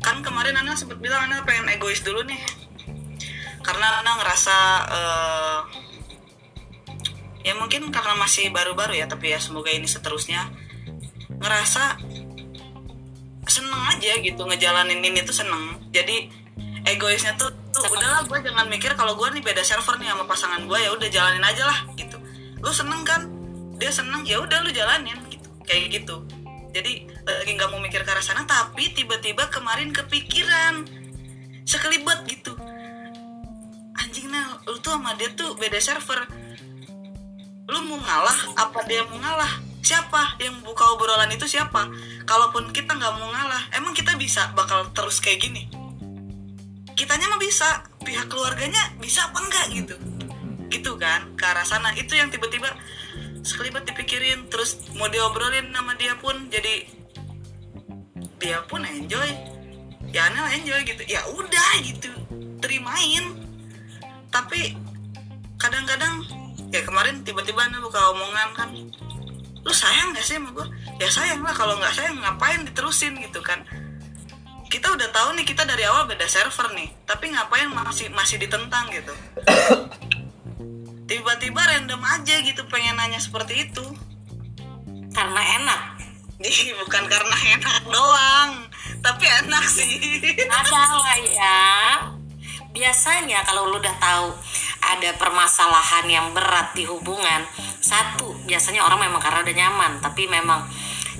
Kan 0.00 0.22
kemarin 0.24 0.56
Ana 0.56 0.72
sempat 0.72 1.02
bilang 1.02 1.28
Ana 1.28 1.44
pengen 1.44 1.68
egois 1.68 2.00
dulu 2.00 2.24
nih. 2.24 2.40
Karena 3.60 4.00
Ana 4.00 4.12
ngerasa 4.16 4.56
eh, 4.88 5.58
ya 7.46 7.54
mungkin 7.54 7.94
karena 7.94 8.18
masih 8.18 8.50
baru-baru 8.50 8.98
ya 8.98 9.06
tapi 9.06 9.30
ya 9.30 9.38
semoga 9.38 9.70
ini 9.70 9.86
seterusnya. 9.86 10.50
Ngerasa 11.38 12.02
seneng 13.46 13.82
aja 13.94 14.18
gitu 14.18 14.42
ngejalanin 14.42 14.98
ini 14.98 15.22
tuh 15.22 15.46
seneng. 15.46 15.78
Jadi 15.94 16.26
egoisnya 16.82 17.38
tuh, 17.38 17.54
tuh 17.70 17.86
udahlah 17.86 18.26
gue 18.26 18.38
jangan 18.42 18.66
mikir 18.66 18.98
kalau 18.98 19.14
gue 19.14 19.30
nih 19.38 19.42
beda 19.46 19.62
server 19.62 19.94
nih 20.02 20.10
sama 20.10 20.26
pasangan 20.26 20.66
gue 20.66 20.74
ya 20.74 20.90
udah 20.90 21.06
jalanin 21.06 21.44
aja 21.46 21.70
lah 21.70 21.78
gitu. 21.94 22.18
Lu 22.58 22.74
seneng 22.74 23.06
kan? 23.06 23.30
Dia 23.78 23.94
seneng 23.94 24.26
ya 24.26 24.42
udah 24.42 24.66
lu 24.66 24.74
jalanin 24.74 25.22
gitu. 25.30 25.46
Kayak 25.62 26.02
gitu. 26.02 26.26
Jadi 26.74 27.06
lagi 27.22 27.52
nggak 27.54 27.70
mau 27.70 27.78
mikir 27.78 28.02
ke 28.02 28.10
arah 28.10 28.26
sana 28.26 28.42
tapi 28.42 28.90
tiba-tiba 28.90 29.46
kemarin 29.54 29.94
kepikiran. 29.94 30.82
Sekelibet 31.62 32.26
gitu. 32.26 32.58
Anjing 34.02 34.34
nah 34.34 34.58
lu 34.66 34.82
tuh 34.82 34.98
sama 34.98 35.14
dia 35.14 35.30
tuh 35.30 35.54
beda 35.54 35.78
server 35.78 36.26
lu 37.66 37.78
mau 37.90 37.98
ngalah 37.98 38.38
apa 38.54 38.78
dia 38.86 39.02
mau 39.10 39.18
ngalah? 39.18 39.58
Siapa 39.82 40.38
yang 40.42 40.62
buka 40.66 40.82
obrolan 40.94 41.30
itu 41.30 41.46
siapa? 41.46 41.86
Kalaupun 42.26 42.70
kita 42.74 42.94
nggak 42.94 43.14
mau 43.18 43.30
ngalah 43.30 43.70
emang 43.74 43.94
kita 43.94 44.14
bisa 44.18 44.50
bakal 44.54 44.90
terus 44.94 45.18
kayak 45.22 45.42
gini? 45.42 45.66
Kitanya 46.94 47.30
mah 47.30 47.38
bisa 47.42 47.86
pihak 48.02 48.30
keluarganya 48.30 48.94
bisa 49.02 49.26
apa 49.30 49.38
enggak 49.42 49.66
gitu? 49.74 49.94
Gitu 50.70 50.92
kan 50.98 51.34
ke 51.34 51.44
arah 51.46 51.66
sana. 51.66 51.94
Itu 51.94 52.14
yang 52.14 52.30
tiba-tiba 52.30 52.70
sekelibat 53.46 53.86
dipikirin 53.86 54.50
terus 54.50 54.82
mau 54.98 55.06
diobrolin 55.06 55.70
sama 55.70 55.94
dia 55.94 56.18
pun 56.18 56.34
jadi 56.50 56.86
dia 58.42 58.62
pun 58.66 58.82
enjoy. 58.86 59.30
Ya 60.14 60.30
Anel 60.30 60.62
enjoy 60.62 60.86
gitu. 60.86 61.02
Ya 61.06 61.22
udah 61.30 61.70
gitu 61.82 62.10
terimain. 62.62 63.38
Tapi 64.30 64.74
kadang-kadang 65.58 66.45
ya 66.70 66.80
kemarin 66.82 67.22
tiba-tiba 67.22 67.66
Anel 67.66 67.82
buka 67.82 68.00
omongan 68.14 68.48
kan 68.56 68.68
lu 69.66 69.72
sayang 69.74 70.14
gak 70.14 70.22
sih 70.22 70.38
sama 70.38 70.54
gue 70.54 70.66
ya 71.02 71.10
sayang 71.10 71.42
lah 71.42 71.50
kalau 71.50 71.74
nggak 71.74 71.90
sayang 71.90 72.16
ngapain 72.22 72.62
diterusin 72.62 73.18
gitu 73.18 73.42
kan. 73.42 73.66
Kita 74.66 74.90
udah 74.90 75.08
tahu 75.14 75.38
nih 75.38 75.46
kita 75.46 75.62
dari 75.62 75.86
awal 75.86 76.10
beda 76.10 76.26
server 76.26 76.74
nih 76.74 76.90
tapi 77.06 77.30
ngapain 77.34 77.70
masih 77.70 78.10
masih 78.14 78.38
ditentang 78.38 78.86
gitu. 78.94 79.14
Tiba-tiba 81.10 81.60
random 81.62 82.02
aja 82.02 82.34
gitu 82.42 82.62
pengen 82.66 82.98
nanya 82.98 83.18
seperti 83.22 83.70
itu. 83.70 83.84
Karena 85.14 85.42
enak. 85.62 85.80
Ih, 86.36 86.76
bukan 86.84 87.04
karena 87.08 87.36
enak 87.56 87.78
doang 87.88 88.68
tapi 89.02 89.24
enak 89.24 89.64
sih. 89.70 90.18
Ada 90.50 90.82
lah 90.98 91.18
ya 91.30 91.58
biasanya 92.76 93.40
kalau 93.48 93.72
lu 93.72 93.80
udah 93.80 93.96
tahu 93.96 94.28
ada 94.84 95.10
permasalahan 95.16 96.04
yang 96.12 96.26
berat 96.36 96.76
di 96.76 96.84
hubungan 96.84 97.48
satu 97.80 98.36
biasanya 98.44 98.84
orang 98.84 99.08
memang 99.08 99.24
karena 99.24 99.40
udah 99.40 99.56
nyaman 99.56 99.92
tapi 100.04 100.28
memang 100.28 100.60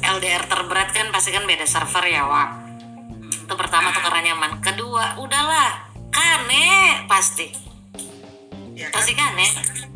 LDR 0.04 0.44
terberat 0.44 0.92
kan 0.92 1.08
pasti 1.08 1.32
kan 1.32 1.48
beda 1.48 1.64
server 1.64 2.04
ya 2.04 2.28
Wak. 2.28 2.48
Itu 3.48 3.54
pertama 3.56 3.88
tuh 3.96 4.04
karena 4.04 4.32
nyaman. 4.32 4.60
Kedua 4.60 5.16
udahlah 5.16 5.88
kane 6.12 7.08
pasti. 7.08 7.48
Ya 8.76 8.92
kan? 8.92 9.00
pasti 9.00 9.12
kane. 9.16 9.46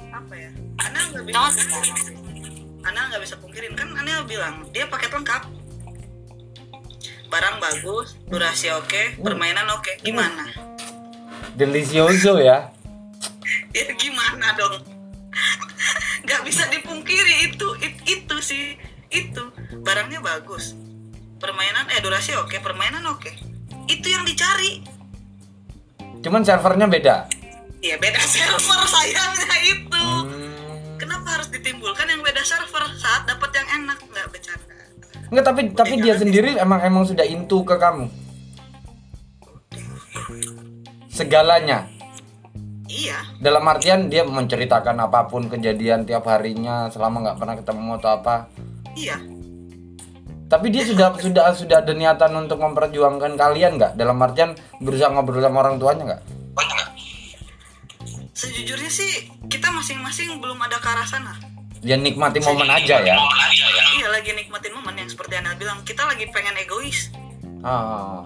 Apa 0.08 0.34
ya? 0.40 0.50
Anel 0.80 1.04
nggak 1.12 1.24
bisa 1.28 1.40
Anel 2.88 3.04
nggak 3.12 3.22
bisa 3.28 3.36
pungkirin. 3.36 3.76
Kan 3.76 3.92
Anel 3.92 4.24
bilang 4.24 4.64
dia 4.72 4.88
paket 4.88 5.12
lengkap. 5.12 5.42
Barang 7.28 7.60
bagus 7.60 8.16
durasi 8.24 8.72
oke 8.72 9.20
permainan 9.20 9.68
oke. 9.76 10.00
Gimana 10.00 10.70
Delicioso 11.60 12.40
ya. 12.40 12.72
ya 13.76 13.84
gimana 13.92 14.56
dong? 14.56 14.80
Nggak 16.24 16.40
bisa 16.48 16.64
dipungkiri 16.72 17.52
itu 17.52 17.68
it- 17.84 18.00
itu 18.08 18.36
sih 18.40 18.80
itu. 19.12 19.44
Barangnya 19.84 20.24
bagus. 20.24 20.72
Permainan 21.36 21.84
eh 21.92 22.00
durasi 22.00 22.32
oke 22.34 22.56
permainan 22.58 23.04
oke. 23.04 23.28
Itu 23.84 24.08
yang 24.08 24.24
dicari. 24.24 24.80
Cuman 26.20 26.40
servernya 26.40 26.88
beda. 26.88 27.16
ya 27.80 27.96
beda 27.96 28.20
server 28.32 28.80
sayangnya 28.88 29.56
itu. 29.60 30.04
Hmm. 30.04 30.96
kenapa 30.96 31.36
harus 31.36 31.48
ditimbulkan 31.48 32.08
yang 32.08 32.20
beda 32.20 32.40
server? 32.40 32.88
Saat 32.96 33.28
dapat 33.28 33.52
yang 33.52 33.84
enak 33.84 34.00
nggak 34.00 34.26
bercanda. 34.28 34.76
Enggak, 35.28 35.44
tapi 35.44 35.60
tapi 35.72 35.94
dia 36.00 36.16
sendiri 36.16 36.56
emang 36.56 36.80
emang 36.80 37.04
sudah 37.04 37.24
into 37.24 37.60
ke 37.64 37.76
kamu. 37.76 38.08
Segalanya. 41.20 41.84
iya 42.88 43.20
Dalam 43.36 43.62
artian 43.68 44.08
dia 44.08 44.24
menceritakan 44.24 44.96
apa 44.98 45.28
pun 45.28 45.46
kejadian 45.46 46.02
tiap 46.02 46.24
harinya 46.26 46.88
selama 46.88 47.20
nggak 47.22 47.38
pernah 47.38 47.54
ketemu 47.60 47.90
atau 48.00 48.10
apa. 48.16 48.34
iya 48.96 49.20
Tapi 50.50 50.66
dia 50.72 50.82
sudah 50.82 51.14
sudah 51.14 51.54
sudah 51.54 51.78
ada 51.78 51.92
niatan 51.94 52.34
untuk 52.34 52.58
memperjuangkan 52.58 53.38
kalian 53.38 53.78
nggak? 53.78 53.92
Dalam 53.94 54.18
artian 54.18 54.56
berusaha 54.80 55.12
ngobrol 55.12 55.38
sama 55.38 55.62
orang 55.62 55.76
tuanya 55.76 56.04
nggak? 56.08 56.22
sejujurnya 58.32 58.88
sih 58.88 59.28
kita 59.52 59.68
masing-masing 59.68 60.40
belum 60.40 60.56
ada 60.56 60.80
ke 60.80 60.88
arah 60.88 61.04
sana 61.04 61.36
Dia 61.84 62.00
nikmati 62.00 62.40
momen 62.40 62.72
aja 62.72 62.96
ya. 62.98 63.12
iya 63.94 64.08
lagi 64.08 64.32
nikmatin 64.32 64.72
momen 64.72 64.96
yang 64.96 65.12
seperti 65.12 65.36
Anel 65.36 65.60
bilang 65.60 65.84
kita 65.84 66.08
lagi 66.08 66.24
pengen 66.32 66.56
egois 66.56 67.12
Ah. 67.60 68.24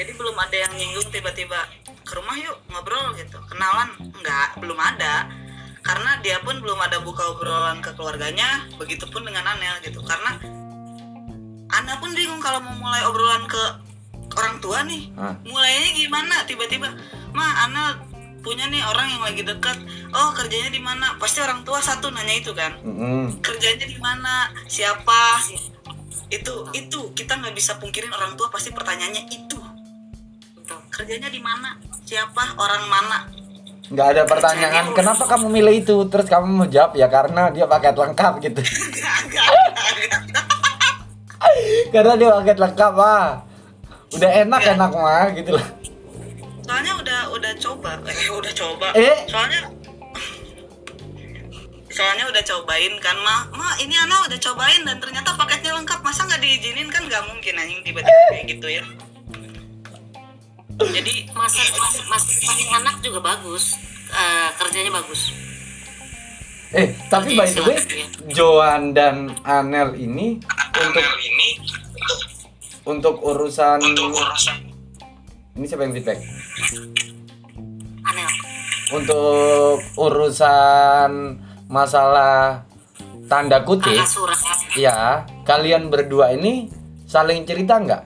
Jadi 0.00 0.16
belum 0.16 0.32
ada 0.32 0.56
yang 0.56 0.72
nyinggung 0.80 1.12
tiba-tiba 1.12 1.60
ke 1.84 2.16
rumah 2.16 2.32
yuk 2.40 2.56
ngobrol 2.72 3.12
gitu. 3.20 3.36
Kenalan? 3.52 3.92
Enggak 4.00 4.56
belum 4.56 4.80
ada. 4.80 5.28
Karena 5.84 6.16
dia 6.24 6.40
pun 6.40 6.56
belum 6.56 6.80
ada 6.80 7.04
buka 7.04 7.20
obrolan 7.36 7.84
ke 7.84 7.92
keluarganya 7.92 8.64
begitupun 8.80 9.28
dengan 9.28 9.44
Anel 9.44 9.76
gitu. 9.84 10.00
Karena 10.00 10.40
Anel 11.68 11.96
pun 12.00 12.16
bingung 12.16 12.40
kalau 12.40 12.64
mau 12.64 12.80
mulai 12.80 13.04
obrolan 13.04 13.44
ke 13.44 13.62
orang 14.40 14.56
tua 14.64 14.88
nih. 14.88 15.12
Ah. 15.20 15.36
mulainya 15.44 15.92
gimana? 15.92 16.48
Tiba-tiba 16.48 16.88
ma 17.36 17.68
Anel 17.68 18.00
punya 18.40 18.72
nih 18.72 18.80
orang 18.80 19.04
yang 19.04 19.20
lagi 19.20 19.44
dekat 19.44 19.76
oh 20.16 20.32
kerjanya 20.32 20.72
di 20.72 20.80
mana? 20.80 21.20
Pasti 21.20 21.44
orang 21.44 21.60
tua 21.60 21.84
satu 21.84 22.08
nanya 22.08 22.40
itu 22.40 22.56
kan. 22.56 22.72
Mm-mm. 22.80 23.44
kerjanya 23.44 23.84
di 23.84 24.00
mana? 24.00 24.48
Siapa? 24.64 25.44
Itu 26.32 26.72
itu 26.72 27.12
kita 27.12 27.36
nggak 27.36 27.52
bisa 27.52 27.76
pungkirin 27.76 28.16
orang 28.16 28.32
tua 28.40 28.48
pasti 28.48 28.72
pertanyaannya 28.72 29.28
itu. 29.28 29.49
Kerjanya 31.00 31.32
di 31.32 31.40
mana? 31.40 31.80
Siapa? 32.04 32.60
Orang 32.60 32.84
mana? 32.92 33.24
Nggak 33.88 34.06
ada 34.12 34.22
pertanyaan 34.28 34.92
kenapa 34.92 35.24
kamu 35.24 35.48
milih 35.48 35.80
itu? 35.80 35.96
Terus 36.12 36.28
kamu 36.28 36.46
mau 36.46 36.68
jawab 36.68 36.92
ya 36.92 37.08
karena 37.08 37.48
dia 37.48 37.64
paket 37.64 37.96
lengkap 37.96 38.32
gitu. 38.44 38.60
Karena 41.90 42.14
dia 42.20 42.30
paket 42.36 42.58
lengkap 42.60 42.94
ah 43.00 43.42
udah 44.12 44.30
enak 44.44 44.60
enak 44.76 44.90
mah 44.92 45.32
gitu 45.32 45.56
loh. 45.56 45.66
Soalnya 46.68 46.92
udah 47.00 47.20
udah 47.32 47.52
coba. 47.56 47.96
Eh 48.04 48.28
udah 48.44 48.52
coba. 48.52 48.92
Eh? 48.92 49.16
soalnya 49.24 49.72
soalnya 51.90 52.28
udah 52.30 52.42
cobain 52.44 52.94
kan 53.02 53.16
mah 53.24 53.50
mah 53.56 53.74
ini 53.82 53.96
anak 53.98 54.30
udah 54.30 54.38
cobain 54.38 54.84
dan 54.84 55.00
ternyata 55.00 55.32
paketnya 55.34 55.74
lengkap. 55.80 56.04
Masa 56.04 56.28
nggak 56.28 56.44
diizinin? 56.44 56.92
Kan 56.92 57.08
nggak 57.08 57.24
mungkin 57.26 57.56
anjing 57.56 57.80
tiba-tiba 57.82 58.22
kayak 58.30 58.46
gitu 58.52 58.68
ya 58.68 58.84
jadi 60.88 61.28
masa 61.36 61.60
masa, 62.08 62.30
anak 62.80 63.04
juga 63.04 63.20
bagus. 63.20 63.76
Eh, 64.10 64.48
kerjanya 64.58 64.90
bagus. 64.90 65.30
Eh 66.70 66.94
tapi 67.10 67.34
by 67.34 67.50
the 67.50 67.62
way 67.66 67.78
Joan 68.30 68.94
dan 68.94 69.34
Anel 69.42 69.98
ini 69.98 70.38
untuk 70.78 71.04
untuk 72.86 73.14
urusan 73.26 73.82
ini 75.58 75.66
siapa 75.66 75.82
yang 75.82 75.94
feedback? 75.98 76.22
Aneh 78.06 78.30
untuk 78.94 79.82
urusan 79.98 81.10
masalah 81.66 82.62
tanda 83.26 83.66
kutip 83.66 84.06
ya 84.78 85.26
kalian 85.42 85.90
berdua 85.90 86.38
ini 86.38 86.70
saling 87.10 87.42
cerita 87.42 87.82
nggak? 87.82 88.02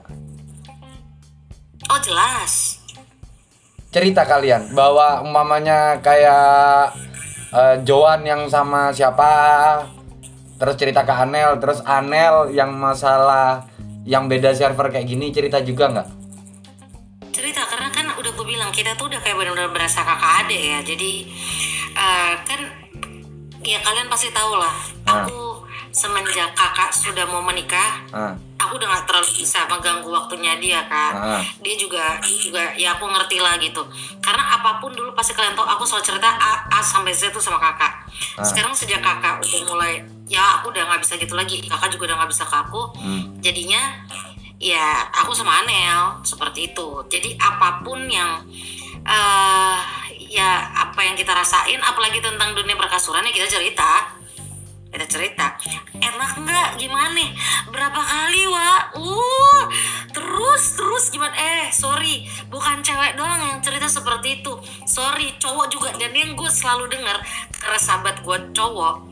Oh 1.85 2.01
jelas 2.01 2.64
cerita 3.95 4.27
kalian. 4.27 4.75
Bahwa 4.75 5.23
umpamanya 5.23 6.03
kayak 6.03 6.91
eh, 7.55 7.75
Joan 7.87 8.27
yang 8.27 8.51
sama 8.51 8.91
siapa 8.91 9.31
terus 10.59 10.75
cerita 10.75 11.07
ke 11.07 11.15
Anel 11.15 11.59
terus 11.63 11.79
Anel 11.87 12.51
yang 12.51 12.75
masalah 12.75 13.63
yang 14.03 14.27
beda 14.27 14.51
server 14.51 14.91
kayak 14.91 15.07
gini 15.07 15.31
cerita 15.31 15.63
juga 15.63 15.87
nggak? 15.87 16.07
Cerita 17.31 17.63
karena 17.71 17.89
kan 17.95 18.05
udah 18.19 18.31
gue 18.35 18.45
bilang 18.47 18.71
kita 18.75 18.99
tuh 18.99 19.07
udah 19.07 19.19
kayak 19.23 19.39
benar-benar 19.39 19.71
berasa 19.71 20.03
kakak 20.03 20.31
adik 20.43 20.59
ya. 20.59 20.79
Jadi 20.83 21.11
eh, 21.95 22.33
kan 22.43 22.59
ya 23.63 23.79
kalian 23.79 24.11
pasti 24.11 24.27
tahu 24.35 24.59
lah. 24.59 24.75
Aku 25.07 25.54
semenjak 25.95 26.51
kakak 26.51 26.91
sudah 26.91 27.23
mau 27.23 27.39
menikah 27.39 28.03
ah. 28.11 28.35
aku 28.59 28.75
udah 28.75 28.87
gak 28.91 29.07
terlalu 29.07 29.31
bisa 29.39 29.63
mengganggu 29.71 30.09
waktunya 30.11 30.59
dia 30.59 30.83
kan 30.91 31.13
Ah. 31.15 31.41
dia 31.63 31.75
juga 31.79 32.19
dia 32.19 32.35
juga 32.35 32.63
ya 32.75 32.99
aku 32.99 33.07
ngerti 33.07 33.39
lah 33.39 33.55
gitu. 33.55 33.79
Karena 34.19 34.59
apa 34.59 34.83
pun 34.83 34.91
dulu 34.91 35.15
pasti 35.15 35.31
kalian 35.31 35.55
tahu 35.55 35.63
aku 35.63 35.87
selalu 35.87 36.03
cerita 36.03 36.27
A, 36.27 36.67
A 36.67 36.79
sampai 36.83 37.15
Z 37.15 37.31
tuh 37.31 37.39
sama 37.39 37.55
kakak. 37.63 37.93
Ah. 38.35 38.43
sekarang 38.43 38.75
sejak 38.75 38.99
kakak 38.99 39.39
udah 39.39 39.61
mulai 39.71 40.03
ya 40.27 40.59
aku 40.59 40.75
udah 40.75 40.83
nggak 40.91 40.99
bisa 40.99 41.15
gitu 41.15 41.31
lagi. 41.31 41.63
Kakak 41.63 41.87
juga 41.95 42.11
udah 42.11 42.15
nggak 42.19 42.31
bisa 42.35 42.43
ke 42.43 42.55
aku. 42.59 42.81
Hmm. 42.99 43.23
jadinya 43.39 43.79
ya 44.59 45.07
aku 45.15 45.31
sama 45.31 45.63
Anel 45.63 46.19
seperti 46.27 46.75
itu. 46.75 46.87
Jadi 47.07 47.39
apa 47.39 47.79
pun 47.79 48.03
yang 48.11 48.43
eh 49.05 49.79
ya 50.35 50.67
apa 50.73 50.99
yang 51.05 51.15
kita 51.15 51.31
rasain 51.31 51.79
apalagi 51.79 52.19
tentang 52.19 52.51
dunia 52.51 52.75
perkasuran 52.75 53.23
ya 53.23 53.31
kita 53.31 53.47
cerita 53.47 54.09
kita 54.95 55.07
cerita. 55.11 55.59
Enak 55.99 56.39
nggak? 56.39 56.69
Gimana 56.79 57.11
nih? 57.11 57.35
Berapa 57.67 57.99
kali 57.99 58.47
wa 58.47 58.95
uh 58.95 59.63
terus 60.15 60.79
terus 60.79 61.11
gimana? 61.11 61.35
Eh 61.35 61.67
sorry. 61.75 62.23
Bukan 62.47 62.79
cewek 62.79 63.19
doang 63.19 63.43
yang 63.43 63.59
cerita 63.59 63.91
seperti 63.91 64.39
itu. 64.39 64.55
Sorry 64.87 65.35
cowok 65.35 65.67
juga. 65.67 65.91
Dan 65.99 66.15
yang 66.15 66.31
gue 66.39 66.47
selalu 66.47 66.87
dengar 66.87 67.19
karena 67.59 67.79
sahabat 67.79 68.23
gue 68.23 68.37
cowok 68.55 69.11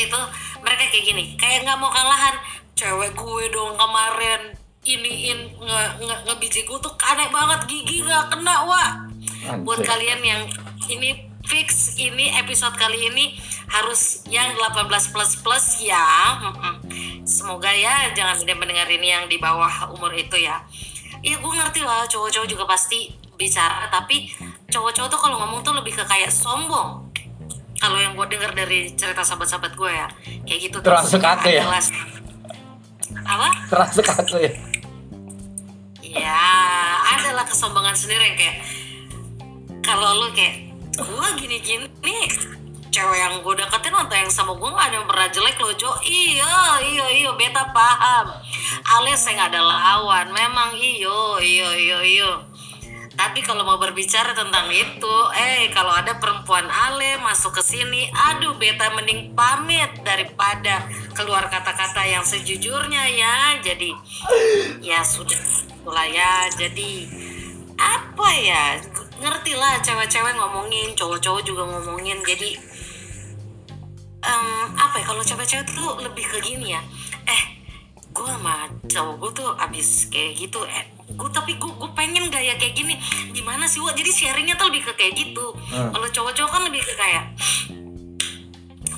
itu 0.00 0.20
mereka 0.64 0.88
kayak 0.88 1.04
gini. 1.04 1.24
Kayak 1.36 1.68
nggak 1.68 1.76
mau 1.76 1.92
kalahan. 1.92 2.40
Cewek 2.72 3.12
gue 3.12 3.44
dong 3.52 3.76
kemarin 3.76 4.56
iniin 4.82 5.38
nge, 5.60 5.80
nge, 6.02 6.16
ngebiji 6.24 6.64
gue 6.64 6.78
tuh 6.80 6.96
aneh 7.04 7.28
banget. 7.28 7.68
Gigi 7.68 8.00
nggak 8.00 8.32
kena 8.32 8.64
wah 8.64 8.90
buat 9.60 9.84
kalian 9.84 10.24
yang 10.24 10.42
ini 10.88 11.31
fix 11.46 11.98
ini 11.98 12.30
episode 12.38 12.74
kali 12.78 13.10
ini 13.10 13.34
harus 13.68 14.22
yang 14.30 14.54
18 14.54 14.88
plus 15.12 15.32
plus 15.42 15.66
ya. 15.82 16.38
Semoga 17.22 17.70
ya 17.70 18.10
jangan 18.14 18.38
ada 18.38 18.54
mendengar 18.54 18.86
ini 18.90 19.10
yang 19.10 19.24
di 19.26 19.38
bawah 19.38 19.90
umur 19.94 20.12
itu 20.14 20.38
ya. 20.38 20.62
Iya 21.22 21.38
gue 21.38 21.52
ngerti 21.54 21.80
lah 21.86 22.06
cowok-cowok 22.10 22.48
juga 22.50 22.64
pasti 22.66 23.14
bicara 23.38 23.86
tapi 23.90 24.30
cowok-cowok 24.70 25.08
tuh 25.10 25.20
kalau 25.20 25.36
ngomong 25.42 25.62
tuh 25.62 25.74
lebih 25.74 25.94
ke 25.94 26.04
kayak 26.06 26.30
sombong. 26.30 27.10
Kalau 27.78 27.98
yang 27.98 28.14
gue 28.14 28.26
dengar 28.30 28.54
dari 28.54 28.94
cerita 28.94 29.26
sahabat-sahabat 29.26 29.74
gue 29.74 29.90
ya 29.90 30.06
kayak 30.46 30.60
gitu 30.70 30.76
tuh. 30.78 30.86
Termasuk 30.90 31.22
aku 31.22 31.46
ya? 31.50 31.66
adalah- 31.66 31.90
apa? 33.22 33.48
Terasa 33.70 34.02
aku 34.02 34.36
ya? 34.38 34.52
Ya 36.02 36.42
adalah 37.16 37.46
kesombongan 37.48 37.96
sendiri 37.96 38.34
yang 38.34 38.38
kayak 38.38 38.56
kalau 39.82 40.22
lu 40.22 40.28
kayak 40.36 40.71
gue 40.96 41.28
gini-gini. 41.40 42.18
Cewek 42.92 43.16
yang 43.16 43.40
gue 43.40 43.54
deketin 43.56 43.96
atau 43.96 44.12
yang 44.12 44.28
sama 44.28 44.52
gue 44.52 44.68
gak 44.68 44.92
ada 44.92 44.96
yang 45.00 45.08
pernah 45.08 45.28
jelek 45.32 45.56
loh 45.56 45.72
Jo. 45.72 45.96
Iya 46.04 46.76
iya 46.84 47.06
iya 47.08 47.30
beta 47.32 47.72
paham. 47.72 48.36
Alias 49.00 49.24
saya 49.24 49.48
gak 49.48 49.56
ada 49.56 49.64
lawan. 49.64 50.28
Memang 50.28 50.76
iyo 50.76 51.40
iyo 51.40 51.72
iyo 51.72 51.98
iyo. 52.04 52.30
Tapi 53.16 53.40
kalau 53.44 53.64
mau 53.64 53.76
berbicara 53.80 54.32
tentang 54.36 54.68
itu 54.72 55.16
eh 55.36 55.68
kalau 55.72 55.92
ada 55.92 56.16
perempuan 56.16 56.64
ale 56.68 57.20
masuk 57.20 57.60
ke 57.60 57.62
sini 57.64 58.08
aduh 58.12 58.56
beta 58.56 58.88
mending 58.92 59.36
pamit 59.36 60.00
daripada 60.00 60.84
keluar 61.12 61.48
kata-kata 61.48 62.04
yang 62.04 62.24
sejujurnya 62.24 63.08
ya. 63.08 63.36
Jadi 63.64 63.96
ya 64.84 65.00
sudah 65.00 65.40
itulah 65.40 66.08
ya. 66.08 66.52
Jadi 66.60 67.08
apa 67.80 68.28
ya 68.36 68.64
ngerti 69.22 69.52
lah 69.54 69.78
cewek-cewek 69.78 70.34
ngomongin 70.34 70.90
cowok-cowok 70.98 71.42
juga 71.46 71.62
ngomongin. 71.70 72.18
Jadi 72.26 72.58
em, 74.22 74.46
apa 74.74 74.98
ya 74.98 75.04
kalau 75.06 75.22
cewek-cewek 75.22 75.66
tuh 75.70 76.02
lebih 76.02 76.26
ke 76.26 76.42
gini 76.42 76.74
ya. 76.74 76.82
Eh 77.30 77.42
gue 78.12 78.26
sama 78.26 78.66
cowok 78.90 79.14
gue 79.22 79.30
tuh 79.38 79.48
abis 79.56 80.10
kayak 80.10 80.42
gitu. 80.42 80.58
Eh 80.66 80.84
gue 81.14 81.28
tapi 81.30 81.54
gue 81.54 81.70
gue 81.70 81.90
pengen 81.94 82.26
gaya 82.28 82.58
kayak 82.58 82.74
gini. 82.74 82.98
Gimana 83.30 83.70
sih 83.70 83.78
Wak? 83.78 83.94
jadi 83.94 84.10
sharingnya 84.10 84.58
tuh 84.58 84.74
lebih 84.74 84.90
ke 84.90 84.92
kayak 84.98 85.14
gitu. 85.14 85.54
Kalau 85.70 86.08
cowok-cowok 86.10 86.50
kan 86.50 86.62
lebih 86.66 86.82
ke 86.82 86.94
kayak 86.98 87.24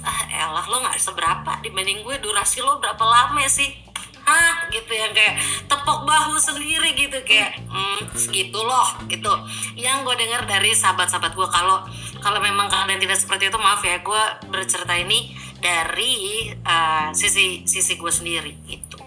ah 0.05 0.20
elah 0.29 0.68
lo 0.68 0.85
nggak 0.85 0.97
seberapa 0.97 1.61
dibanding 1.61 2.01
gue. 2.01 2.16
Durasi 2.25 2.64
lo 2.64 2.81
berapa 2.81 3.05
lama 3.05 3.45
sih 3.45 3.84
hah 4.25 4.68
gitu 4.72 4.93
yang 4.93 5.12
kayak 5.12 5.37
tepok 5.68 6.09
bahu 6.09 6.35
sendiri 6.41 6.97
gitu 6.97 7.20
kayak 7.25 7.61
hmm, 7.68 8.11
segitu 8.16 8.57
loh 8.57 8.89
gitu. 9.07 9.31
Yang 9.77 10.09
gue 10.09 10.14
dengar 10.27 10.49
dari 10.49 10.72
sahabat-sahabat 10.72 11.37
gue 11.37 11.49
kalau 11.49 11.85
kalau 12.25 12.41
memang 12.41 12.66
kalian 12.72 13.01
tidak 13.01 13.20
seperti 13.20 13.53
itu 13.53 13.59
maaf 13.61 13.85
ya 13.85 14.01
gue 14.01 14.22
bercerita 14.49 14.97
ini 14.97 15.37
dari 15.61 16.49
eh, 16.53 17.09
sisi 17.12 17.68
sisi 17.68 18.01
gue 18.01 18.12
sendiri 18.12 18.53
gitu. 18.64 18.99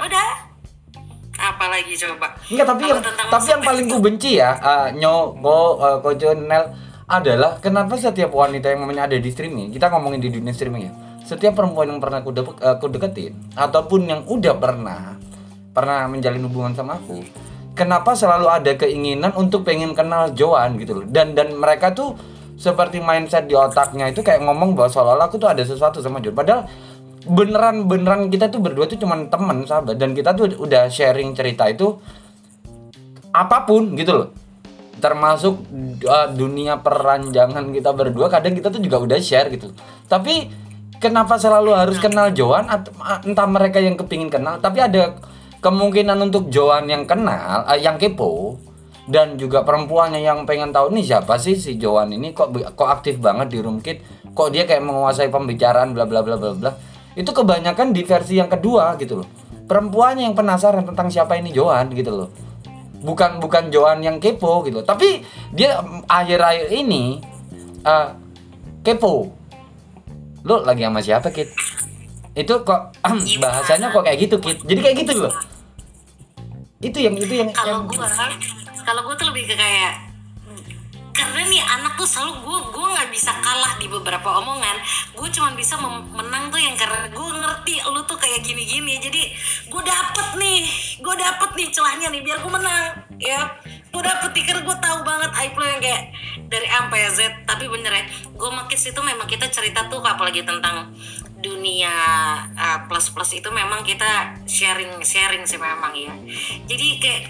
Udah. 0.00 0.50
Apalagi 1.40 1.96
coba? 1.96 2.36
Enggak, 2.52 2.66
tapi 2.68 2.82
yang 2.84 3.00
tapi 3.00 3.48
yang 3.48 3.62
paling 3.64 3.86
itu- 3.88 3.96
ku 3.96 4.04
benci 4.04 4.36
ya, 4.36 4.60
uh, 4.60 4.92
nyo, 4.92 5.32
go, 5.40 5.80
uh, 5.80 5.96
kojo, 6.04 6.36
nel 6.36 6.68
adalah 7.08 7.56
kenapa 7.64 7.96
setiap 7.96 8.28
wanita 8.28 8.68
yang 8.68 8.84
namanya 8.84 9.08
ada 9.08 9.16
di 9.16 9.30
streaming, 9.32 9.72
kita 9.72 9.88
ngomongin 9.88 10.20
di 10.20 10.28
dunia 10.28 10.52
streaming 10.52 10.92
ya. 10.92 10.92
Setiap 11.30 11.54
perempuan 11.54 11.86
yang 11.94 12.02
pernah 12.02 12.26
aku, 12.26 12.34
uh, 12.34 12.74
aku 12.74 12.90
deketin 12.90 13.38
ataupun 13.54 14.02
yang 14.02 14.26
udah 14.26 14.58
pernah 14.58 15.14
pernah 15.70 16.10
menjalin 16.10 16.42
hubungan 16.50 16.74
sama 16.74 16.98
aku, 16.98 17.22
kenapa 17.78 18.18
selalu 18.18 18.50
ada 18.50 18.74
keinginan 18.74 19.30
untuk 19.38 19.62
pengen 19.62 19.94
kenal 19.94 20.34
Joan 20.34 20.74
gitu 20.82 20.98
loh. 20.98 21.06
Dan 21.06 21.38
dan 21.38 21.54
mereka 21.54 21.94
tuh 21.94 22.18
seperti 22.58 22.98
mindset 22.98 23.46
di 23.46 23.54
otaknya 23.54 24.10
itu 24.10 24.26
kayak 24.26 24.42
ngomong 24.42 24.74
bahwa 24.74 24.90
seolah-olah 24.90 25.30
aku 25.30 25.38
tuh 25.38 25.54
ada 25.54 25.62
sesuatu 25.62 26.02
sama 26.02 26.18
Joan. 26.18 26.34
Padahal 26.34 26.66
beneran 27.22 27.86
beneran 27.86 28.26
kita 28.26 28.50
tuh 28.50 28.58
berdua 28.58 28.90
tuh 28.90 28.98
cuman 28.98 29.30
teman 29.30 29.62
sahabat 29.62 29.94
dan 30.02 30.10
kita 30.18 30.34
tuh 30.34 30.50
udah 30.58 30.90
sharing 30.90 31.30
cerita 31.38 31.70
itu 31.70 31.94
apa 33.30 33.70
pun 33.70 33.94
gitu 33.94 34.18
loh 34.18 34.28
termasuk 34.98 35.62
uh, 36.08 36.28
dunia 36.32 36.80
peranjangan 36.80 37.70
kita 37.70 37.92
berdua 37.92 38.32
kadang 38.32 38.56
kita 38.56 38.72
tuh 38.72 38.80
juga 38.80 38.98
udah 39.04 39.18
share 39.20 39.52
gitu 39.52 39.68
tapi 40.08 40.48
kenapa 41.00 41.40
selalu 41.40 41.72
harus 41.72 41.96
kenal 41.96 42.30
Joan 42.30 42.68
atau 42.68 42.92
uh, 43.00 43.18
entah 43.24 43.48
mereka 43.48 43.80
yang 43.80 43.96
kepingin 43.96 44.28
kenal 44.28 44.60
tapi 44.60 44.84
ada 44.84 45.16
kemungkinan 45.64 46.20
untuk 46.28 46.52
Joan 46.52 46.86
yang 46.86 47.08
kenal 47.08 47.64
uh, 47.64 47.74
yang 47.80 47.96
kepo 47.96 48.60
dan 49.10 49.34
juga 49.34 49.66
perempuannya 49.66 50.22
yang 50.22 50.46
pengen 50.46 50.70
tahu 50.70 50.94
nih 50.94 51.02
siapa 51.02 51.34
sih 51.40 51.58
si 51.58 51.74
Joan 51.80 52.14
ini? 52.14 52.30
Kok 52.30 52.78
kok 52.78 52.88
aktif 52.88 53.18
banget 53.18 53.50
di 53.50 53.58
Roomkit 53.58 53.98
kok 54.30 54.54
dia 54.54 54.62
kayak 54.62 54.86
menguasai 54.86 55.26
pembicaraan? 55.26 55.90
Bla 55.90 56.06
bla 56.06 56.22
bla 56.22 56.38
bla 56.38 56.54
bla. 56.54 56.70
Itu 57.18 57.34
kebanyakan 57.34 57.90
di 57.90 58.06
versi 58.06 58.38
yang 58.38 58.46
kedua 58.46 58.94
gitu 59.02 59.18
loh. 59.18 59.28
Perempuannya 59.66 60.30
yang 60.30 60.38
penasaran 60.38 60.86
tentang 60.86 61.10
siapa 61.10 61.34
ini 61.34 61.50
Joan 61.50 61.90
gitu 61.90 62.14
loh. 62.14 62.30
Bukan 63.02 63.42
bukan 63.42 63.74
Joan 63.74 63.98
yang 64.04 64.22
kepo 64.22 64.62
gitu 64.62 64.86
tapi 64.86 65.26
dia 65.50 65.82
mm, 65.82 66.06
akhir-akhir 66.06 66.68
ini 66.70 67.18
eh, 67.82 68.08
kepo 68.84 69.39
lo 70.46 70.64
lagi 70.64 70.82
sama 70.86 71.00
siapa 71.04 71.28
kit? 71.32 71.52
Itu 72.36 72.62
kok 72.62 72.94
bahasanya 73.42 73.92
kok 73.92 74.04
kayak 74.06 74.18
gitu 74.28 74.36
kit? 74.38 74.58
Jadi 74.64 74.80
kayak 74.80 74.96
gitu 75.04 75.12
loh 75.26 75.34
itu 76.80 76.96
yang 76.96 77.12
itu 77.12 77.34
yang, 77.36 77.52
kalau 77.52 77.84
gue 77.84 78.00
kalau 78.88 79.04
gue 79.04 79.14
tuh 79.20 79.26
lebih 79.28 79.52
ke 79.52 79.52
kayak 79.52 80.08
karena 81.12 81.44
nih 81.52 81.60
anak 81.60 81.92
tuh 82.00 82.08
selalu 82.08 82.40
gue 82.40 82.58
gue 82.72 82.86
nggak 82.96 83.08
bisa 83.12 83.36
kalah 83.44 83.76
di 83.76 83.84
beberapa 83.92 84.40
omongan. 84.40 84.80
Gue 85.12 85.28
cuma 85.28 85.52
bisa 85.52 85.76
menang 85.76 86.48
tuh 86.48 86.56
yang 86.56 86.72
karena 86.80 87.12
gue 87.12 87.28
ngerti 87.36 87.84
lu 87.84 88.00
tuh 88.08 88.16
kayak 88.16 88.40
gini-gini. 88.40 88.96
Jadi 88.96 89.22
gue 89.68 89.82
dapet 89.84 90.40
nih 90.40 90.64
gue 91.04 91.14
dapet 91.20 91.50
nih 91.60 91.68
celahnya 91.68 92.08
nih 92.08 92.24
biar 92.24 92.40
gue 92.40 92.52
menang 92.56 92.84
ya 93.20 93.40
dapet 93.98 94.30
nih 94.30 94.44
karena 94.46 94.62
gue 94.62 94.76
tahu 94.78 94.98
banget 95.02 95.30
aib 95.42 95.54
lo 95.58 95.66
yang 95.66 95.82
kayak 95.82 96.02
dari 96.46 96.66
A 96.70 96.86
sampai 96.86 97.10
Z. 97.10 97.18
Tapi 97.42 97.66
bener 97.66 97.90
ya 97.90 98.04
gue 98.30 98.50
makin 98.54 98.78
situ 98.78 99.00
memang 99.02 99.26
kita 99.26 99.50
cerita 99.50 99.90
tuh 99.90 99.98
apalagi 100.06 100.46
tentang 100.46 100.94
dunia 101.40 101.90
plus 102.86 103.10
plus 103.10 103.32
itu 103.34 103.50
memang 103.50 103.82
kita 103.82 104.38
sharing 104.44 105.00
sharing 105.00 105.48
sih 105.48 105.56
memang 105.56 105.96
ya 105.96 106.12
jadi 106.68 106.86
kayak 107.00 107.22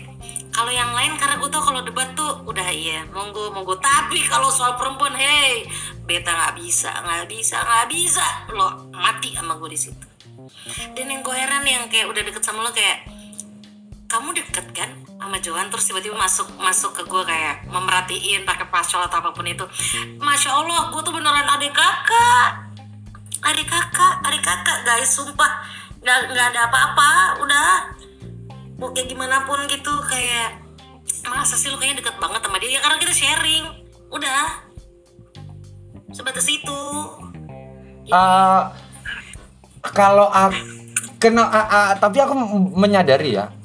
kalau 0.51 0.75
yang 0.75 0.91
lain 0.91 1.15
karena 1.15 1.39
gue 1.39 1.47
tau 1.47 1.63
kalau 1.63 1.81
debat 1.87 2.11
tuh 2.19 2.43
udah 2.43 2.69
iya 2.75 3.07
monggo 3.15 3.55
monggo. 3.55 3.79
Tapi 3.79 4.19
kalau 4.27 4.51
soal 4.51 4.75
perempuan 4.75 5.15
hey 5.15 5.63
beta 6.05 6.35
nggak 6.35 6.59
bisa 6.59 6.91
nggak 6.91 7.31
bisa 7.31 7.63
nggak 7.63 7.87
bisa. 7.87 8.27
Lo 8.51 8.91
mati 8.91 9.31
sama 9.31 9.55
gue 9.63 9.71
di 9.71 9.79
situ. 9.79 10.07
Dan 10.99 11.07
yang 11.07 11.23
gue 11.23 11.33
heran 11.33 11.63
yang 11.63 11.87
kayak 11.87 12.11
udah 12.11 12.23
deket 12.27 12.43
sama 12.43 12.67
lo 12.67 12.75
kayak 12.75 13.07
kamu 14.11 14.35
deket 14.35 14.67
kan 14.75 14.91
sama 15.07 15.39
Johan 15.39 15.71
terus 15.71 15.87
tiba-tiba 15.87 16.19
masuk 16.19 16.51
masuk 16.59 16.91
ke 16.99 17.07
gue 17.07 17.23
kayak 17.23 17.63
memerhatiin 17.71 18.43
pakai 18.43 18.67
pasol 18.67 19.07
atau 19.07 19.23
apa 19.23 19.31
pun 19.31 19.47
itu. 19.47 19.63
Masya 20.19 20.51
allah 20.51 20.91
gue 20.91 21.01
tuh 21.07 21.15
beneran 21.15 21.47
adik 21.47 21.71
kakak. 21.71 22.75
Adik 23.47 23.71
kakak 23.71 24.19
adik 24.27 24.43
kakak 24.43 24.83
guys 24.83 25.15
sumpah. 25.15 25.63
Nggak 26.03 26.19
nggak 26.35 26.47
ada 26.51 26.61
apa-apa 26.67 27.11
udah. 27.39 27.71
Mau 28.83 28.91
kayak 28.91 29.15
gimana 29.15 29.47
pun 29.47 29.63
gitu 29.71 29.95
kayak 30.11 30.59
masa 31.31 31.55
sih 31.55 31.71
lu 31.71 31.79
kayaknya 31.79 32.03
deket 32.03 32.19
banget 32.19 32.43
sama 32.43 32.59
dia? 32.59 32.71
Ya 32.75 32.81
karena 32.83 32.99
kita 32.99 33.15
sharing. 33.15 33.65
Udah. 34.11 34.67
Sebatas 36.11 36.51
itu. 36.51 36.83
Eh, 38.11 38.63
kalau 39.95 40.27
aku 40.27 40.59
kena 41.23 41.47
ah, 41.47 41.69
ah, 41.71 41.89
tapi 41.95 42.19
aku 42.19 42.35
menyadari 42.75 43.39
ya 43.39 43.60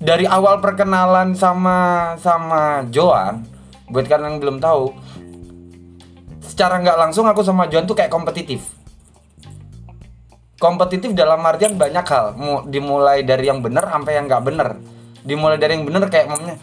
dari 0.00 0.24
awal 0.24 0.64
perkenalan 0.64 1.36
sama 1.36 2.12
sama 2.16 2.88
Joan 2.88 3.44
buat 3.92 4.08
kalian 4.08 4.34
yang 4.34 4.38
belum 4.40 4.56
tahu 4.56 4.96
secara 6.40 6.80
nggak 6.80 6.96
langsung 6.96 7.28
aku 7.28 7.44
sama 7.44 7.68
Joan 7.68 7.84
tuh 7.84 7.94
kayak 7.94 8.08
kompetitif. 8.08 8.64
Kompetitif 10.56 11.12
dalam 11.16 11.40
artian 11.44 11.76
banyak 11.76 12.04
hal. 12.04 12.36
Mu- 12.36 12.64
dimulai 12.68 13.24
dari 13.24 13.48
yang 13.48 13.60
benar 13.60 13.88
sampai 13.92 14.16
yang 14.16 14.24
nggak 14.28 14.44
benar 14.44 14.68
dimulai 15.20 15.60
dari 15.60 15.76
yang 15.76 15.84
benar 15.84 16.08
kayak 16.08 16.32
mamanya 16.32 16.56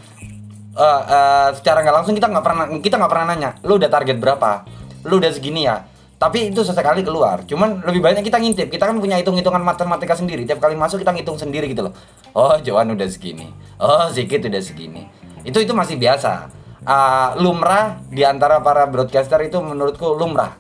eh, 0.74 1.02
eh, 1.06 1.50
secara 1.54 1.86
nggak 1.86 1.96
langsung 2.02 2.18
kita 2.18 2.26
nggak 2.26 2.46
pernah 2.46 2.66
kita 2.82 2.96
nggak 2.98 3.12
pernah 3.14 3.26
nanya 3.30 3.50
lu 3.62 3.78
udah 3.78 3.90
target 3.90 4.18
berapa? 4.18 4.66
Lu 5.06 5.22
udah 5.22 5.30
segini 5.30 5.70
ya 5.70 5.86
tapi 6.18 6.50
itu 6.50 6.66
sesekali 6.66 7.06
keluar. 7.06 7.46
Cuman 7.46 7.86
lebih 7.86 8.02
banyak 8.02 8.26
kita 8.26 8.42
ngintip. 8.42 8.74
Kita 8.74 8.90
kan 8.90 8.98
punya 8.98 9.22
hitung 9.22 9.38
hitungan 9.38 9.62
matematika 9.62 10.18
sendiri. 10.18 10.50
Tiap 10.50 10.58
kali 10.58 10.74
masuk 10.74 11.06
kita 11.06 11.14
ngitung 11.14 11.38
sendiri 11.38 11.70
gitu 11.70 11.86
loh. 11.86 11.94
Oh 12.34 12.58
Joan 12.58 12.90
udah 12.98 13.06
segini. 13.06 13.54
Oh 13.78 14.10
Zikit 14.10 14.42
udah 14.50 14.58
segini. 14.58 15.06
Itu 15.46 15.62
itu 15.62 15.78
masih 15.78 16.02
biasa. 16.02 16.50
Ah, 16.90 17.38
lumrah 17.38 18.02
di 18.10 18.26
antara 18.26 18.58
para 18.66 18.90
broadcaster 18.90 19.38
itu 19.46 19.62
menurutku 19.62 20.18
lumrah. 20.18 20.58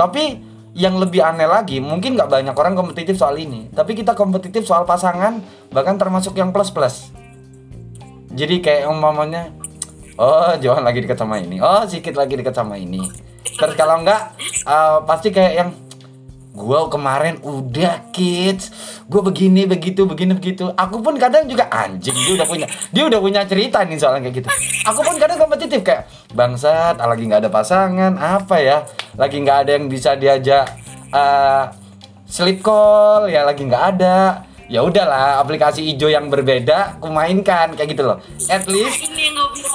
Tapi 0.00 0.48
yang 0.72 0.96
lebih 0.96 1.20
aneh 1.20 1.44
lagi 1.44 1.76
mungkin 1.82 2.16
nggak 2.16 2.30
banyak 2.30 2.54
orang 2.54 2.78
kompetitif 2.78 3.18
soal 3.18 3.34
ini 3.34 3.66
tapi 3.74 3.98
kita 3.98 4.14
kompetitif 4.14 4.62
soal 4.62 4.86
pasangan 4.86 5.42
bahkan 5.74 5.98
termasuk 5.98 6.38
yang 6.38 6.54
plus 6.54 6.70
plus 6.70 7.10
jadi 8.30 8.62
kayak 8.62 8.84
umpamanya 8.86 9.50
oh 10.14 10.54
Johan 10.62 10.86
lagi 10.86 11.02
deket 11.02 11.18
sama 11.18 11.42
ini. 11.42 11.58
Oh 11.58 11.82
Sikit 11.82 12.14
lagi 12.14 12.38
deket 12.38 12.54
sama 12.54 12.78
ini 12.78 13.29
terus 13.44 13.74
kalau 13.76 14.00
enggak 14.00 14.34
eh, 14.64 14.98
pasti 15.04 15.28
kayak 15.32 15.54
yang 15.54 15.70
gua 16.50 16.90
kemarin 16.90 17.38
udah 17.40 18.10
kids. 18.10 18.74
Gua 19.06 19.22
begini 19.22 19.64
begitu 19.66 20.04
begini 20.06 20.34
begitu. 20.34 20.70
Aku 20.74 21.00
pun 21.00 21.16
kadang 21.16 21.46
juga 21.46 21.66
anjing 21.70 22.14
dia 22.14 22.34
udah 22.36 22.46
punya 22.46 22.66
dia 22.90 23.04
udah 23.06 23.20
punya 23.22 23.40
cerita 23.46 23.82
nih 23.86 23.98
soalnya 23.98 24.28
kayak 24.28 24.44
gitu. 24.44 24.48
Aku 24.90 25.00
pun 25.02 25.16
kadang 25.16 25.38
kompetitif 25.38 25.80
kayak 25.82 26.10
bangsat 26.34 26.98
lagi 26.98 27.22
nggak 27.26 27.46
ada 27.46 27.50
pasangan 27.50 28.12
apa 28.18 28.56
ya? 28.60 28.78
Lagi 29.14 29.36
nggak 29.40 29.58
ada 29.66 29.70
yang 29.78 29.86
bisa 29.86 30.14
diajak 30.18 30.66
eh, 31.14 31.64
sleep 32.26 32.62
call 32.62 33.30
ya 33.30 33.46
lagi 33.46 33.64
nggak 33.66 33.84
ada. 33.96 34.46
Ya 34.70 34.86
udahlah 34.86 35.42
aplikasi 35.42 35.82
hijau 35.82 36.06
yang 36.06 36.30
berbeda 36.30 37.02
aku 37.02 37.10
mainkan 37.10 37.74
kayak 37.74 37.90
gitu 37.90 38.06
loh. 38.06 38.22
At 38.46 38.70
least 38.70 39.10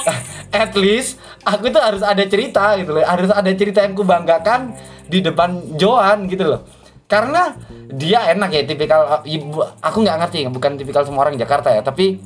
at 0.56 0.74
least 0.80 1.20
aku 1.44 1.70
tuh 1.70 1.84
harus 1.84 2.02
ada 2.02 2.24
cerita 2.26 2.80
gitu 2.80 2.96
loh. 2.96 3.04
Harus 3.04 3.30
ada 3.30 3.52
cerita 3.52 3.84
yang 3.84 3.94
kubanggakan 3.94 4.74
di 5.06 5.20
depan 5.20 5.76
Johan 5.76 6.26
gitu 6.32 6.48
loh. 6.48 6.62
Karena 7.06 7.54
dia 7.92 8.34
enak 8.34 8.50
ya 8.50 8.62
tipikal 8.66 9.22
ibu 9.28 9.62
aku 9.62 9.98
nggak 10.02 10.18
ngerti 10.26 10.50
bukan 10.50 10.74
tipikal 10.74 11.06
semua 11.06 11.30
orang 11.30 11.38
Jakarta 11.38 11.70
ya 11.70 11.86
tapi 11.86 12.18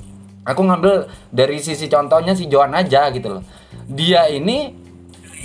aku 0.48 0.62
ngambil 0.64 1.12
dari 1.36 1.60
sisi 1.60 1.92
contohnya 1.92 2.32
si 2.32 2.48
Johan 2.48 2.72
aja 2.72 3.12
gitu 3.12 3.40
loh. 3.40 3.44
Dia 3.92 4.32
ini 4.32 4.72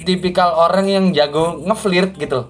tipikal 0.07 0.55
orang 0.55 0.87
yang 0.87 1.05
jago 1.11 1.59
ngeflirt 1.65 2.15
gitu 2.21 2.47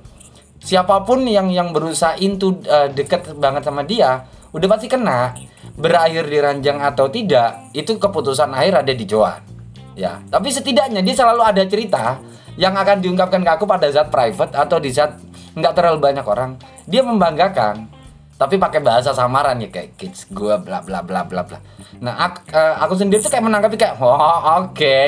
siapa 0.64 1.04
pun 1.04 1.28
yang 1.28 1.52
yang 1.52 1.76
berusaha 1.76 2.16
into 2.24 2.56
uh, 2.64 2.88
deket 2.88 3.36
banget 3.36 3.68
sama 3.68 3.84
dia 3.84 4.24
udah 4.56 4.68
pasti 4.68 4.88
kena. 4.88 5.36
Berakhir 5.74 6.28
di 6.28 6.38
ranjang 6.38 6.78
atau 6.84 7.08
tidak 7.08 7.72
itu 7.72 7.96
keputusan 7.96 8.52
akhir 8.52 8.84
ada 8.84 8.92
di 8.92 9.04
Johan 9.08 9.53
ya 9.94 10.18
tapi 10.28 10.50
setidaknya 10.50 11.00
dia 11.00 11.14
selalu 11.14 11.42
ada 11.42 11.62
cerita 11.66 12.18
yang 12.54 12.74
akan 12.78 13.02
diungkapkan 13.02 13.42
ke 13.42 13.50
aku 13.50 13.64
pada 13.66 13.90
saat 13.90 14.10
private 14.10 14.54
atau 14.54 14.78
di 14.78 14.90
saat 14.94 15.18
nggak 15.54 15.74
terlalu 15.74 15.98
banyak 16.02 16.26
orang. 16.26 16.58
Dia 16.86 17.02
membanggakan 17.02 17.90
tapi 18.34 18.58
pakai 18.58 18.82
bahasa 18.82 19.14
samaran 19.14 19.62
ya 19.62 19.70
kayak 19.70 19.94
kids 19.94 20.26
gue 20.30 20.54
bla 20.58 20.82
bla 20.82 21.02
bla 21.02 21.22
bla 21.22 21.42
bla. 21.46 21.58
Nah 22.02 22.14
aku, 22.18 22.38
eh, 22.50 22.74
aku 22.82 22.94
sendiri 22.98 23.22
tuh 23.22 23.30
kayak 23.30 23.46
menanggapi 23.46 23.78
kayak 23.78 23.94
oh 24.02 24.66
oke. 24.66 24.98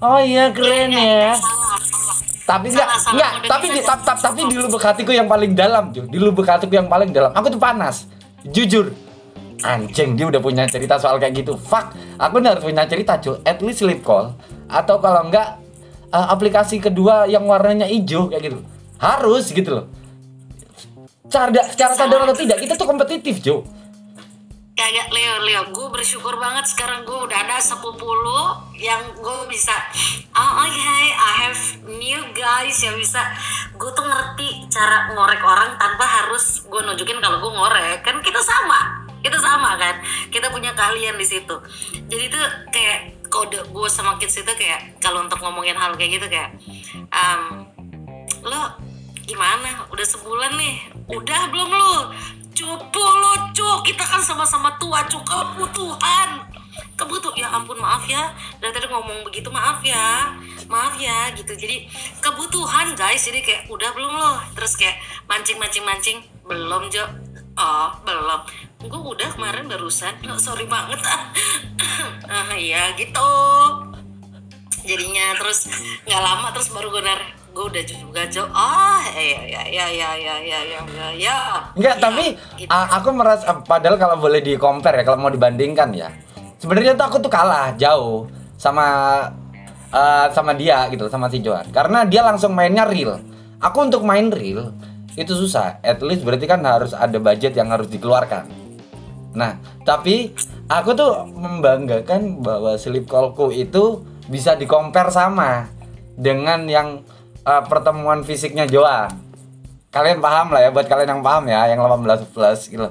Oh 0.00 0.16
iya 0.20 0.48
keren 0.48 0.92
ya. 0.92 1.36
Tapi 2.48 2.72
enggak 2.72 2.88
Salah-salah 2.88 3.12
enggak 3.14 3.32
udah 3.36 3.48
tapi 3.52 3.66
di, 3.68 3.80
tap- 3.84 4.04
tap- 4.04 4.22
tapi 4.24 4.40
di 4.48 4.56
lubuk 4.56 4.80
hatiku 4.80 5.12
yang 5.12 5.28
paling 5.28 5.52
dalam 5.52 5.92
Jo 5.92 6.08
di 6.08 6.18
lubuk 6.18 6.48
hatiku 6.48 6.72
yang 6.80 6.88
paling 6.88 7.12
dalam. 7.12 7.30
Aku 7.36 7.52
tuh 7.52 7.60
panas. 7.60 8.08
Jujur 8.48 8.92
anjing 9.64 10.16
dia 10.16 10.26
udah 10.28 10.40
punya 10.40 10.64
cerita 10.66 10.96
soal 10.96 11.16
kayak 11.20 11.44
gitu. 11.44 11.56
Fuck 11.56 11.94
aku 12.16 12.40
harus 12.40 12.64
punya 12.64 12.84
cerita 12.86 13.16
Jo 13.20 13.40
at 13.44 13.60
least 13.60 13.84
sleep 13.84 14.00
call. 14.04 14.34
Atau 14.70 15.00
kalau 15.02 15.26
enggak 15.26 15.60
eh, 16.12 16.26
aplikasi 16.32 16.78
kedua 16.78 17.26
yang 17.26 17.44
warnanya 17.48 17.86
hijau 17.88 18.28
kayak 18.30 18.52
gitu. 18.52 18.58
Harus 19.00 19.50
gitu 19.50 19.70
loh. 19.70 19.86
Cara 21.30 21.50
secara 21.66 21.94
sadar 21.94 22.26
atau 22.26 22.36
tidak 22.36 22.58
kita 22.58 22.74
tuh 22.74 22.88
kompetitif 22.88 23.38
Jo 23.40 23.62
kayak 24.80 25.12
Leo 25.12 25.36
Leo 25.44 25.62
gue 25.76 25.88
bersyukur 25.92 26.40
banget 26.40 26.64
sekarang 26.72 27.04
gue 27.04 27.12
udah 27.12 27.38
ada 27.44 27.60
sepupu 27.60 28.08
lo 28.08 28.72
yang 28.80 29.12
gue 29.12 29.40
bisa 29.52 29.76
oh 30.32 30.64
oke 30.64 30.88
I 31.20 31.32
have 31.44 31.60
new 31.84 32.20
guys 32.32 32.80
yang 32.80 32.96
bisa. 32.96 33.20
Gue 33.76 33.92
tuh 33.92 34.04
ngerti 34.04 34.68
cara 34.72 35.12
ngorek 35.12 35.42
orang 35.44 35.76
tanpa 35.76 36.04
harus 36.04 36.64
gue 36.64 36.80
nunjukin 36.80 37.20
kalau 37.20 37.44
gue 37.44 37.52
ngorek. 37.52 38.00
Kan 38.00 38.24
kita 38.24 38.40
sama 38.40 38.99
kita 39.20 39.38
sama 39.40 39.76
kan? 39.76 40.00
Kita 40.28 40.48
punya 40.48 40.72
kalian 40.72 41.16
di 41.16 41.26
situ. 41.26 41.56
Jadi 42.08 42.24
tuh 42.32 42.44
kayak 42.72 43.28
kode 43.30 43.62
gue 43.70 43.88
sama 43.88 44.18
kids 44.18 44.42
itu 44.42 44.52
kayak 44.58 44.98
kalau 44.98 45.22
untuk 45.22 45.38
ngomongin 45.38 45.78
hal 45.78 45.94
kayak 45.94 46.18
gitu 46.18 46.26
kayak 46.26 46.50
um, 47.14 47.64
lo 48.42 48.74
gimana? 49.24 49.86
Udah 49.92 50.06
sebulan 50.06 50.58
nih? 50.58 50.76
Udah 51.06 51.48
belum 51.52 51.70
lo 51.70 51.94
cupu 52.50 53.04
lo 53.04 53.54
cuk. 53.54 53.86
Kita 53.86 54.04
kan 54.04 54.20
sama-sama 54.20 54.74
tua 54.76 55.06
cuk. 55.06 55.22
Kebutuhan. 55.22 56.50
Kebutuh. 56.98 57.32
Ya 57.38 57.48
ampun 57.54 57.78
maaf 57.78 58.04
ya. 58.04 58.34
Dari 58.58 58.74
tadi 58.74 58.90
ngomong 58.90 59.24
begitu 59.24 59.48
maaf 59.48 59.80
ya. 59.86 60.34
Maaf 60.66 60.98
ya. 60.98 61.30
Gitu. 61.32 61.54
Jadi 61.54 61.86
kebutuhan 62.18 62.92
guys. 62.98 63.22
Jadi 63.22 63.40
kayak 63.40 63.70
udah 63.70 63.90
belum 63.94 64.12
lo 64.12 64.32
terus 64.58 64.74
kayak 64.74 64.98
mancing 65.30 65.56
mancing 65.62 65.86
mancing 65.86 66.18
belum 66.50 66.90
jo 66.90 67.06
oh 67.54 67.88
belum 68.02 68.42
gue 68.80 69.00
udah 69.06 69.28
kemarin 69.30 69.66
barusan 69.66 70.14
oh, 70.26 70.40
sorry 70.40 70.64
banget 70.64 71.00
ah 71.02 71.22
Ah, 72.30 72.54
iya 72.54 72.94
gitu 72.94 73.30
jadinya 74.80 75.36
terus 75.36 75.66
nggak 76.02 76.22
lama 76.22 76.48
terus 76.50 76.70
baru 76.70 76.88
gue 76.88 77.02
nar 77.02 77.20
gue 77.50 77.64
udah 77.66 77.82
juga 77.84 78.22
jo 78.24 78.46
ah 78.48 79.02
ya 79.12 79.42
ya 79.44 79.62
ya 79.66 79.86
ya 79.90 80.10
ya 80.14 80.36
ya 80.38 80.58
ya 80.62 80.80
ya 80.86 81.08
ya 81.12 81.36
Enggak, 81.74 81.94
Ya, 81.98 82.00
tapi 82.00 82.24
gitu. 82.56 82.70
a- 82.70 82.90
aku 82.96 83.10
merasa 83.10 83.50
padahal 83.60 83.98
kalau 83.98 84.16
boleh 84.16 84.38
di 84.38 84.54
compare 84.54 85.02
ya, 85.02 85.04
kalau 85.04 85.18
mau 85.18 85.28
dibandingkan 85.28 85.90
ya. 85.92 86.08
Sebenarnya 86.56 86.94
tuh 86.94 87.04
aku 87.04 87.16
tuh 87.18 87.28
kalah 87.28 87.74
jauh 87.74 88.30
sama 88.54 88.86
eh, 89.90 90.26
sama 90.30 90.54
dia 90.54 90.86
gitu, 90.88 91.10
sama 91.10 91.26
si 91.26 91.42
Johan. 91.42 91.66
Karena 91.68 92.06
dia 92.06 92.22
langsung 92.22 92.54
mainnya 92.54 92.86
real. 92.86 93.18
Aku 93.58 93.82
untuk 93.82 94.06
main 94.06 94.30
real 94.30 94.70
itu 95.12 95.34
susah. 95.34 95.82
At 95.82 95.98
least 96.00 96.22
berarti 96.22 96.46
kan 96.46 96.62
harus 96.62 96.94
ada 96.94 97.18
budget 97.18 97.52
yang 97.52 97.68
harus 97.68 97.90
dikeluarkan. 97.90 98.46
Nah, 99.30 99.58
tapi 99.86 100.34
aku 100.66 100.90
tuh 100.94 101.26
membanggakan 101.30 102.42
bahwa 102.42 102.74
sleep 102.74 103.06
callku 103.06 103.54
itu 103.54 104.02
bisa 104.26 104.58
di 104.58 104.66
compare 104.66 105.10
sama 105.10 105.70
dengan 106.18 106.66
yang 106.66 107.06
eh, 107.46 107.62
pertemuan 107.66 108.26
fisiknya 108.26 108.66
Johan 108.66 109.30
kalian 109.90 110.22
paham 110.22 110.54
lah 110.54 110.60
ya 110.62 110.70
buat 110.70 110.86
kalian 110.86 111.18
yang 111.18 111.22
paham 111.22 111.44
ya 111.50 111.66
yang 111.66 111.82
18 111.82 112.30
plus 112.30 112.60
gitu. 112.70 112.86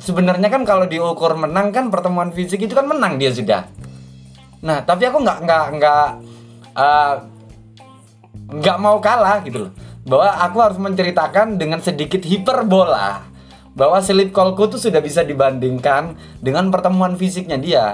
Sebenarnya 0.00 0.48
kan 0.48 0.64
kalau 0.64 0.88
diukur 0.88 1.36
menang 1.36 1.68
kan 1.70 1.92
pertemuan 1.92 2.32
fisik 2.32 2.64
itu 2.64 2.72
kan 2.72 2.88
menang 2.88 3.20
dia 3.20 3.28
sudah. 3.28 3.68
Nah 4.64 4.80
tapi 4.82 5.04
aku 5.04 5.20
nggak 5.20 5.38
nggak 5.44 5.64
nggak 5.76 6.06
eh, 6.72 7.14
nggak 8.56 8.76
mau 8.80 8.96
kalah 8.98 9.44
gitu 9.44 9.68
loh. 9.68 9.72
Bahwa 10.02 10.34
aku 10.40 10.58
harus 10.58 10.78
menceritakan 10.80 11.60
dengan 11.60 11.78
sedikit 11.78 12.24
hiperbola 12.24 13.28
bahwa 13.72 13.98
sleep 14.04 14.36
callku 14.36 14.68
tuh 14.68 14.80
sudah 14.80 15.00
bisa 15.00 15.24
dibandingkan 15.24 16.16
dengan 16.44 16.68
pertemuan 16.68 17.16
fisiknya 17.16 17.56
dia. 17.56 17.86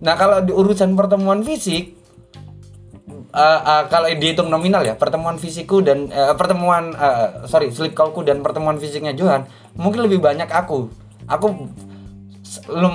Nah 0.00 0.14
kalau 0.16 0.40
di 0.44 0.52
urusan 0.52 0.96
pertemuan 0.96 1.40
fisik 1.44 1.96
eh, 3.32 3.60
eh, 3.60 3.84
kalau 3.88 4.08
dihitung 4.12 4.48
nominal 4.48 4.84
ya 4.84 4.96
pertemuan 4.96 5.36
fisikku 5.36 5.80
dan 5.84 6.08
eh, 6.08 6.32
pertemuan 6.36 6.92
eh, 6.92 7.48
sorry 7.48 7.72
sleep 7.72 7.96
callku 7.96 8.24
dan 8.24 8.40
pertemuan 8.40 8.76
fisiknya 8.80 9.12
Johan 9.16 9.48
mungkin 9.76 10.04
lebih 10.04 10.20
banyak 10.20 10.48
aku. 10.48 10.88
Aku 11.26 11.46
lum, 12.70 12.94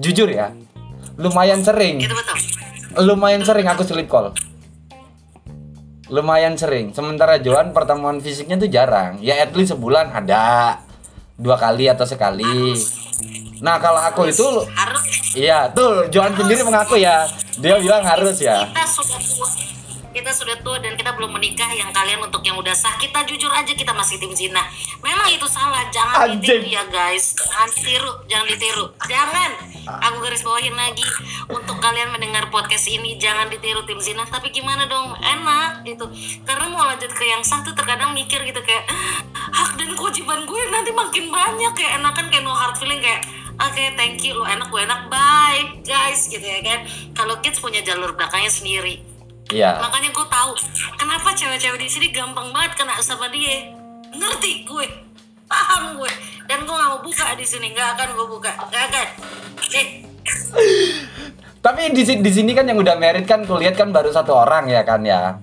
jujur 0.00 0.28
ya 0.28 0.52
lumayan 1.20 1.60
sering. 1.60 2.00
Itu 2.00 2.14
betul. 2.16 2.38
Lumayan 3.04 3.42
sering 3.44 3.66
aku 3.68 3.82
sleep 3.84 4.08
call. 4.08 4.32
Lumayan 6.12 6.60
sering. 6.60 6.92
Sementara 6.92 7.40
Johan 7.40 7.72
pertemuan 7.72 8.20
fisiknya 8.20 8.60
tuh 8.60 8.68
jarang. 8.68 9.16
Ya 9.24 9.40
at 9.40 9.56
least 9.56 9.72
sebulan 9.72 10.12
ada 10.12 10.76
dua 11.38 11.56
kali 11.56 11.88
atau 11.88 12.04
sekali. 12.04 12.76
Nah 13.62 13.78
kalau 13.78 14.02
aku 14.02 14.26
itu 14.26 14.46
harus. 14.74 15.02
Iya 15.32 15.70
tuh 15.70 16.10
Johan 16.10 16.34
sendiri 16.34 16.66
mengaku 16.66 16.98
ya. 16.98 17.24
Dia 17.62 17.78
bilang 17.78 18.02
harus 18.02 18.42
ya. 18.42 18.66
Kita 18.68 18.84
sudah 18.84 19.20
kita 20.12 20.30
sudah 20.30 20.60
tua 20.60 20.78
dan 20.78 20.92
kita 20.94 21.16
belum 21.16 21.32
menikah 21.32 21.72
yang 21.72 21.88
kalian 21.90 22.20
untuk 22.20 22.44
yang 22.44 22.60
udah 22.60 22.76
sah 22.76 22.94
kita 23.00 23.24
jujur 23.24 23.48
aja 23.48 23.72
kita 23.72 23.90
masih 23.96 24.20
tim 24.20 24.30
zina 24.36 24.60
memang 25.00 25.26
itu 25.32 25.48
salah 25.48 25.88
jangan 25.88 26.28
Anjing. 26.28 26.62
ditiru 26.62 26.68
ya 26.68 26.84
guys 26.92 27.32
jangan 27.34 27.68
ditiru 27.72 28.12
jangan 28.28 28.46
ditiru 28.46 28.86
jangan 29.08 29.50
aku 29.88 30.16
garis 30.22 30.44
bawahin 30.44 30.76
lagi 30.76 31.04
untuk 31.48 31.80
kalian 31.80 32.12
mendengar 32.12 32.46
podcast 32.52 32.86
ini 32.92 33.16
jangan 33.16 33.48
ditiru 33.48 33.82
tim 33.88 33.98
zina 33.98 34.28
tapi 34.28 34.52
gimana 34.52 34.84
dong 34.86 35.16
enak 35.18 35.82
gitu 35.88 36.06
karena 36.44 36.68
mau 36.68 36.84
lanjut 36.86 37.10
ke 37.10 37.24
yang 37.26 37.42
sah 37.42 37.64
tuh 37.64 37.72
terkadang 37.72 38.12
mikir 38.12 38.44
gitu 38.44 38.60
kayak 38.62 38.86
hak 39.34 39.74
dan 39.80 39.96
kewajiban 39.96 40.44
gue 40.44 40.60
nanti 40.70 40.92
makin 40.94 41.32
banyak 41.32 41.72
kayak 41.74 41.98
enakan 41.98 42.28
kayak 42.28 42.44
no 42.44 42.52
hard 42.52 42.76
feeling 42.76 43.00
kayak 43.00 43.24
Oke, 43.62 43.94
thank 43.94 44.18
you. 44.24 44.34
Lo 44.34 44.48
enak, 44.48 44.74
gue 44.74 44.80
enak. 44.80 45.06
Bye, 45.06 45.84
guys. 45.86 46.26
Gitu 46.26 46.42
ya 46.42 46.64
kan. 46.64 46.82
Kalau 47.14 47.38
kids 47.44 47.60
punya 47.62 47.84
jalur 47.84 48.16
belakangnya 48.16 48.50
sendiri 48.50 49.11
iya 49.50 49.80
makanya 49.80 50.10
gue 50.10 50.26
tahu 50.26 50.50
kenapa 50.94 51.28
cewek-cewek 51.32 51.78
di 51.78 51.88
sini 51.88 52.06
gampang 52.08 52.48
banget 52.50 52.78
kena 52.78 52.94
sama 53.00 53.26
dia 53.28 53.74
ngerti 54.10 54.62
gue 54.62 54.86
paham 55.44 55.98
gue 55.98 56.12
dan 56.46 56.62
gue 56.62 56.70
gak 56.70 56.88
mau 56.88 57.00
buka 57.00 57.34
di 57.34 57.44
sini 57.44 57.72
nggak 57.72 57.88
akan 57.94 58.08
gue 58.14 58.26
buka 58.30 58.50
nggak 58.70 58.84
akan 58.88 59.06
eh 59.72 59.86
Tapi 61.58 61.94
di, 61.94 62.02
si- 62.02 62.18
di 62.18 62.30
sini 62.30 62.50
kan 62.52 62.66
yang 62.66 62.74
udah 62.76 62.94
merit 62.94 63.22
kan 63.22 63.42
kulihat 63.42 63.74
kan 63.74 63.90
baru 63.90 64.10
satu 64.10 64.34
orang 64.34 64.66
ya 64.66 64.82
kan 64.82 65.02
ya. 65.02 65.38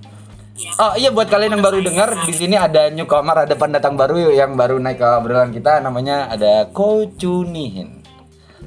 Oh 0.76 0.92
iya 0.94 1.08
buat 1.10 1.32
kalian 1.32 1.56
yang 1.56 1.64
baru 1.64 1.80
dengar 1.80 2.12
di 2.28 2.36
sini 2.36 2.60
ada 2.60 2.92
newcomer, 2.92 3.48
ada 3.48 3.56
pendatang 3.56 3.96
baru 3.96 4.28
yang 4.28 4.52
baru 4.54 4.76
naik 4.76 5.00
ke 5.00 5.08
obrolan 5.08 5.56
kita 5.56 5.80
namanya 5.80 6.28
ada 6.28 6.68
Kocunihin. 6.76 8.04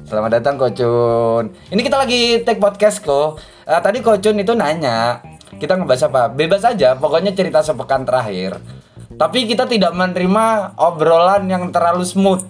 Selamat 0.03 0.41
datang 0.41 0.57
Kocun. 0.57 1.53
Ini 1.69 1.77
kita 1.79 1.93
lagi 1.95 2.41
take 2.41 2.57
podcast 2.57 2.97
kok. 2.99 3.37
Eh, 3.63 3.79
tadi 3.79 4.03
Kocun 4.03 4.43
itu 4.43 4.51
nanya 4.51 5.23
kita 5.55 5.79
ngebahas 5.79 6.11
apa? 6.11 6.21
Bebas 6.27 6.67
aja, 6.67 6.99
pokoknya 6.99 7.31
cerita 7.31 7.63
sepekan 7.63 8.03
terakhir. 8.03 8.59
Tapi 9.13 9.45
kita 9.47 9.69
tidak 9.69 9.93
menerima 9.95 10.75
obrolan 10.75 11.47
yang 11.47 11.69
terlalu 11.71 12.03
smooth. 12.03 12.43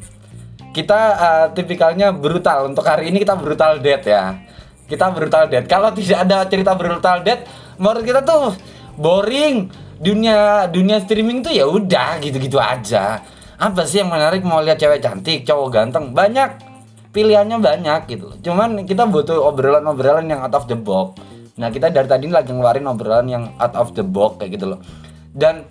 Kita 0.73 0.99
eh, 1.13 1.45
tipikalnya 1.53 2.09
brutal. 2.09 2.65
Untuk 2.71 2.81
hari 2.87 3.13
ini 3.13 3.21
kita 3.21 3.37
brutal 3.37 3.77
dead 3.77 4.01
ya. 4.01 4.41
Kita 4.89 5.13
brutal 5.13 5.45
dead. 5.51 5.69
Kalau 5.69 5.93
tidak 5.93 6.25
ada 6.25 6.49
cerita 6.49 6.73
brutal 6.73 7.21
dead, 7.21 7.45
menurut 7.77 8.01
kita 8.01 8.25
tuh 8.25 8.57
boring. 8.97 9.69
Dunia 10.03 10.67
dunia 10.67 10.99
streaming 10.99 11.45
tuh 11.45 11.53
ya 11.53 11.63
udah 11.69 12.19
gitu-gitu 12.19 12.57
aja. 12.59 13.23
Apa 13.55 13.87
sih 13.87 14.03
yang 14.03 14.11
menarik 14.11 14.43
mau 14.43 14.59
lihat 14.59 14.81
cewek 14.81 14.99
cantik, 14.99 15.47
cowok 15.47 15.69
ganteng? 15.71 16.11
Banyak 16.11 16.72
pilihannya 17.13 17.61
banyak 17.61 18.09
gitu. 18.09 18.27
Cuman 18.41 18.83
kita 18.83 19.05
butuh 19.05 19.37
obrolan-obrolan 19.45 20.25
yang 20.25 20.41
out 20.41 20.57
of 20.57 20.65
the 20.65 20.75
box. 20.75 21.21
Nah, 21.53 21.69
kita 21.69 21.93
dari 21.93 22.09
tadi 22.09 22.25
lagi 22.33 22.49
ngeluarin 22.49 22.89
obrolan 22.89 23.29
yang 23.29 23.43
out 23.61 23.77
of 23.77 23.93
the 23.93 24.01
box 24.01 24.41
kayak 24.41 24.57
gitu 24.57 24.73
loh. 24.73 24.81
Dan 25.29 25.69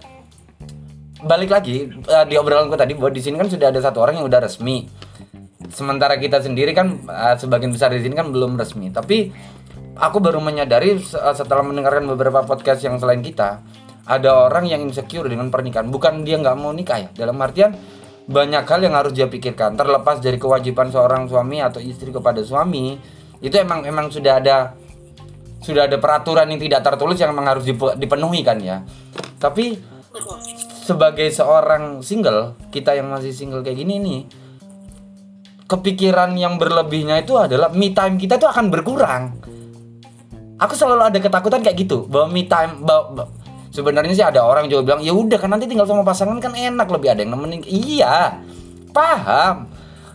balik 1.23 1.51
lagi 1.51 1.91
eh, 1.91 2.25
di 2.31 2.35
obrolan 2.39 2.71
gue 2.71 2.79
tadi 2.79 2.95
bahwa 2.95 3.11
di 3.11 3.23
sini 3.23 3.39
kan 3.39 3.51
sudah 3.51 3.71
ada 3.75 3.83
satu 3.83 3.99
orang 3.99 4.23
yang 4.23 4.27
udah 4.31 4.41
resmi. 4.47 4.87
Sementara 5.71 6.19
kita 6.19 6.39
sendiri 6.39 6.71
kan 6.71 7.03
eh, 7.03 7.35
sebagian 7.35 7.75
besar 7.75 7.91
di 7.91 8.03
sini 8.07 8.15
kan 8.15 8.31
belum 8.31 8.55
resmi. 8.55 8.95
Tapi 8.95 9.35
aku 9.99 10.23
baru 10.23 10.39
menyadari 10.39 10.95
eh, 10.95 11.35
setelah 11.35 11.67
mendengarkan 11.67 12.07
beberapa 12.07 12.47
podcast 12.47 12.87
yang 12.87 13.03
selain 13.03 13.19
kita, 13.19 13.59
ada 14.07 14.47
orang 14.47 14.71
yang 14.71 14.83
insecure 14.87 15.27
dengan 15.27 15.51
pernikahan. 15.51 15.91
Bukan 15.91 16.23
dia 16.23 16.39
nggak 16.39 16.55
mau 16.55 16.71
nikah 16.71 16.99
ya. 17.03 17.09
Dalam 17.27 17.35
artian 17.43 17.75
banyak 18.27 18.65
hal 18.67 18.81
yang 18.83 18.95
harus 18.95 19.13
dia 19.15 19.27
pikirkan. 19.27 19.75
Terlepas 19.75 20.23
dari 20.23 20.39
kewajiban 20.39 20.91
seorang 20.91 21.27
suami 21.27 21.59
atau 21.59 21.83
istri 21.83 22.15
kepada 22.15 22.43
suami 22.43 22.99
itu 23.43 23.55
emang 23.59 23.83
emang 23.83 24.07
sudah 24.11 24.39
ada 24.39 24.79
sudah 25.63 25.87
ada 25.87 25.99
peraturan 25.99 26.47
yang 26.51 26.59
tidak 26.63 26.83
tertulis 26.83 27.19
yang 27.19 27.31
memang 27.35 27.59
harus 27.59 27.65
dipe- 27.67 27.99
dipenuhi 27.99 28.43
kan 28.43 28.59
ya. 28.63 28.83
Tapi 29.39 29.79
sebagai 30.83 31.31
seorang 31.31 32.03
single 32.03 32.59
kita 32.71 32.95
yang 32.95 33.11
masih 33.11 33.31
single 33.31 33.63
kayak 33.63 33.79
gini 33.81 33.97
nih 34.03 34.21
kepikiran 35.71 36.37
yang 36.37 36.61
berlebihnya 36.61 37.25
itu 37.25 37.39
adalah 37.39 37.73
me 37.73 37.97
time 37.97 38.21
kita 38.21 38.37
tuh 38.37 38.51
akan 38.51 38.69
berkurang. 38.69 39.41
Aku 40.61 40.77
selalu 40.77 41.11
ada 41.11 41.19
ketakutan 41.19 41.65
kayak 41.65 41.81
gitu 41.81 42.07
bahwa 42.07 42.29
me 42.31 42.45
time 42.45 42.85
bahwa- 42.85 43.42
sebenarnya 43.73 44.13
sih 44.13 44.23
ada 44.23 44.45
orang 44.45 44.69
juga 44.69 44.93
bilang 44.93 45.01
ya 45.01 45.17
udah 45.17 45.41
kan 45.41 45.49
nanti 45.49 45.65
tinggal 45.65 45.89
sama 45.89 46.05
pasangan 46.05 46.37
kan 46.39 46.53
enak 46.53 46.87
lebih 46.93 47.09
ada 47.17 47.25
yang 47.25 47.33
nemenin. 47.33 47.65
Iya 47.65 48.39
paham. 48.93 49.73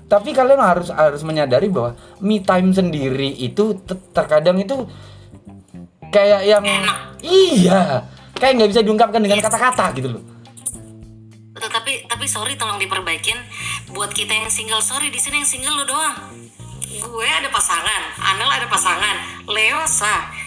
Tapi 0.08 0.32
kalian 0.32 0.62
harus 0.62 0.88
harus 0.94 1.26
menyadari 1.26 1.68
bahwa 1.68 1.98
me 2.24 2.40
time 2.40 2.72
sendiri 2.72 3.34
itu 3.36 3.76
te- 3.84 4.00
terkadang 4.16 4.56
itu 4.62 4.88
kayak 6.14 6.48
yang 6.48 6.64
iya 7.20 8.08
kayak 8.38 8.56
nggak 8.56 8.72
bisa 8.72 8.82
diungkapkan 8.86 9.20
dengan 9.20 9.44
kata-kata 9.44 9.92
gitu 10.00 10.16
loh. 10.16 10.24
Tapi 11.58 12.08
tapi 12.08 12.26
sorry 12.30 12.56
tolong 12.56 12.80
diperbaikin. 12.80 13.36
Buat 13.92 14.16
kita 14.16 14.32
yang 14.32 14.48
single 14.48 14.80
sorry 14.80 15.12
di 15.12 15.20
sini 15.20 15.44
yang 15.44 15.50
single 15.50 15.76
lo 15.82 15.84
doang. 15.84 16.16
Gue 16.88 17.28
ada 17.28 17.52
pasangan 17.52 18.02
Anel 18.32 18.48
ada 18.48 18.66
pasangan 18.72 19.46
Leo 19.46 19.84
sah 19.86 20.47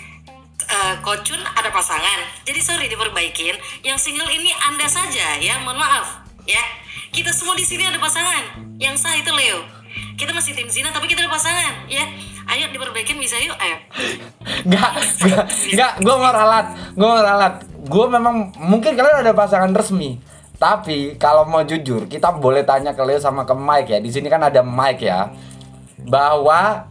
Eh, 0.70 0.94
Kocun 1.02 1.42
ada 1.42 1.66
pasangan. 1.74 2.46
Jadi 2.46 2.62
sorry 2.62 2.86
diperbaikin 2.86 3.58
yang 3.82 3.98
single 3.98 4.30
ini 4.30 4.54
anda 4.70 4.86
saja 4.86 5.34
ya 5.42 5.58
mohon 5.66 5.82
maaf 5.82 6.22
ya. 6.46 6.62
Kita 7.10 7.34
semua 7.34 7.58
di 7.58 7.66
sini 7.66 7.82
ada 7.82 7.98
pasangan 7.98 8.70
yang 8.78 8.94
sah 8.94 9.18
itu 9.18 9.34
Leo. 9.34 9.66
Kita 10.14 10.30
masih 10.30 10.54
tim 10.54 10.70
zina 10.70 10.94
tapi 10.94 11.10
kita 11.10 11.26
ada 11.26 11.30
pasangan 11.34 11.90
ya. 11.90 12.06
Ayo 12.54 12.70
diperbaikin 12.70 13.18
bisa 13.18 13.34
yuk 13.42 13.58
ayo. 13.58 13.82
Nggak 14.62 14.90
nggak 15.26 15.44
nggak 15.74 15.92
gue 16.06 16.14
mau 16.14 16.30
ralat 16.30 16.66
gue 16.94 17.08
mau 17.08 17.18
ralat. 17.18 17.54
Gue 17.90 18.06
memang 18.06 18.54
mungkin 18.54 18.94
kalian 18.94 19.26
ada 19.26 19.34
pasangan 19.34 19.74
resmi. 19.74 20.22
Tapi 20.54 21.18
kalau 21.18 21.50
mau 21.50 21.66
jujur 21.66 22.06
kita 22.06 22.30
boleh 22.38 22.62
tanya 22.62 22.94
ke 22.94 23.02
Leo 23.02 23.18
sama 23.18 23.42
ke 23.42 23.58
Mike 23.58 23.90
ya. 23.90 23.98
Di 23.98 24.10
sini 24.14 24.30
kan 24.30 24.46
ada 24.46 24.62
Mike 24.62 25.02
ya. 25.02 25.34
Bahwa 26.06 26.89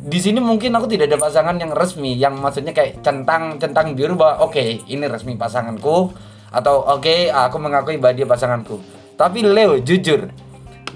di 0.00 0.16
sini 0.16 0.40
mungkin 0.40 0.72
aku 0.72 0.88
tidak 0.88 1.12
ada 1.12 1.18
pasangan 1.20 1.56
yang 1.60 1.76
resmi 1.76 2.16
yang 2.16 2.40
maksudnya 2.40 2.72
kayak 2.72 3.04
centang 3.04 3.60
centang 3.60 3.92
biru 3.92 4.16
bahwa 4.16 4.48
oke 4.48 4.88
ini 4.88 5.04
resmi 5.04 5.36
pasanganku 5.36 6.08
atau 6.48 6.74
oke 6.88 7.28
aku 7.28 7.56
mengakui 7.60 8.00
bahwa 8.00 8.16
dia 8.16 8.24
pasanganku. 8.24 8.80
Tapi 9.20 9.44
Leo 9.44 9.76
jujur 9.76 10.32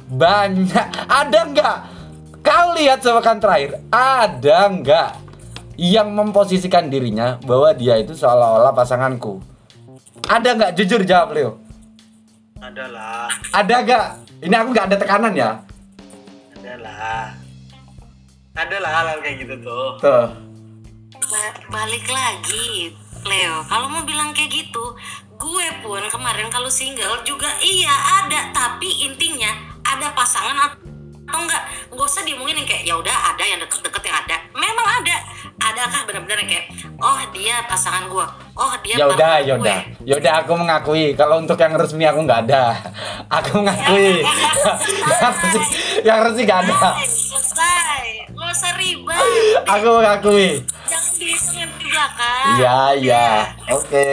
banyak 0.09 0.89
ada 1.05 1.41
nggak? 1.53 1.79
Kau 2.41 2.77
lihat 2.77 3.05
sepekan 3.05 3.41
terakhir 3.41 3.81
ada 3.93 4.73
nggak 4.73 5.11
yang 5.77 6.13
memposisikan 6.17 6.89
dirinya 6.89 7.37
bahwa 7.45 7.77
dia 7.77 8.01
itu 8.01 8.17
seolah-olah 8.17 8.73
pasanganku? 8.73 9.45
Ada 10.25 10.57
nggak? 10.57 10.73
Jujur 10.81 11.05
jawab 11.05 11.37
Leo. 11.37 11.61
Adalah 12.57 13.29
ada 13.53 13.75
nggak? 13.85 14.07
Ini 14.49 14.55
aku 14.57 14.69
nggak 14.73 14.87
ada 14.89 14.97
tekanan 14.97 15.35
ya 15.37 15.51
adalah 18.55 18.63
adalah 18.71 18.91
hal-hal 19.03 19.19
kayak 19.21 19.37
gitu 19.43 19.55
tuh. 19.63 19.99
Tuh. 19.99 20.27
Ba- 21.15 21.59
balik 21.71 22.07
lagi 22.07 22.95
Leo. 23.27 23.67
Kalau 23.67 23.87
mau 23.91 24.07
bilang 24.07 24.31
kayak 24.31 24.51
gitu 24.51 24.95
gue 25.35 25.67
pun 25.83 26.03
kemarin 26.09 26.47
kalau 26.49 26.71
single 26.71 27.21
juga 27.27 27.51
iya 27.59 27.91
ada 28.23 28.55
tapi 28.55 28.87
intinya 29.03 29.51
ada 29.83 30.15
pasangan 30.15 30.57
atau 30.57 30.79
enggak. 31.29 31.63
Nggak 31.95 32.07
usah 32.11 32.23
diomongin 32.27 32.61
yang 32.61 32.69
kayak 32.69 32.83
ya 32.85 32.95
udah 32.99 33.17
ada 33.33 33.45
yang 33.45 33.61
deket-deket 33.63 34.03
yang 34.05 34.17
ada. 34.25 34.37
Memang 34.53 34.87
ada. 35.01 35.17
Adakah 35.55 36.01
benar-benar 36.05 36.39
yang 36.45 36.51
kayak 36.51 36.67
oh 37.01 37.21
dia 37.33 37.65
pasangan 37.65 38.05
gue 38.11 38.27
oh 38.59 38.75
dia 38.85 38.95
ya 39.01 39.07
udah 39.09 39.35
ya 39.41 39.55
udah. 39.57 39.79
ya 40.05 40.15
udah 40.19 40.33
aku 40.45 40.53
mengakui. 40.59 41.07
Kalau 41.17 41.41
untuk 41.41 41.57
yang 41.57 41.73
resmi 41.79 42.05
aku 42.05 42.21
nggak 42.27 42.41
ada. 42.51 42.77
Aku 43.41 43.65
mengakui. 43.65 44.21
Yang 45.25 45.35
resmi 45.43 45.65
yang 46.05 46.19
resmi 46.23 46.43
nggak 46.45 46.61
ada. 46.69 46.79
Selesai, 47.03 48.05
nggak 48.31 48.51
usah 48.53 48.73
ribet. 48.77 49.19
Aku 49.65 49.89
mengakui. 49.99 50.49
Jangan 50.87 51.13
dihitungin 51.19 51.69
di 51.81 51.87
belakang. 51.89 52.47
Iya 52.61 52.79
iya. 53.01 53.27
Oke. 53.73 54.11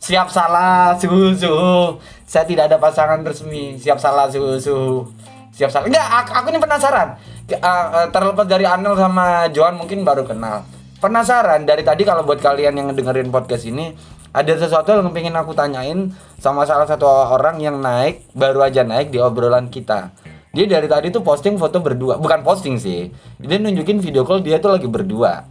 Siap 0.00 0.28
salah 0.28 0.98
suhu 0.98 1.30
suhu 1.36 2.00
saya 2.26 2.44
tidak 2.44 2.68
ada 2.68 2.76
pasangan 2.82 3.22
resmi. 3.22 3.78
Siap 3.78 3.96
salah 4.02 4.26
suhu 4.26 4.58
suhu 4.58 5.19
siap 5.60 5.68
salah 5.68 5.92
enggak 5.92 6.08
aku, 6.08 6.30
aku 6.32 6.46
ini 6.56 6.60
penasaran 6.64 7.08
uh, 7.52 7.60
uh, 7.60 8.06
terlepas 8.08 8.46
dari 8.48 8.64
Anel 8.64 8.96
sama 8.96 9.52
Johan 9.52 9.76
mungkin 9.76 10.00
baru 10.00 10.24
kenal 10.24 10.64
penasaran 11.04 11.68
dari 11.68 11.84
tadi 11.84 12.08
kalau 12.08 12.24
buat 12.24 12.40
kalian 12.40 12.80
yang 12.80 12.88
dengerin 12.96 13.28
podcast 13.28 13.68
ini 13.68 13.92
ada 14.32 14.56
sesuatu 14.56 14.96
yang 14.96 15.12
pengen 15.12 15.36
aku 15.36 15.52
tanyain 15.52 16.16
sama 16.40 16.64
salah 16.64 16.88
satu 16.88 17.04
orang 17.04 17.60
yang 17.60 17.76
naik 17.76 18.24
baru 18.32 18.64
aja 18.64 18.80
naik 18.80 19.12
di 19.12 19.20
obrolan 19.20 19.68
kita 19.68 20.16
dia 20.56 20.64
dari 20.64 20.88
tadi 20.88 21.12
tuh 21.12 21.20
posting 21.20 21.60
foto 21.60 21.84
berdua 21.84 22.16
bukan 22.16 22.40
posting 22.40 22.80
sih 22.80 23.12
dia 23.36 23.58
nunjukin 23.60 24.00
video 24.00 24.24
call 24.24 24.40
dia 24.40 24.56
tuh 24.56 24.72
lagi 24.72 24.88
berdua 24.88 25.44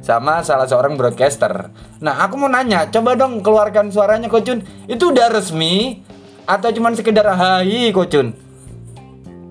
sama 0.00 0.40
salah 0.40 0.64
seorang 0.64 0.96
broadcaster. 0.96 1.68
Nah, 2.00 2.24
aku 2.24 2.40
mau 2.40 2.48
nanya, 2.48 2.88
coba 2.88 3.16
dong 3.16 3.44
keluarkan 3.44 3.92
suaranya 3.92 4.32
Kocun. 4.32 4.64
Itu 4.88 5.12
udah 5.12 5.28
resmi 5.28 6.00
atau 6.48 6.72
cuman 6.72 6.96
sekedar 6.96 7.28
hai 7.28 7.92
Kocun? 7.92 8.49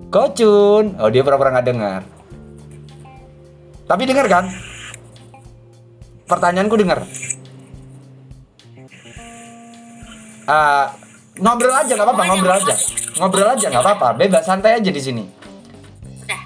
Kocun. 0.09 0.97
Oh, 0.97 1.09
dia 1.13 1.21
pura-pura 1.21 1.53
nggak 1.53 1.67
dengar. 1.69 2.01
Tapi 3.85 4.03
dengar 4.09 4.25
kan? 4.25 4.45
Pertanyaanku 6.25 6.77
dengar. 6.77 7.05
Ah, 10.49 10.93
ngobrol 11.37 11.73
aja 11.73 11.93
nggak 11.93 12.07
apa-apa, 12.09 12.23
ngobrol 12.25 12.53
aja. 12.57 12.73
Ngobrol 13.21 13.49
aja 13.53 13.65
nggak 13.69 13.85
apa-apa, 13.85 14.07
bebas 14.17 14.43
santai 14.45 14.81
aja 14.81 14.89
di 14.89 15.01
sini. 15.01 15.23
udah 16.25 16.41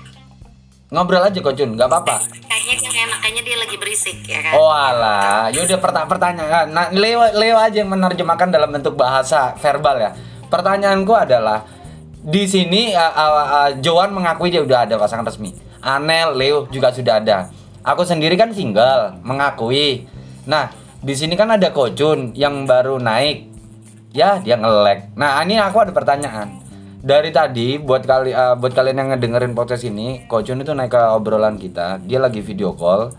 Ngobrol 0.92 1.24
aja 1.24 1.40
Kocun, 1.40 1.80
nggak 1.80 1.88
apa-apa. 1.88 2.16
kayaknya 2.48 2.92
kan 2.96 3.10
kayaknya 3.20 3.42
dia 3.44 3.58
lagi 3.60 3.76
berisik 3.76 4.18
ya 4.24 4.40
kan 4.40 4.56
Oh 4.56 4.72
alah, 4.72 5.52
yaudah 5.52 5.80
perta 5.80 6.08
pertanyaan. 6.08 6.72
Nah, 6.72 6.92
Leo 6.96 7.20
Leo 7.36 7.60
aja 7.60 7.84
yang 7.84 7.92
menerjemahkan 7.92 8.52
dalam 8.52 8.72
bentuk 8.72 8.96
bahasa 8.96 9.52
verbal 9.60 10.00
ya. 10.00 10.12
Pertanyaanku 10.48 11.12
adalah 11.12 11.64
di 12.24 12.48
sini 12.48 12.96
uh, 12.96 13.12
uh, 13.12 13.36
uh, 13.36 13.70
Joan 13.84 14.16
mengakui 14.16 14.48
dia 14.48 14.64
udah 14.64 14.88
ada 14.88 14.96
pasangan 14.96 15.28
resmi. 15.28 15.52
Anel, 15.84 16.40
Leo 16.40 16.64
juga 16.72 16.96
sudah 16.96 17.20
ada. 17.20 17.52
Aku 17.84 18.08
sendiri 18.08 18.40
kan 18.40 18.56
single, 18.56 19.20
mengakui. 19.28 20.08
Nah, 20.48 20.72
di 21.04 21.12
sini 21.12 21.36
kan 21.36 21.52
ada 21.52 21.76
Kocun 21.76 22.32
yang 22.32 22.64
baru 22.64 22.96
naik. 22.96 23.52
Ya, 24.16 24.40
dia 24.40 24.56
ngelek. 24.56 25.20
Nah, 25.20 25.44
ini 25.44 25.60
aku 25.60 25.84
ada 25.84 25.92
pertanyaan. 25.92 26.64
Dari 27.04 27.36
tadi 27.36 27.76
buat 27.76 28.08
kali 28.08 28.32
uh, 28.32 28.56
buat 28.56 28.72
kalian 28.72 29.04
yang 29.04 29.10
ngedengerin 29.12 29.52
podcast 29.52 29.84
ini, 29.84 30.24
Kocun 30.32 30.64
itu 30.64 30.72
naik 30.72 30.96
ke 30.96 31.02
obrolan 31.12 31.60
kita. 31.60 32.00
Dia 32.08 32.24
lagi 32.24 32.40
video 32.40 32.72
call 32.72 33.12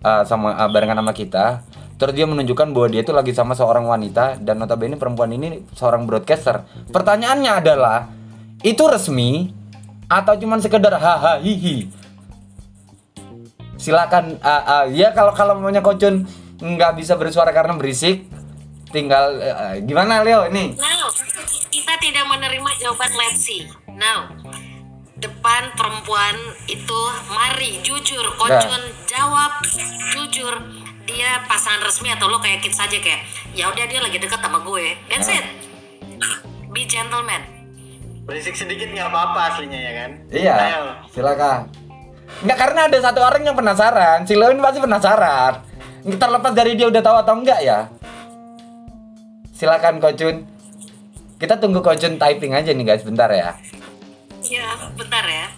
uh, 0.00 0.22
sama 0.24 0.56
uh, 0.56 0.68
barengan 0.72 0.96
sama 0.96 1.12
kita 1.12 1.60
terus 2.00 2.16
dia 2.16 2.24
menunjukkan 2.24 2.72
bahwa 2.72 2.88
dia 2.88 3.04
itu 3.04 3.12
lagi 3.12 3.36
sama 3.36 3.52
seorang 3.52 3.84
wanita 3.84 4.40
dan 4.40 4.56
notabene 4.56 4.96
perempuan 4.96 5.36
ini 5.36 5.60
seorang 5.76 6.08
broadcaster 6.08 6.64
pertanyaannya 6.88 7.52
adalah 7.60 8.08
itu 8.60 8.82
resmi 8.84 9.52
atau 10.10 10.34
cuman 10.36 10.60
sekedar 10.60 10.92
haha 10.98 11.40
hihi 11.40 11.88
silakan 13.80 14.36
ah, 14.44 14.84
ah, 14.84 14.84
ya 14.90 15.16
kalau 15.16 15.32
kalau 15.32 15.56
namanya 15.56 15.80
kocun 15.80 16.28
nggak 16.60 17.00
bisa 17.00 17.16
bersuara 17.16 17.48
karena 17.56 17.72
berisik 17.80 18.28
tinggal 18.92 19.40
eh, 19.40 19.80
gimana 19.86 20.20
Leo 20.20 20.44
ini 20.50 20.76
Now, 20.76 21.08
kita 21.72 21.94
tidak 22.02 22.24
menerima 22.28 22.70
jawaban 22.82 23.10
let's 23.16 23.40
see. 23.40 23.64
Now, 23.96 24.28
depan 25.16 25.72
perempuan 25.78 26.34
itu 26.66 27.00
mari 27.30 27.80
jujur, 27.80 28.24
Kocun 28.36 28.82
jawab 29.06 29.62
jujur 30.12 30.54
dia 31.06 31.42
pasangan 31.46 31.86
resmi 31.86 32.10
atau 32.12 32.30
lo 32.30 32.38
kayak 32.38 32.62
kids 32.62 32.78
saja 32.78 32.98
kayak 32.98 33.24
ya 33.54 33.66
udah 33.70 33.84
dia 33.86 34.00
lagi 34.02 34.18
dekat 34.18 34.42
sama 34.42 34.60
gue. 34.62 34.94
That's 35.08 35.30
it. 35.30 35.46
Be 36.70 36.86
gentleman. 36.86 37.59
Berisik 38.30 38.54
sedikit 38.54 38.86
nggak 38.94 39.10
apa-apa 39.10 39.40
aslinya 39.50 39.74
ya 39.74 39.92
kan? 39.98 40.10
Iya, 40.30 40.54
Ayo. 40.54 40.82
silakan. 41.10 41.66
Enggak 42.46 42.58
karena 42.62 42.80
ada 42.86 42.98
satu 43.02 43.18
orang 43.26 43.42
yang 43.42 43.58
penasaran. 43.58 44.22
Si 44.22 44.38
Leo 44.38 44.54
ini 44.54 44.62
pasti 44.62 44.78
penasaran. 44.78 45.66
Terlepas 46.06 46.54
dari 46.54 46.78
dia 46.78 46.86
udah 46.86 47.02
tahu 47.02 47.16
atau 47.26 47.34
enggak 47.34 47.58
ya. 47.58 47.90
Silakan 49.50 49.98
Kocun. 49.98 50.46
Kita 51.42 51.58
tunggu 51.58 51.82
Kocun 51.82 52.22
typing 52.22 52.54
aja 52.54 52.70
nih 52.70 52.86
guys, 52.86 53.02
bentar 53.02 53.26
ya. 53.34 53.58
Ya, 54.46 54.78
bentar 54.94 55.26
ya. 55.26 55.50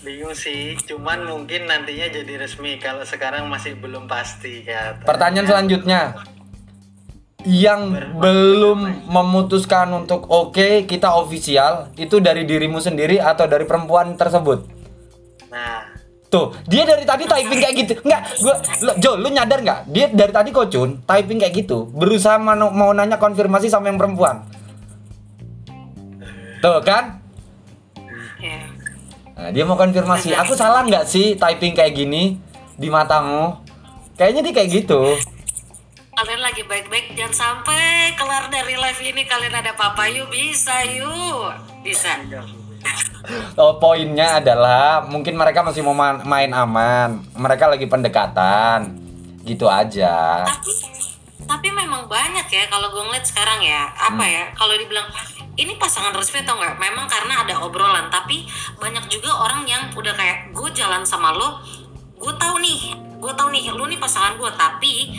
Bingung 0.00 0.32
sih, 0.32 0.80
cuman 0.80 1.28
mungkin 1.28 1.68
nantinya 1.68 2.08
jadi 2.08 2.40
resmi 2.40 2.80
kalau 2.80 3.04
sekarang 3.04 3.52
masih 3.52 3.76
belum 3.76 4.08
pasti 4.08 4.64
kata. 4.64 5.04
Pertanyaan 5.04 5.44
selanjutnya. 5.44 6.16
Yang 7.44 7.80
belum 8.16 9.04
memutuskan 9.04 9.92
untuk 9.92 10.24
oke 10.32 10.88
kita 10.88 11.12
official 11.12 11.92
itu 11.94 12.16
dari 12.18 12.48
dirimu 12.48 12.80
sendiri 12.80 13.20
atau 13.20 13.44
dari 13.44 13.68
perempuan 13.68 14.16
tersebut? 14.16 14.64
Nah, 15.52 15.94
Tuh, 16.32 16.50
dia 16.66 16.82
dari 16.82 17.06
tadi 17.06 17.30
typing 17.30 17.60
kayak 17.62 17.74
gitu. 17.78 17.92
Enggak, 18.02 18.22
gua 18.42 18.54
lo- 18.82 18.98
Jo, 18.98 19.14
lu 19.14 19.30
nyadar 19.30 19.62
nggak? 19.62 19.80
Dia 19.86 20.10
dari 20.10 20.32
tadi 20.34 20.50
kocun 20.50 21.06
typing 21.06 21.38
kayak 21.38 21.54
gitu, 21.62 21.86
berusaha 21.94 22.42
mau, 22.42 22.74
mau 22.74 22.90
nanya 22.90 23.22
konfirmasi 23.22 23.70
sama 23.70 23.86
yang 23.86 24.02
perempuan. 24.02 24.42
Tuh 26.58 26.82
kan? 26.82 27.22
Nah, 29.34 29.50
dia 29.54 29.62
mau 29.62 29.78
konfirmasi. 29.78 30.34
Aku 30.34 30.58
salah 30.58 30.82
nggak 30.82 31.06
sih 31.06 31.38
typing 31.38 31.70
kayak 31.70 31.94
gini 31.94 32.42
di 32.74 32.90
matamu? 32.90 33.62
Kayaknya 34.18 34.50
dia 34.50 34.54
kayak 34.58 34.70
gitu. 34.82 35.14
Kalian 36.14 36.40
lagi 36.40 36.62
baik-baik 36.62 37.18
jangan 37.18 37.34
sampai 37.34 38.14
kelar 38.14 38.46
dari 38.46 38.78
live 38.78 39.02
ini 39.02 39.26
kalian 39.26 39.54
ada 39.54 39.74
apa-apa 39.74 40.06
yuk 40.08 40.30
bisa 40.30 40.86
yuk. 40.86 41.50
Bisa. 41.82 42.22
Oh, 43.56 43.80
poinnya 43.80 44.38
adalah 44.38 45.02
mungkin 45.04 45.34
mereka 45.34 45.64
masih 45.64 45.82
mau 45.82 45.96
ma- 45.96 46.22
main 46.22 46.52
aman. 46.52 47.18
Mereka 47.34 47.66
lagi 47.66 47.90
pendekatan. 47.90 48.94
Gitu 49.44 49.68
aja. 49.68 50.40
tapi 50.48 50.72
tapi 51.44 51.68
memang 51.68 52.08
banyak 52.08 52.48
ya 52.48 52.64
kalau 52.72 52.88
gue 52.88 53.04
ngeliat 53.04 53.20
sekarang 53.20 53.60
ya 53.60 53.84
apa 53.92 54.24
ya 54.24 54.48
kalau 54.56 54.72
dibilang 54.80 55.04
ini 55.60 55.76
pasangan 55.76 56.16
resmi 56.16 56.40
atau 56.40 56.56
enggak 56.56 56.80
memang 56.80 57.04
karena 57.04 57.44
ada 57.44 57.60
obrolan 57.60 58.08
tapi 58.08 58.48
banyak 58.80 59.04
juga 59.12 59.28
orang 59.28 59.68
yang 59.68 59.92
udah 59.92 60.16
kayak 60.16 60.56
gue 60.56 60.68
jalan 60.72 61.04
sama 61.04 61.36
lo 61.36 61.60
gue 62.16 62.32
tahu 62.40 62.56
nih 62.64 62.96
gue 63.20 63.32
tahu 63.36 63.52
nih 63.52 63.68
lu 63.76 63.84
nih 63.84 64.00
pasangan 64.00 64.40
gue 64.40 64.50
tapi 64.56 65.12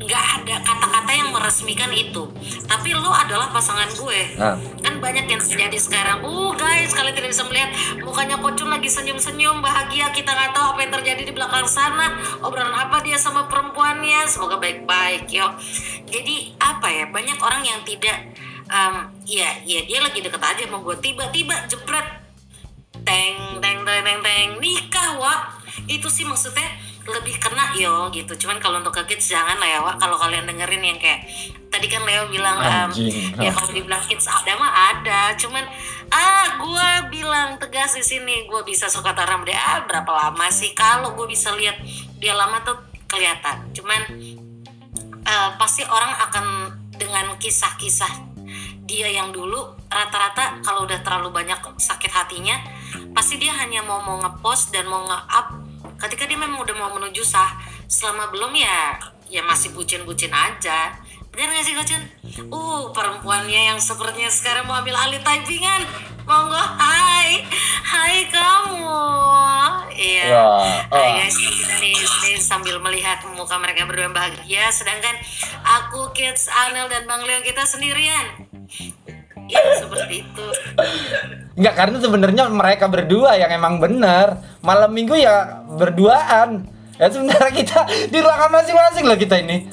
nggak 0.00 0.24
ada 0.40 0.56
kata-kata 0.64 1.12
yang 1.12 1.28
meresmikan 1.28 1.92
itu. 1.92 2.24
Tapi 2.64 2.96
lo 2.96 3.12
adalah 3.12 3.52
pasangan 3.52 3.92
gue. 3.92 4.20
Nah. 4.40 4.56
kan 4.80 4.96
banyak 4.96 5.28
yang 5.28 5.40
terjadi 5.40 5.76
sekarang. 5.76 6.24
Uh 6.24 6.56
guys 6.56 6.96
kalian 6.96 7.12
tidak 7.12 7.30
bisa 7.36 7.44
melihat 7.44 7.70
mukanya 8.00 8.40
kocun 8.40 8.72
lagi 8.72 8.88
senyum-senyum 8.88 9.60
bahagia. 9.60 10.08
Kita 10.16 10.32
nggak 10.32 10.56
tahu 10.56 10.66
apa 10.74 10.80
yang 10.80 10.92
terjadi 10.96 11.22
di 11.28 11.32
belakang 11.36 11.68
sana. 11.68 12.16
Obrolan 12.40 12.72
apa 12.72 13.04
dia 13.04 13.20
sama 13.20 13.44
perempuannya? 13.46 14.24
Semoga 14.24 14.56
baik-baik 14.56 15.28
yo. 15.28 15.52
Jadi 16.08 16.56
apa 16.56 16.88
ya? 16.88 17.04
Banyak 17.12 17.38
orang 17.44 17.62
yang 17.62 17.80
tidak 17.84 18.32
em, 18.72 18.94
ya 19.28 19.52
ya 19.68 19.84
dia 19.84 20.00
lagi 20.00 20.24
deket 20.24 20.40
aja 20.40 20.64
sama 20.64 20.80
gue. 20.80 20.96
Tiba-tiba 21.04 21.68
jebret. 21.68 22.08
Teng 23.04 23.60
teng 23.60 23.84
teng 23.84 24.00
teng 24.00 24.20
teng. 24.24 24.48
Nikah 24.64 25.20
wak. 25.20 25.60
Itu 25.84 26.08
sih 26.08 26.24
maksudnya 26.24 26.89
lebih 27.08 27.40
kena 27.40 27.72
yo 27.76 28.12
gitu. 28.12 28.36
Cuman 28.36 28.60
kalau 28.60 28.80
untuk 28.84 28.92
ke 28.92 29.14
kids 29.14 29.32
jangan 29.32 29.56
lah 29.56 29.68
ya 29.68 29.78
wak. 29.80 29.96
Kalau 29.96 30.16
kalian 30.20 30.44
dengerin 30.44 30.82
yang 30.84 30.98
kayak 31.00 31.24
tadi 31.72 31.86
kan 31.88 32.02
Leo 32.04 32.28
bilang 32.28 32.60
Anjing. 32.60 33.32
ya 33.38 33.50
kalau 33.54 33.70
dibilang 33.72 34.02
kids 34.04 34.28
ada 34.28 34.52
mah 34.60 34.72
ada. 34.92 35.20
Cuman 35.38 35.64
ah 36.12 36.60
gua 36.60 37.08
bilang 37.08 37.56
tegas 37.56 37.96
di 37.96 38.04
sini 38.04 38.44
gua 38.50 38.60
bisa 38.66 38.90
suka 38.90 39.16
taram 39.16 39.46
deh 39.46 39.56
ah 39.56 39.84
berapa 39.88 40.10
lama 40.10 40.46
sih? 40.52 40.76
Kalau 40.76 41.16
gue 41.16 41.26
bisa 41.30 41.54
lihat 41.56 41.80
dia 42.20 42.36
lama 42.36 42.60
tuh 42.66 42.76
kelihatan. 43.08 43.72
Cuman 43.72 44.00
eh, 45.24 45.50
pasti 45.56 45.82
orang 45.86 46.12
akan 46.28 46.46
dengan 47.00 47.32
kisah-kisah 47.40 48.28
dia 48.84 49.06
yang 49.06 49.30
dulu 49.30 49.78
rata-rata 49.86 50.58
kalau 50.66 50.82
udah 50.82 50.98
terlalu 51.06 51.30
banyak 51.30 51.62
sakit 51.78 52.10
hatinya 52.10 52.58
pasti 53.14 53.38
dia 53.38 53.54
hanya 53.54 53.86
mau 53.86 54.02
mau 54.02 54.18
ngepost 54.18 54.74
dan 54.74 54.90
mau 54.90 55.06
nge-up 55.06 55.69
ketika 56.00 56.24
dia 56.24 56.38
memang 56.40 56.64
udah 56.64 56.76
mau 56.76 56.90
menuju 56.96 57.20
sah 57.20 57.60
selama 57.84 58.32
belum 58.32 58.56
ya 58.56 58.96
ya 59.30 59.44
masih 59.46 59.70
bucin-bucin 59.76 60.32
aja. 60.32 60.96
Bener 61.30 61.46
gak 61.54 61.62
sih 61.62 61.74
Kocun? 61.78 62.02
Uh 62.50 62.90
perempuannya 62.90 63.70
yang 63.70 63.78
sepertinya 63.78 64.26
sekarang 64.26 64.66
mau 64.66 64.82
ambil 64.82 64.98
alih 64.98 65.22
typingan 65.22 65.86
monggo 66.26 66.58
hai. 66.58 67.46
Hai 67.86 68.26
kamu. 68.26 68.98
Iya. 69.94 70.24
Ya, 70.26 70.46
hai 70.90 71.06
oh. 71.06 71.14
guys 71.22 71.36
kita 71.38 71.74
nih 71.78 71.94
sini 71.94 72.38
sambil 72.42 72.82
melihat 72.82 73.22
muka 73.34 73.54
mereka 73.62 73.86
berdua 73.86 74.10
yang 74.10 74.16
bahagia. 74.16 74.64
Sedangkan 74.74 75.14
aku 75.62 76.10
kids 76.10 76.50
Anel 76.50 76.90
dan 76.90 77.06
Bang 77.06 77.22
Leo 77.22 77.38
kita 77.46 77.62
sendirian. 77.62 78.50
Ya 79.50 79.62
seperti 79.82 80.22
itu. 80.22 80.46
Enggak 81.58 81.74
karena 81.74 81.96
sebenarnya 81.98 82.44
mereka 82.50 82.86
berdua 82.86 83.34
yang 83.34 83.50
emang 83.50 83.82
bener. 83.82 84.38
Malam 84.62 84.94
minggu 84.94 85.18
ya 85.18 85.59
berduaan. 85.70 86.66
Ya 86.96 87.08
sementara 87.08 87.48
kita 87.48 87.80
di 88.08 88.18
ruangan 88.20 88.50
masing-masing 88.52 89.04
loh 89.06 89.16
kita 89.16 89.40
ini. 89.40 89.66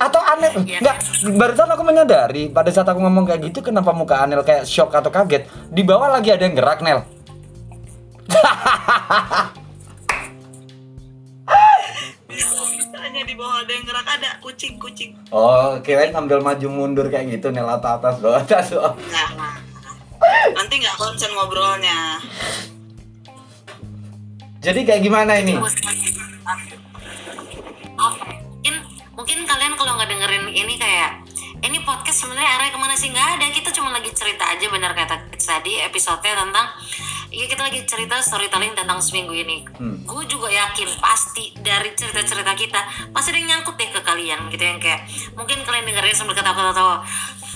Atau 0.00 0.16
aneh 0.16 0.52
Iya. 0.64 0.80
enggak 0.80 0.96
barusan 1.36 1.68
aku 1.68 1.82
menyadari 1.84 2.48
pada 2.48 2.72
saat 2.72 2.88
aku 2.88 3.04
ngomong 3.04 3.28
kayak 3.28 3.52
gitu 3.52 3.60
kenapa 3.60 3.92
muka 3.92 4.24
Anel 4.24 4.40
kayak 4.40 4.64
shock 4.64 4.94
atau 4.94 5.12
kaget. 5.12 5.44
Di 5.68 5.82
bawah 5.84 6.08
lagi 6.08 6.32
ada 6.32 6.46
yang 6.46 6.56
gerak 6.56 6.80
Nel. 6.80 7.04
hanya 13.00 13.22
di 13.26 13.34
bawah 13.34 13.64
ada 13.64 13.72
yang 13.74 13.84
gerak 13.84 14.06
ada 14.06 14.30
kucing 14.38 14.78
kucing 14.78 15.10
Oh, 15.28 15.80
kirain 15.82 16.12
sambil 16.12 16.38
maju 16.38 16.66
mundur 16.68 17.10
kayak 17.10 17.26
gitu 17.32 17.50
Nel 17.50 17.66
atas 17.66 17.98
atas 17.98 18.14
bawah 18.22 18.38
atas 18.38 18.66
bawah. 18.70 18.94
nah 19.10 19.56
nanti 20.54 20.74
nggak 20.78 20.96
konsen 20.96 21.30
ngobrolnya 21.34 22.20
Jadi 24.60 24.80
kayak 24.84 25.00
gimana 25.00 25.40
ini? 25.40 25.56
Oke. 28.00 28.32
mungkin 28.40 28.74
mungkin 29.12 29.38
kalian 29.44 29.76
kalau 29.76 29.92
nggak 29.96 30.08
dengerin 30.08 30.44
ini 30.52 30.80
kayak 30.80 31.20
ini 31.60 31.84
podcast 31.84 32.24
sebenarnya 32.24 32.48
arahnya 32.56 32.72
ke 32.72 32.80
mana 32.80 32.96
sih 32.96 33.12
nggak 33.12 33.28
ada 33.36 33.44
kita 33.52 33.68
cuma 33.76 33.92
lagi 33.92 34.08
cerita 34.16 34.48
aja 34.48 34.66
benar 34.72 34.96
kata 34.96 35.28
tadi 35.36 35.84
episode 35.84 36.24
tentang 36.24 36.68
Iya 37.30 37.46
kita 37.46 37.62
lagi 37.62 37.86
cerita 37.86 38.18
storytelling 38.18 38.74
tentang 38.74 38.98
seminggu 38.98 39.30
ini. 39.30 39.62
Hmm. 39.78 40.02
Gue 40.02 40.26
juga 40.26 40.50
yakin 40.50 40.98
pasti 40.98 41.54
dari 41.62 41.94
cerita-cerita 41.94 42.58
kita 42.58 42.80
pasti 43.14 43.30
ada 43.30 43.38
yang 43.38 43.48
nyangkut 43.54 43.78
deh 43.78 43.86
ke 43.86 44.02
kalian 44.02 44.50
gitu 44.50 44.58
yang 44.66 44.82
kayak 44.82 45.06
mungkin 45.38 45.62
kalian 45.62 45.86
dengerin 45.86 46.10
sambil 46.10 46.34
ketawa-ketawa. 46.34 47.06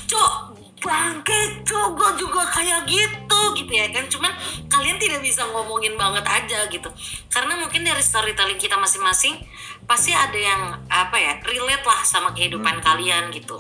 Cok, 0.07 0.54
bangke 0.85 1.65
gue 1.65 2.11
juga 2.21 2.43
kayak 2.53 2.85
gitu 2.85 3.41
gitu 3.57 3.73
ya 3.73 3.89
kan. 3.89 4.05
Cuman 4.07 4.33
kalian 4.69 5.01
tidak 5.01 5.25
bisa 5.25 5.43
ngomongin 5.49 5.97
banget 5.97 6.25
aja 6.29 6.69
gitu. 6.69 6.89
Karena 7.33 7.57
mungkin 7.57 7.81
dari 7.83 8.05
storytelling 8.05 8.61
kita 8.61 8.77
masing-masing 8.77 9.41
pasti 9.89 10.13
ada 10.13 10.37
yang 10.37 10.63
apa 10.93 11.17
ya 11.17 11.33
relate 11.41 11.85
lah 11.85 12.01
sama 12.05 12.37
kehidupan 12.37 12.85
kalian 12.85 13.33
gitu. 13.33 13.57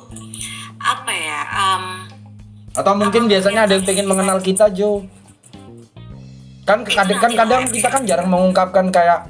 Apa 0.77 1.11
ya 1.11 1.41
em, 1.49 1.85
Atau 2.77 2.93
mungkin 2.99 3.31
biasanya 3.31 3.65
ada 3.65 3.79
yang 3.79 3.87
pengen 3.89 4.07
mengenal 4.11 4.39
kita 4.45 4.69
Jo? 4.75 5.07
Kan 6.69 6.85
kadang 6.85 7.21
kan 7.21 7.33
kadang 7.33 7.63
kita 7.73 7.89
kan 7.89 8.03
jarang 8.05 8.29
mengungkapkan 8.29 8.89
kayak 8.93 9.29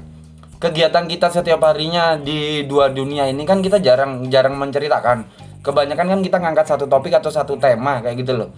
kegiatan 0.59 1.05
kita 1.05 1.27
setiap 1.31 1.63
harinya 1.63 2.19
di 2.19 2.67
dua 2.67 2.91
dunia 2.91 3.29
ini. 3.31 3.47
Kan 3.47 3.63
kita 3.63 3.79
jarang 3.79 4.27
jarang 4.27 4.59
menceritakan. 4.59 5.44
Kebanyakan 5.65 6.05
kan 6.13 6.19
kita 6.21 6.37
ngangkat 6.37 6.65
satu 6.69 6.85
topik 6.85 7.17
atau 7.17 7.33
satu 7.33 7.57
tema 7.57 8.05
kayak 8.05 8.21
gitu 8.21 8.37
loh. 8.37 8.49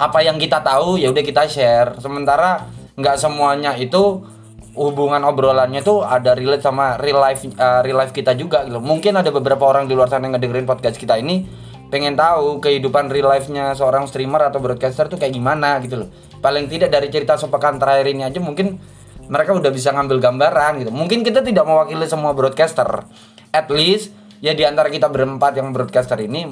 Apa 0.00 0.24
yang 0.24 0.40
kita 0.40 0.64
tahu 0.64 0.96
ya 0.96 1.12
udah 1.12 1.20
kita 1.20 1.44
share. 1.44 2.00
Sementara 2.00 2.64
nggak 2.96 3.20
semuanya 3.20 3.76
itu 3.76 4.24
hubungan 4.72 5.20
obrolannya 5.28 5.84
tuh 5.84 6.06
ada 6.06 6.32
relate 6.32 6.62
sama 6.62 6.96
real 6.96 7.18
life 7.18 7.42
uh, 7.58 7.84
real 7.84 8.00
life 8.00 8.16
kita 8.16 8.32
juga 8.32 8.64
gitu. 8.64 8.80
Mungkin 8.80 9.12
ada 9.12 9.28
beberapa 9.28 9.68
orang 9.68 9.84
di 9.84 9.92
luar 9.92 10.08
sana 10.08 10.24
yang 10.24 10.40
ngedengerin 10.40 10.64
podcast 10.64 10.96
kita 10.96 11.20
ini 11.20 11.44
pengen 11.90 12.14
tahu 12.14 12.62
kehidupan 12.62 13.10
real 13.10 13.28
life-nya 13.28 13.74
seorang 13.74 14.06
streamer 14.06 14.46
atau 14.46 14.62
broadcaster 14.62 15.10
tuh 15.10 15.18
kayak 15.18 15.34
gimana 15.34 15.82
gitu 15.82 16.06
loh. 16.06 16.08
Paling 16.38 16.70
tidak 16.70 16.94
dari 16.94 17.10
cerita 17.10 17.34
sepekan 17.34 17.76
terakhir 17.82 18.06
ini 18.08 18.22
aja 18.24 18.38
mungkin 18.38 18.78
mereka 19.26 19.52
udah 19.54 19.70
bisa 19.74 19.90
ngambil 19.90 20.22
gambaran 20.22 20.86
gitu. 20.86 20.90
Mungkin 20.94 21.26
kita 21.26 21.42
tidak 21.42 21.66
mewakili 21.66 22.06
semua 22.06 22.30
broadcaster. 22.32 23.04
At 23.50 23.66
least 23.68 24.14
ya 24.40 24.56
di 24.56 24.64
antara 24.64 24.88
kita 24.88 25.06
berempat 25.12 25.56
yang 25.60 25.70
broadcaster 25.70 26.16
ini 26.20 26.48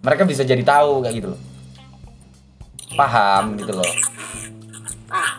mereka 0.00 0.24
bisa 0.24 0.42
jadi 0.42 0.64
tahu 0.64 1.04
kayak 1.04 1.14
gitu 1.14 1.28
loh. 1.36 1.40
Paham 2.96 3.54
gitu 3.60 3.72
loh. 3.76 3.92
Ah. 5.12 5.30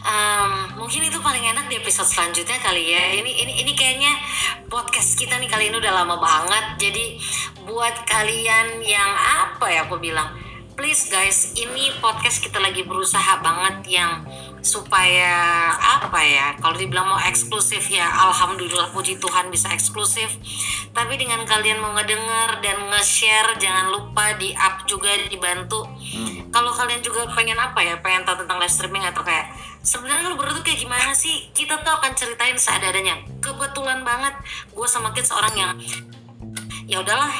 Em, 0.00 0.52
mungkin 0.80 1.06
itu 1.06 1.22
paling 1.22 1.44
enak 1.54 1.70
di 1.70 1.78
episode 1.78 2.08
selanjutnya 2.10 2.58
kali 2.58 2.90
ya. 2.90 3.20
Ini 3.22 3.30
ini 3.46 3.52
ini 3.62 3.72
kayaknya 3.78 4.12
podcast 4.66 5.14
kita 5.14 5.38
nih 5.38 5.46
kali 5.46 5.70
ini 5.70 5.76
udah 5.78 5.92
lama 6.02 6.18
banget. 6.18 6.90
Jadi 6.90 7.04
buat 7.68 7.94
kalian 8.08 8.82
yang 8.82 9.10
apa 9.46 9.70
ya 9.70 9.86
aku 9.86 10.02
bilang, 10.02 10.34
please 10.74 11.06
guys, 11.12 11.54
ini 11.54 11.94
podcast 12.02 12.42
kita 12.42 12.58
lagi 12.58 12.82
berusaha 12.82 13.38
banget 13.38 14.00
yang 14.00 14.26
supaya 14.60 15.72
apa 15.76 16.20
ya 16.20 16.52
kalau 16.60 16.76
dibilang 16.76 17.08
mau 17.08 17.20
eksklusif 17.24 17.88
ya 17.88 18.04
alhamdulillah 18.04 18.92
puji 18.92 19.16
Tuhan 19.16 19.48
bisa 19.48 19.72
eksklusif. 19.72 20.28
Tapi 20.90 21.16
dengan 21.16 21.42
kalian 21.48 21.80
mau 21.80 21.94
ngedenger 21.96 22.60
dan 22.60 22.76
nge-share 22.92 23.56
jangan 23.56 23.92
lupa 23.94 24.36
di 24.36 24.52
up 24.56 24.84
juga 24.84 25.10
dibantu. 25.28 25.88
Kalau 26.50 26.70
kalian 26.74 27.00
juga 27.00 27.30
pengen 27.32 27.56
apa 27.56 27.78
ya 27.80 27.94
pengen 28.02 28.26
tahu 28.26 28.42
tentang 28.44 28.58
live 28.58 28.72
streaming 28.72 29.04
atau 29.06 29.22
kayak 29.22 29.54
sebenarnya 29.80 30.28
lu 30.28 30.36
berdua 30.36 30.58
tuh 30.58 30.64
kayak 30.66 30.82
gimana 30.82 31.14
sih? 31.14 31.48
Kita 31.54 31.80
tuh 31.80 31.92
akan 31.94 32.12
ceritain 32.18 32.58
seadanya. 32.58 33.16
Kebetulan 33.38 34.02
banget 34.02 34.34
gue 34.74 34.88
sama 34.90 35.14
kids 35.14 35.30
orang 35.30 35.54
yang 35.54 35.72
ya 36.90 36.98
udahlah 37.00 37.30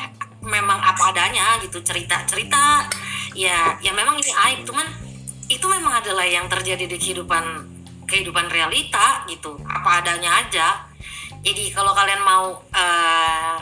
memang 0.46 0.78
apa 0.78 1.12
adanya 1.12 1.58
gitu 1.60 1.82
cerita 1.84 2.22
cerita 2.24 2.86
ya 3.36 3.76
ya 3.82 3.92
memang 3.92 4.16
ini 4.16 4.32
aib 4.32 4.64
cuman 4.64 5.09
itu 5.50 5.66
memang 5.66 5.98
adalah 5.98 6.22
yang 6.22 6.46
terjadi 6.46 6.86
di 6.86 6.94
kehidupan 6.94 7.66
kehidupan 8.06 8.46
realita 8.46 9.26
gitu. 9.26 9.58
Apa 9.66 10.00
adanya 10.00 10.46
aja. 10.46 10.86
Jadi 11.42 11.74
kalau 11.74 11.90
kalian 11.90 12.22
mau 12.22 12.62
eh, 12.70 13.56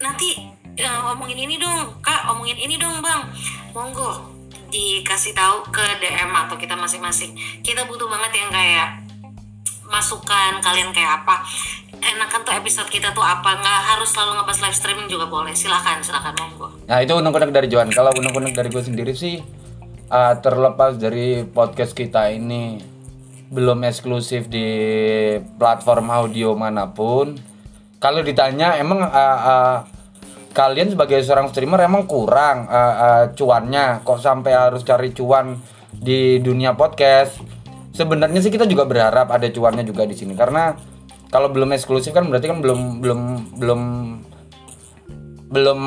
nanti 0.00 0.40
ya, 0.72 1.12
omongin 1.12 1.44
ini 1.44 1.60
dong. 1.60 2.00
Kak 2.00 2.32
omongin 2.32 2.56
ini 2.56 2.80
dong 2.80 3.04
bang. 3.04 3.28
Monggo 3.76 4.32
dikasih 4.72 5.36
tahu 5.36 5.68
ke 5.68 5.84
DM 6.00 6.32
atau 6.32 6.56
kita 6.56 6.72
masing-masing. 6.72 7.36
Kita 7.60 7.84
butuh 7.84 8.08
banget 8.08 8.40
yang 8.40 8.48
kayak 8.48 8.88
masukan 9.84 10.56
kalian 10.64 10.88
kayak 10.96 11.20
apa. 11.20 11.44
Enakan 12.02 12.48
tuh 12.48 12.56
episode 12.56 12.88
kita 12.88 13.12
tuh 13.12 13.20
apa. 13.20 13.60
Nggak 13.60 13.80
harus 13.92 14.08
selalu 14.08 14.40
ngebahas 14.40 14.60
live 14.64 14.76
streaming 14.80 15.08
juga 15.12 15.28
boleh. 15.28 15.52
Silakan 15.52 16.00
silakan 16.00 16.32
monggo. 16.40 16.68
Nah 16.88 17.04
itu 17.04 17.12
unek-unek 17.12 17.52
dari 17.52 17.68
Johan. 17.68 17.92
Kalau 17.92 18.08
unek-unek 18.16 18.56
dari 18.56 18.72
gue 18.72 18.80
sendiri 18.80 19.12
sih 19.12 19.62
uh, 20.12 20.34
terlepas 20.44 21.00
dari 21.00 21.48
podcast 21.48 21.96
kita 21.96 22.28
ini 22.28 22.76
belum 23.52 23.84
eksklusif 23.88 24.48
di 24.52 24.68
platform 25.56 26.12
audio 26.12 26.52
mana 26.52 26.92
pun. 26.92 27.36
Kalau 27.96 28.20
ditanya 28.20 28.76
emang 28.76 29.00
uh, 29.00 29.40
uh, 29.40 29.76
kalian 30.52 30.92
sebagai 30.92 31.24
seorang 31.24 31.48
streamer 31.48 31.80
emang 31.80 32.04
kurang 32.04 32.68
uh, 32.68 32.94
uh, 32.96 33.24
cuannya 33.32 34.04
kok 34.04 34.20
sampai 34.20 34.52
harus 34.52 34.84
cari 34.84 35.16
cuan 35.16 35.56
di 35.92 36.40
dunia 36.40 36.76
podcast. 36.76 37.40
Sebenarnya 37.92 38.40
sih 38.40 38.48
kita 38.48 38.64
juga 38.64 38.88
berharap 38.88 39.28
ada 39.28 39.44
cuannya 39.52 39.84
juga 39.84 40.08
di 40.08 40.16
sini 40.16 40.32
karena 40.32 40.72
kalau 41.28 41.52
belum 41.52 41.76
eksklusif 41.76 42.12
kan 42.16 42.28
berarti 42.28 42.48
kan 42.48 42.64
belum 42.64 43.04
belum 43.04 43.20
belum 43.60 43.80
belum 45.52 45.80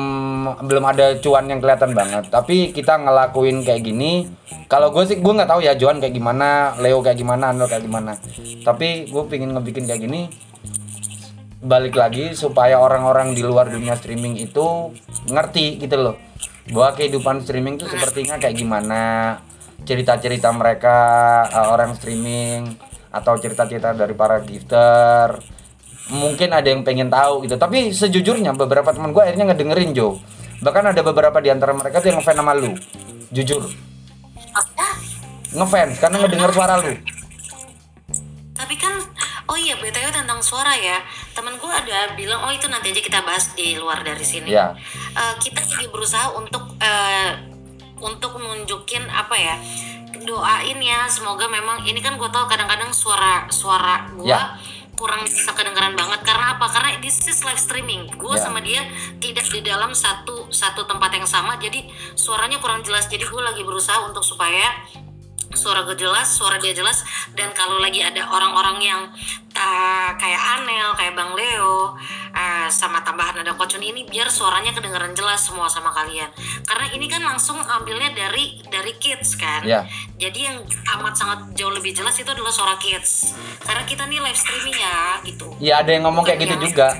belum 0.62 0.84
ada 0.86 1.18
cuan 1.18 1.50
yang 1.50 1.58
kelihatan 1.58 1.90
banget. 1.90 2.30
Tapi 2.30 2.70
kita 2.70 3.02
ngelakuin 3.02 3.66
kayak 3.66 3.82
gini. 3.82 4.30
Kalau 4.70 4.94
gue 4.94 5.02
sih 5.10 5.18
gue 5.18 5.32
nggak 5.34 5.50
tahu 5.50 5.60
ya 5.66 5.74
Johan 5.74 5.98
kayak 5.98 6.14
gimana 6.14 6.78
Leo 6.78 7.02
kayak 7.02 7.18
gimana 7.18 7.50
Anwar 7.50 7.66
kayak 7.66 7.82
gimana. 7.82 8.14
Tapi 8.62 9.10
gue 9.10 9.22
pingin 9.26 9.50
ngebikin 9.50 9.90
kayak 9.90 10.02
gini 10.06 10.30
balik 11.66 11.98
lagi 11.98 12.30
supaya 12.38 12.78
orang-orang 12.78 13.34
di 13.34 13.42
luar 13.42 13.66
dunia 13.66 13.98
streaming 13.98 14.38
itu 14.38 14.94
ngerti 15.26 15.82
gitu 15.82 15.98
loh 15.98 16.16
bahwa 16.70 16.94
kehidupan 16.94 17.42
streaming 17.42 17.74
itu 17.74 17.90
sepertinya 17.90 18.38
kayak 18.38 18.54
gimana. 18.54 19.02
Cerita-cerita 19.86 20.50
mereka 20.54 20.96
uh, 21.50 21.74
orang 21.74 21.94
streaming 21.98 22.70
atau 23.10 23.34
cerita-cerita 23.38 23.94
dari 23.94 24.14
para 24.14 24.42
gifter 24.42 25.55
mungkin 26.10 26.54
ada 26.54 26.68
yang 26.70 26.86
pengen 26.86 27.10
tahu 27.10 27.42
gitu. 27.46 27.58
Tapi 27.58 27.90
sejujurnya 27.90 28.54
beberapa 28.54 28.94
teman 28.94 29.10
gue 29.10 29.22
akhirnya 29.22 29.50
ngedengerin 29.50 29.90
Jo. 29.94 30.18
Bahkan 30.62 30.94
ada 30.96 31.02
beberapa 31.04 31.36
di 31.42 31.50
antara 31.52 31.74
mereka 31.76 32.00
tuh 32.00 32.14
yang 32.14 32.18
ngefans 32.22 32.38
sama 32.38 32.52
lu. 32.56 32.72
Jujur. 33.34 33.66
Ngefans 35.56 35.94
karena 35.98 36.16
ngedenger 36.22 36.50
suara 36.52 36.74
lu. 36.80 36.92
Tapi 38.56 38.74
kan 38.80 38.94
oh 39.46 39.56
iya 39.58 39.76
btw 39.76 40.08
tentang 40.14 40.40
suara 40.40 40.72
ya. 40.78 41.02
Temen 41.36 41.58
gue 41.60 41.70
ada 41.70 42.16
bilang 42.16 42.46
oh 42.48 42.52
itu 42.52 42.66
nanti 42.70 42.92
aja 42.94 43.02
kita 43.02 43.20
bahas 43.26 43.52
di 43.52 43.76
luar 43.76 44.00
dari 44.06 44.24
sini. 44.24 44.48
Ya 44.52 44.72
Eh, 45.16 45.34
kita 45.40 45.64
lagi 45.64 45.88
berusaha 45.88 46.36
untuk 46.36 46.76
eh, 46.76 47.32
untuk 47.96 48.36
nunjukin 48.36 49.08
apa 49.08 49.32
ya 49.36 49.56
doain 50.26 50.76
ya. 50.82 51.08
Semoga 51.08 51.48
memang 51.48 51.84
ini 51.88 52.00
kan 52.04 52.20
gue 52.20 52.28
tau 52.28 52.44
kadang-kadang 52.44 52.92
suara 52.92 53.48
suara 53.48 54.08
gue 54.12 54.28
Ya. 54.28 54.56
Kurang 54.96 55.22
bisa 55.28 55.52
kedengeran 55.52 55.94
banget. 55.94 56.20
Karena 56.24 56.56
apa? 56.56 56.66
Karena 56.72 56.96
this 57.04 57.22
is 57.28 57.44
live 57.44 57.60
streaming. 57.60 58.08
Gue 58.16 58.34
Ya. 58.34 58.48
sama 58.48 58.58
dia 58.64 58.82
tidak 59.20 59.46
di 59.52 59.60
dalam 59.62 59.92
satu 59.92 60.48
satu 60.50 60.88
tempat 60.88 61.12
yang 61.14 61.28
sama 61.28 61.60
jadi 61.60 61.84
suaranya 62.16 62.58
kurang 62.58 62.82
jelas. 62.82 63.06
Jadi 63.06 63.22
gue 63.22 63.42
lagi 63.44 63.62
berusaha 63.62 64.02
untuk 64.08 64.24
supaya 64.24 64.72
suara 65.56 65.86
gue 65.88 65.96
jelas, 65.96 66.28
suara 66.36 66.60
dia 66.60 66.76
jelas, 66.76 67.00
dan 67.32 67.48
kalau 67.56 67.80
lagi 67.80 68.04
ada 68.04 68.28
orang-orang 68.28 68.76
yang 68.82 69.00
uh, 69.56 70.10
kayak 70.20 70.42
Anel, 70.60 70.92
kayak 70.98 71.16
Bang 71.16 71.32
Leo, 71.32 71.96
uh, 72.36 72.68
sama 72.68 73.00
tambahan 73.00 73.40
ada 73.40 73.56
Kocun 73.56 73.80
ini, 73.80 74.04
biar 74.04 74.28
suaranya 74.28 74.76
kedengeran 74.76 75.16
jelas 75.16 75.48
semua 75.48 75.72
sama 75.72 75.88
kalian. 75.96 76.28
Karena 76.68 76.92
ini 76.92 77.08
kan 77.08 77.24
langsung 77.24 77.56
ambilnya 77.56 78.12
dari 78.12 78.60
dari 78.68 78.92
kids 79.00 79.40
kan. 79.40 79.64
Ya. 79.64 79.88
Jadi 80.20 80.44
yang 80.44 80.60
amat 81.00 81.16
sangat 81.16 81.40
jauh 81.56 81.72
lebih 81.72 81.96
jelas 81.96 82.14
itu 82.20 82.28
adalah 82.28 82.52
suara 82.52 82.76
kids. 82.76 83.32
Karena 83.64 83.82
kita 83.88 84.04
nih 84.04 84.20
live 84.20 84.36
streaming 84.36 84.76
ya 84.76 84.96
gitu. 85.24 85.46
ya 85.62 85.82
ada 85.82 85.90
yang 85.94 86.04
ngomong 86.08 86.24
kayak 86.26 86.46
gitu 86.46 86.56
juga 86.68 86.94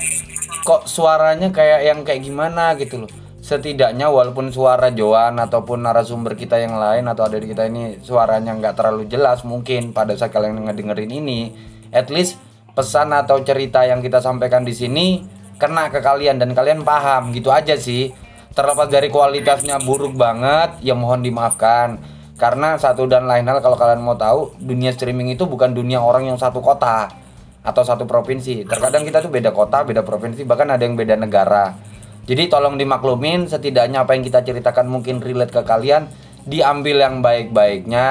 kok 0.63 0.89
suaranya 0.89 1.49
kayak 1.51 1.79
yang 1.85 1.99
kayak 2.03 2.21
gimana 2.23 2.75
gitu 2.79 3.05
loh 3.05 3.11
setidaknya 3.39 4.11
walaupun 4.11 4.51
suara 4.51 4.91
Joan 4.91 5.39
ataupun 5.39 5.87
narasumber 5.87 6.35
kita 6.35 6.59
yang 6.59 6.75
lain 6.75 7.07
atau 7.07 7.23
ada 7.23 7.39
di 7.39 7.47
kita 7.47 7.63
ini 7.71 8.03
suaranya 8.03 8.51
nggak 8.59 8.75
terlalu 8.75 9.07
jelas 9.07 9.47
mungkin 9.47 9.95
pada 9.95 10.11
saat 10.19 10.35
kalian 10.35 10.67
ngedengerin 10.67 11.07
ini 11.07 11.55
at 11.95 12.11
least 12.11 12.35
pesan 12.77 13.09
atau 13.09 13.41
cerita 13.41 13.81
yang 13.89 14.05
kita 14.05 14.21
sampaikan 14.21 14.61
di 14.61 14.69
sini 14.69 15.25
kena 15.57 15.89
ke 15.89 15.97
kalian 15.97 16.37
dan 16.37 16.53
kalian 16.53 16.85
paham 16.85 17.33
gitu 17.33 17.49
aja 17.49 17.73
sih. 17.73 18.13
Terlepas 18.53 18.85
dari 18.93 19.09
kualitasnya 19.09 19.81
buruk 19.81 20.13
banget 20.13 20.77
ya 20.85 20.93
mohon 20.93 21.25
dimaafkan. 21.25 21.97
Karena 22.37 22.77
satu 22.77 23.09
dan 23.09 23.25
lain 23.25 23.49
hal 23.49 23.65
kalau 23.65 23.73
kalian 23.73 24.05
mau 24.05 24.13
tahu 24.13 24.53
dunia 24.61 24.93
streaming 24.93 25.33
itu 25.33 25.49
bukan 25.49 25.73
dunia 25.73 25.97
orang 25.97 26.29
yang 26.29 26.37
satu 26.37 26.61
kota 26.61 27.09
atau 27.65 27.81
satu 27.81 28.05
provinsi. 28.05 28.61
Terkadang 28.69 29.01
kita 29.01 29.25
tuh 29.25 29.33
beda 29.33 29.49
kota 29.49 29.81
beda 29.81 30.05
provinsi 30.05 30.45
bahkan 30.45 30.69
ada 30.69 30.85
yang 30.85 30.93
beda 30.93 31.17
negara. 31.17 31.73
Jadi 32.29 32.45
tolong 32.45 32.77
dimaklumin 32.77 33.49
setidaknya 33.49 34.05
apa 34.05 34.13
yang 34.13 34.21
kita 34.21 34.45
ceritakan 34.45 34.85
mungkin 34.85 35.17
relate 35.17 35.49
ke 35.49 35.65
kalian 35.65 36.05
diambil 36.45 37.01
yang 37.01 37.25
baik-baiknya 37.25 38.09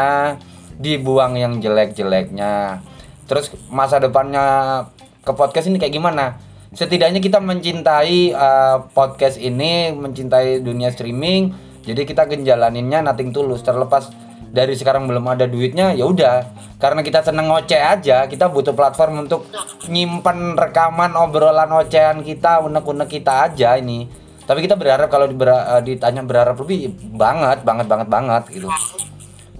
dibuang 0.82 1.38
yang 1.38 1.62
jelek-jeleknya 1.62 2.82
terus 3.26 3.52
masa 3.68 3.98
depannya 3.98 4.86
ke 5.22 5.32
podcast 5.34 5.66
ini 5.68 5.82
kayak 5.82 5.94
gimana? 5.94 6.38
Setidaknya 6.74 7.22
kita 7.22 7.38
mencintai 7.38 8.34
uh, 8.34 8.86
podcast 8.90 9.38
ini 9.38 9.94
mencintai 9.94 10.62
dunia 10.62 10.90
streaming 10.90 11.66
jadi 11.86 12.02
kita 12.02 12.26
genjalaninnya 12.26 12.98
nothing 13.06 13.30
tulus 13.30 13.62
terlepas 13.62 14.10
dari 14.50 14.74
sekarang 14.74 15.06
belum 15.06 15.22
ada 15.30 15.46
duitnya 15.46 15.94
ya 15.94 16.02
udah. 16.10 16.50
Karena 16.82 17.06
kita 17.06 17.22
seneng 17.22 17.46
ngoceh 17.46 17.78
aja 17.78 18.26
kita 18.26 18.50
butuh 18.50 18.74
platform 18.74 19.30
untuk 19.30 19.46
nyimpen 19.86 20.58
rekaman 20.58 21.14
obrolan 21.14 21.70
ocehan 21.78 22.26
kita 22.26 22.58
unek-unek 22.66 23.06
kita 23.06 23.46
aja 23.46 23.78
ini. 23.78 24.10
Tapi 24.46 24.66
kita 24.66 24.74
berharap 24.74 25.06
kalau 25.10 25.30
eh, 25.30 25.82
ditanya 25.86 26.26
berharap 26.26 26.58
lebih 26.58 26.90
banget 27.14 27.62
banget 27.62 27.86
banget 27.86 28.08
banget 28.10 28.42
gitu 28.50 28.70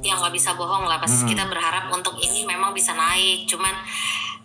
Ya 0.06 0.14
nggak 0.14 0.30
bisa 0.30 0.54
bohong 0.54 0.86
lah, 0.86 1.02
pasti 1.02 1.26
kita 1.26 1.50
berharap 1.50 1.90
untuk 1.90 2.14
ini 2.22 2.46
memang 2.46 2.70
bisa 2.70 2.94
naik. 2.94 3.50
Cuman 3.50 3.74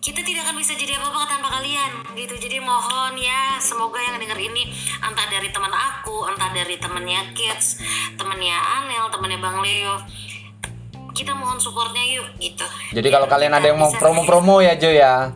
kita 0.02 0.26
tidak 0.26 0.50
akan 0.50 0.58
bisa 0.58 0.74
jadi 0.74 0.98
apa-apa 0.98 1.30
tanpa 1.30 1.62
kalian 1.62 2.18
gitu. 2.18 2.34
Jadi 2.34 2.58
mohon 2.58 3.14
ya, 3.22 3.62
semoga 3.62 4.02
yang 4.02 4.18
denger 4.18 4.42
ini 4.42 4.66
entah 4.98 5.30
dari 5.30 5.54
teman 5.54 5.70
aku, 5.70 6.26
entah 6.26 6.50
dari 6.50 6.82
temennya 6.82 7.22
Kids, 7.38 7.78
temennya 8.18 8.58
Anel, 8.82 9.14
temennya 9.14 9.38
Bang 9.38 9.62
Leo. 9.62 10.02
kita 11.12 11.36
mohon 11.36 11.60
supportnya 11.60 12.00
yuk 12.08 12.24
gitu 12.40 12.64
Jadi 12.96 13.08
kalau 13.12 13.28
kalian 13.28 13.52
ada 13.52 13.68
yang 13.68 13.76
mau 13.76 13.92
promo-promo 13.92 14.64
ya 14.64 14.80
Jo 14.80 14.90
ya. 14.90 15.36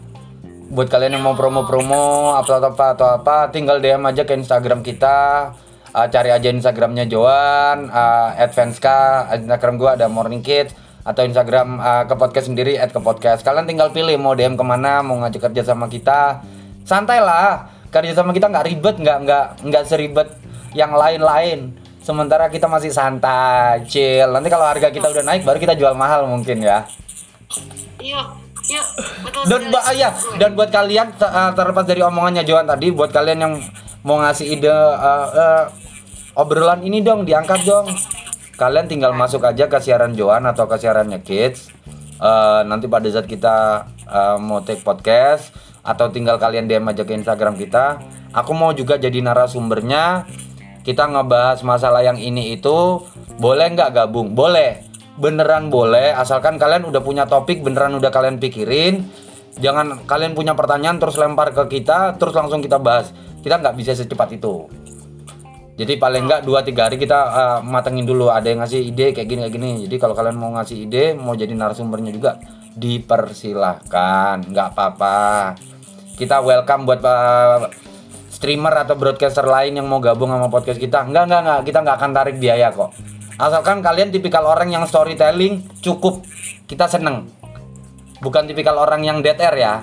Buat 0.72 0.88
kalian 0.88 1.20
yang 1.20 1.24
mau 1.28 1.36
promo-promo 1.38 2.34
atau 2.42 2.58
apa 2.58 2.96
atau 2.96 3.08
apa, 3.22 3.52
tinggal 3.54 3.84
DM 3.84 4.02
aja 4.08 4.24
ke 4.26 4.34
Instagram 4.34 4.82
kita. 4.82 5.52
Uh, 5.96 6.12
cari 6.12 6.28
aja 6.28 6.52
Instagramnya 6.52 7.08
Joan, 7.08 7.88
uh, 7.88 8.36
@fanska, 8.52 9.32
Instagram 9.32 9.80
gua 9.80 9.96
ada 9.96 10.12
Morning 10.12 10.44
Kids 10.44 10.76
atau 11.08 11.24
Instagram 11.24 11.80
uh, 11.80 12.04
ke 12.04 12.20
podcast 12.20 12.52
sendiri 12.52 12.76
at 12.76 12.92
ke 12.92 13.00
podcast. 13.00 13.48
Kalian 13.48 13.64
tinggal 13.64 13.96
pilih 13.96 14.20
mau 14.20 14.36
DM 14.36 14.60
ke 14.60 14.66
mana, 14.68 15.00
mau 15.00 15.16
ngajak 15.24 15.48
kerja 15.48 15.72
sama 15.72 15.88
kita. 15.88 16.44
Santai 16.84 17.24
lah, 17.24 17.72
kerja 17.96 18.12
sama 18.12 18.36
kita 18.36 18.52
nggak 18.52 18.66
ribet, 18.68 18.96
nggak 19.00 19.18
nggak 19.24 19.46
nggak 19.72 19.84
seribet 19.88 20.36
yang 20.76 20.92
lain-lain. 20.92 21.72
Sementara 22.04 22.52
kita 22.52 22.68
masih 22.68 22.92
santai, 22.92 23.88
chill. 23.88 24.28
Nanti 24.36 24.52
kalau 24.52 24.68
harga 24.68 24.92
kita 24.92 25.08
udah 25.10 25.24
naik, 25.24 25.48
baru 25.48 25.64
kita 25.64 25.80
jual 25.80 25.96
mahal 25.96 26.28
mungkin 26.28 26.60
ya. 26.60 26.84
yuk 28.04 28.28
yuk 28.68 28.88
betul 29.24 29.42
Dan 29.48 29.62
ya, 29.96 30.10
dan 30.38 30.58
buat 30.58 30.70
kalian 30.74 31.16
te- 31.16 31.34
terlepas 31.56 31.86
dari 31.88 32.02
omongannya 32.04 32.44
Johan 32.44 32.68
tadi, 32.68 32.92
buat 32.92 33.16
kalian 33.16 33.40
yang 33.40 33.54
mau 34.06 34.22
ngasih 34.22 34.58
ide 34.58 34.70
uh, 34.70 35.30
uh, 35.34 35.64
obrolan 36.36 36.84
ini 36.84 37.02
dong, 37.02 37.24
diangkat 37.24 37.64
dong. 37.64 37.90
Kalian 38.56 38.88
tinggal 38.88 39.12
masuk 39.12 39.44
aja 39.44 39.68
ke 39.68 39.80
siaran 39.84 40.16
Johan 40.16 40.48
atau 40.48 40.68
ke 40.68 40.80
siarannya 40.80 41.20
Kids. 41.24 41.72
Uh, 42.16 42.64
nanti 42.64 42.88
pada 42.88 43.07
saat 43.12 43.28
kita 43.28 43.88
uh, 44.07 44.40
mau 44.40 44.64
take 44.64 44.80
podcast 44.80 45.52
atau 45.84 46.07
tinggal 46.07 46.40
kalian 46.40 46.68
DM 46.68 46.88
aja 46.88 47.03
ke 47.03 47.12
Instagram 47.12 47.60
kita. 47.60 47.99
Aku 48.32 48.56
mau 48.56 48.72
juga 48.72 48.95
jadi 48.95 49.20
narasumbernya. 49.20 50.28
Kita 50.86 51.10
ngebahas 51.10 51.66
masalah 51.66 52.06
yang 52.06 52.22
ini 52.22 52.53
itu 52.56 53.02
boleh 53.41 53.68
nggak 53.74 53.91
gabung? 53.91 54.38
Boleh 54.38 54.86
beneran 55.16 55.72
boleh 55.72 56.12
asalkan 56.12 56.60
kalian 56.60 56.84
udah 56.91 56.99
punya 56.99 57.24
topik 57.24 57.64
beneran 57.64 57.95
udah 57.95 58.12
kalian 58.12 58.36
pikirin 58.36 59.07
jangan 59.56 60.03
kalian 60.03 60.36
punya 60.36 60.52
pertanyaan 60.52 60.99
terus 60.99 61.16
lempar 61.16 61.56
ke 61.56 61.80
kita 61.80 62.20
terus 62.20 62.36
langsung 62.36 62.60
kita 62.60 62.76
bahas 62.84 63.16
kita 63.40 63.64
nggak 63.64 63.76
bisa 63.80 63.95
secepat 63.95 64.36
itu 64.36 64.68
jadi 65.76 66.00
paling 66.00 66.24
nggak 66.24 66.48
dua 66.48 66.64
tiga 66.64 66.88
hari 66.88 66.96
kita 66.96 67.20
uh, 67.20 67.60
matengin 67.60 68.08
dulu 68.08 68.32
ada 68.32 68.48
yang 68.48 68.64
ngasih 68.64 68.80
ide 68.80 69.12
kayak 69.12 69.28
gini 69.28 69.40
kayak 69.44 69.54
gini. 69.60 69.72
Jadi 69.84 69.96
kalau 70.00 70.16
kalian 70.16 70.40
mau 70.40 70.48
ngasih 70.56 70.88
ide 70.88 71.20
mau 71.20 71.36
jadi 71.36 71.52
narasumbernya 71.52 72.16
juga 72.16 72.40
dipersilahkan. 72.80 74.48
Nggak 74.56 74.68
apa-apa. 74.72 75.52
Kita 76.16 76.40
welcome 76.40 76.88
buat 76.88 77.04
uh, 77.04 77.68
streamer 78.32 78.88
atau 78.88 78.96
broadcaster 78.96 79.44
lain 79.44 79.76
yang 79.76 79.84
mau 79.84 80.00
gabung 80.00 80.32
sama 80.32 80.48
podcast 80.48 80.80
kita. 80.80 81.04
Enggak 81.04 81.28
enggak 81.28 81.42
enggak 81.44 81.60
kita 81.68 81.80
nggak 81.84 81.98
akan 82.00 82.12
tarik 82.16 82.36
biaya 82.40 82.72
kok. 82.72 82.96
Asalkan 83.36 83.84
kalian 83.84 84.16
tipikal 84.16 84.48
orang 84.48 84.72
yang 84.72 84.88
storytelling 84.88 85.60
cukup. 85.84 86.24
Kita 86.72 86.88
seneng. 86.88 87.28
Bukan 88.24 88.48
tipikal 88.48 88.80
orang 88.80 89.04
yang 89.04 89.20
dead 89.20 89.36
air 89.44 89.56
ya. 89.60 89.74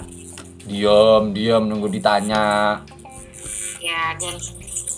Diam 0.65 1.37
diam 1.37 1.69
nunggu 1.69 1.93
ditanya. 1.93 2.81
Ya 3.77 4.17
dan 4.17 4.41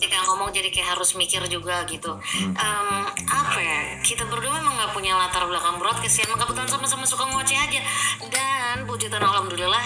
ketika 0.05 0.21
ngomong 0.29 0.53
jadi 0.53 0.69
kayak 0.69 1.01
harus 1.01 1.17
mikir 1.17 1.41
juga 1.49 1.81
gitu. 1.89 2.13
Em, 2.37 2.89
apa 3.25 3.57
ya 3.57 4.05
kita 4.05 4.29
berdua 4.29 4.61
memang 4.61 4.77
nggak 4.77 4.93
punya 4.93 5.17
latar 5.17 5.49
belakang 5.49 5.81
broadcast 5.81 6.21
ya. 6.21 6.29
Emang 6.29 6.45
kebetulan 6.45 6.69
sama-sama 6.69 7.09
suka 7.09 7.25
ngoceh 7.25 7.57
aja. 7.57 7.81
Dan 8.29 8.85
puji 8.85 9.09
Tuhan 9.09 9.25
alhamdulillah 9.25 9.85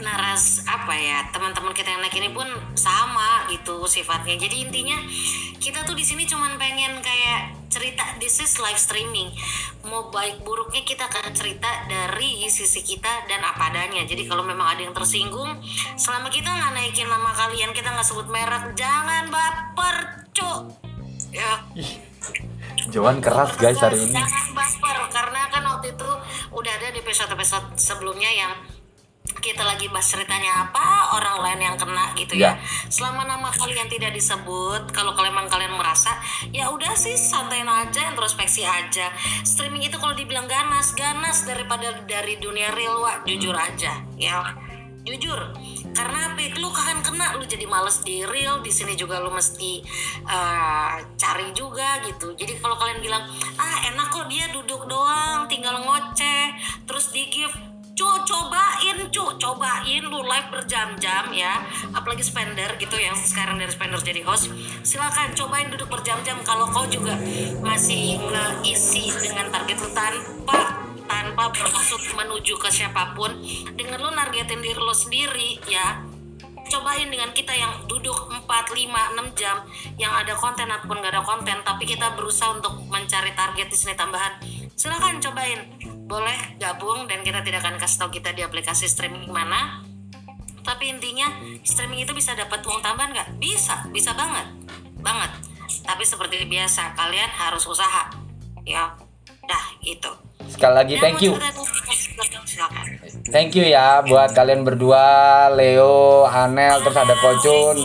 naras 0.00 0.64
apa 0.64 0.96
ya 0.96 1.28
teman-teman 1.32 1.76
kita 1.76 1.92
yang 1.92 2.00
naik 2.04 2.16
ini 2.20 2.28
pun 2.36 2.44
sama 2.76 3.48
gitu 3.48 3.88
sifatnya. 3.88 4.36
Jadi 4.36 4.68
intinya 4.68 5.00
kita 5.56 5.88
tuh 5.88 5.96
di 5.96 6.04
sini 6.04 6.28
cuman 6.28 6.60
pengen 6.60 7.00
kayak 7.00 7.59
cerita 7.70 8.02
this 8.18 8.42
is 8.42 8.52
live 8.58 8.76
streaming. 8.76 9.30
Mau 9.86 10.10
baik 10.10 10.42
buruknya 10.42 10.82
kita 10.82 11.06
akan 11.06 11.30
cerita 11.30 11.86
dari 11.86 12.44
sisi 12.50 12.82
kita 12.82 13.30
dan 13.30 13.40
apa 13.46 13.70
adanya. 13.70 14.02
Jadi 14.02 14.26
kalau 14.26 14.42
memang 14.42 14.74
ada 14.76 14.82
yang 14.82 14.92
tersinggung 14.92 15.62
selama 15.94 16.28
kita 16.28 16.50
nggak 16.50 16.70
naikin 16.74 17.06
nama 17.06 17.30
kalian 17.30 17.70
kita 17.70 17.94
nggak 17.94 18.04
sebut 18.04 18.26
merek 18.26 18.74
jangan 18.74 19.30
baper 19.30 20.26
cuk. 20.34 20.60
Ya. 21.30 21.62
Johan 22.90 23.22
keras 23.22 23.54
guys 23.54 23.78
hari 23.78 24.02
ini. 24.02 24.18
Jangan 24.18 24.46
baper 24.50 24.98
karena 25.14 25.40
kan 25.46 25.62
waktu 25.62 25.94
itu 25.94 26.10
udah 26.50 26.72
ada 26.74 26.90
di 26.90 26.98
episode 26.98 27.30
episode 27.30 27.78
sebelumnya 27.78 28.28
yang 28.34 28.52
kita 29.40 29.64
lagi 29.66 29.88
bahas 29.88 30.06
ceritanya 30.06 30.68
apa 30.68 31.16
orang 31.16 31.36
lain 31.42 31.60
yang 31.72 31.76
kena 31.80 32.12
gitu 32.14 32.36
ya. 32.36 32.54
Ya. 32.54 32.62
Selama 32.92 33.24
nama 33.24 33.48
kalian 33.50 33.88
tidak 33.88 34.12
disebut, 34.12 34.92
kalau 34.92 35.16
kalian 35.16 35.32
memang 35.32 35.48
kalian 35.48 35.72
merasa 35.72 36.12
ya 36.52 36.68
udah 36.68 36.92
sih 36.92 37.16
santain 37.16 37.64
aja, 37.64 38.12
introspeksi 38.12 38.62
aja. 38.62 39.08
Streaming 39.42 39.88
itu 39.88 39.96
kalau 39.96 40.12
dibilang 40.12 40.44
ganas, 40.44 40.92
ganas 40.92 41.48
daripada 41.48 42.04
dari 42.04 42.36
dunia 42.36 42.68
real, 42.76 43.00
Wak. 43.00 43.24
Jujur 43.24 43.56
aja, 43.56 44.04
ya. 44.20 44.44
Jujur. 45.00 45.40
Karena 45.96 46.28
apa? 46.28 46.44
Lu 46.60 46.68
akan 46.68 47.00
kena, 47.00 47.40
lu 47.40 47.48
jadi 47.48 47.64
males 47.64 48.04
di 48.04 48.20
real, 48.28 48.60
di 48.60 48.68
sini 48.68 48.92
juga 48.92 49.16
lu 49.16 49.32
mesti 49.32 49.80
eh, 50.28 50.94
cari 51.16 51.48
juga 51.56 52.04
gitu. 52.04 52.36
Jadi 52.36 52.60
kalau 52.60 52.76
kalian 52.76 53.00
bilang, 53.00 53.24
"Ah, 53.56 53.88
enak 53.88 54.12
kok 54.12 54.28
dia 54.28 54.52
duduk 54.52 54.84
doang, 54.84 55.48
tinggal 55.48 55.80
ngoceh, 55.80 56.52
terus 56.84 57.10
di 57.16 57.32
give 57.32 57.69
cu 58.00 58.08
cobain 58.24 58.98
cu. 59.12 59.24
Cobain 59.36 60.02
lu 60.08 60.24
live 60.24 60.48
berjam-jam 60.48 61.28
ya. 61.36 61.60
Apalagi 61.92 62.24
spender 62.24 62.72
gitu 62.80 62.96
yang 62.96 63.12
sekarang 63.12 63.60
dari 63.60 63.68
spender 63.68 64.00
jadi 64.00 64.24
host. 64.24 64.48
Silakan 64.80 65.36
cobain 65.36 65.68
duduk 65.68 65.92
berjam-jam. 65.92 66.40
Kalau 66.40 66.64
kau 66.72 66.88
juga 66.88 67.20
masih 67.60 68.16
ngeisi 68.16 69.12
dengan 69.20 69.52
target 69.52 69.76
lu 69.84 69.92
tanpa 69.92 70.80
tanpa 71.04 71.52
bermaksud 71.52 72.00
menuju 72.16 72.54
ke 72.56 72.70
siapa 72.72 73.12
pun 73.12 73.34
dengan 73.76 74.00
lu 74.00 74.08
nargetin 74.16 74.64
diri 74.64 74.80
lu 74.80 74.96
sendiri 74.96 75.60
ya. 75.68 76.00
Cobain 76.70 77.10
dengan 77.10 77.34
kita 77.34 77.50
yang 77.50 77.82
duduk 77.90 78.30
4, 78.30 78.46
5, 78.46 78.78
6 78.78 79.34
jam 79.34 79.58
yang 79.98 80.14
ada 80.14 80.38
konten 80.38 80.70
ataupun 80.70 81.02
gak 81.02 81.18
ada 81.18 81.22
konten 81.26 81.58
tapi 81.66 81.82
kita 81.82 82.14
berusaha 82.14 82.54
untuk 82.54 82.78
mencari 82.86 83.34
target 83.34 83.66
di 83.66 83.74
sini 83.74 83.98
tambahan 83.98 84.38
silahkan 84.80 85.20
cobain. 85.20 85.60
Boleh 86.08 86.56
gabung 86.56 87.04
dan 87.04 87.20
kita 87.20 87.44
tidak 87.44 87.60
akan 87.60 87.76
kasih 87.76 88.00
tahu 88.00 88.10
kita 88.16 88.32
di 88.32 88.40
aplikasi 88.40 88.88
streaming 88.88 89.28
mana. 89.28 89.84
Tapi 90.64 90.88
intinya 90.88 91.28
streaming 91.60 92.08
itu 92.08 92.16
bisa 92.16 92.32
dapat 92.32 92.64
uang 92.64 92.80
tambahan 92.80 93.12
nggak? 93.12 93.28
Bisa 93.36 93.84
bisa 93.92 94.16
banget. 94.16 94.48
Banget. 95.04 95.36
Tapi 95.84 96.02
seperti 96.08 96.48
biasa 96.48 96.96
kalian 96.96 97.28
harus 97.28 97.68
usaha. 97.68 98.08
Ya. 98.64 98.96
Dah 99.44 99.64
gitu. 99.84 100.08
Sekali 100.48 100.74
lagi 100.74 100.94
Yang 100.96 101.02
thank 101.04 101.20
you. 101.20 101.32
silakan. 102.48 102.84
Thank 103.28 103.52
you 103.54 103.64
ya 103.68 104.02
buat 104.02 104.32
kalian 104.32 104.66
berdua, 104.66 105.46
Leo, 105.54 106.24
Anel, 106.26 106.80
terus 106.82 106.96
ada 106.96 107.14
Kocun. 107.20 107.84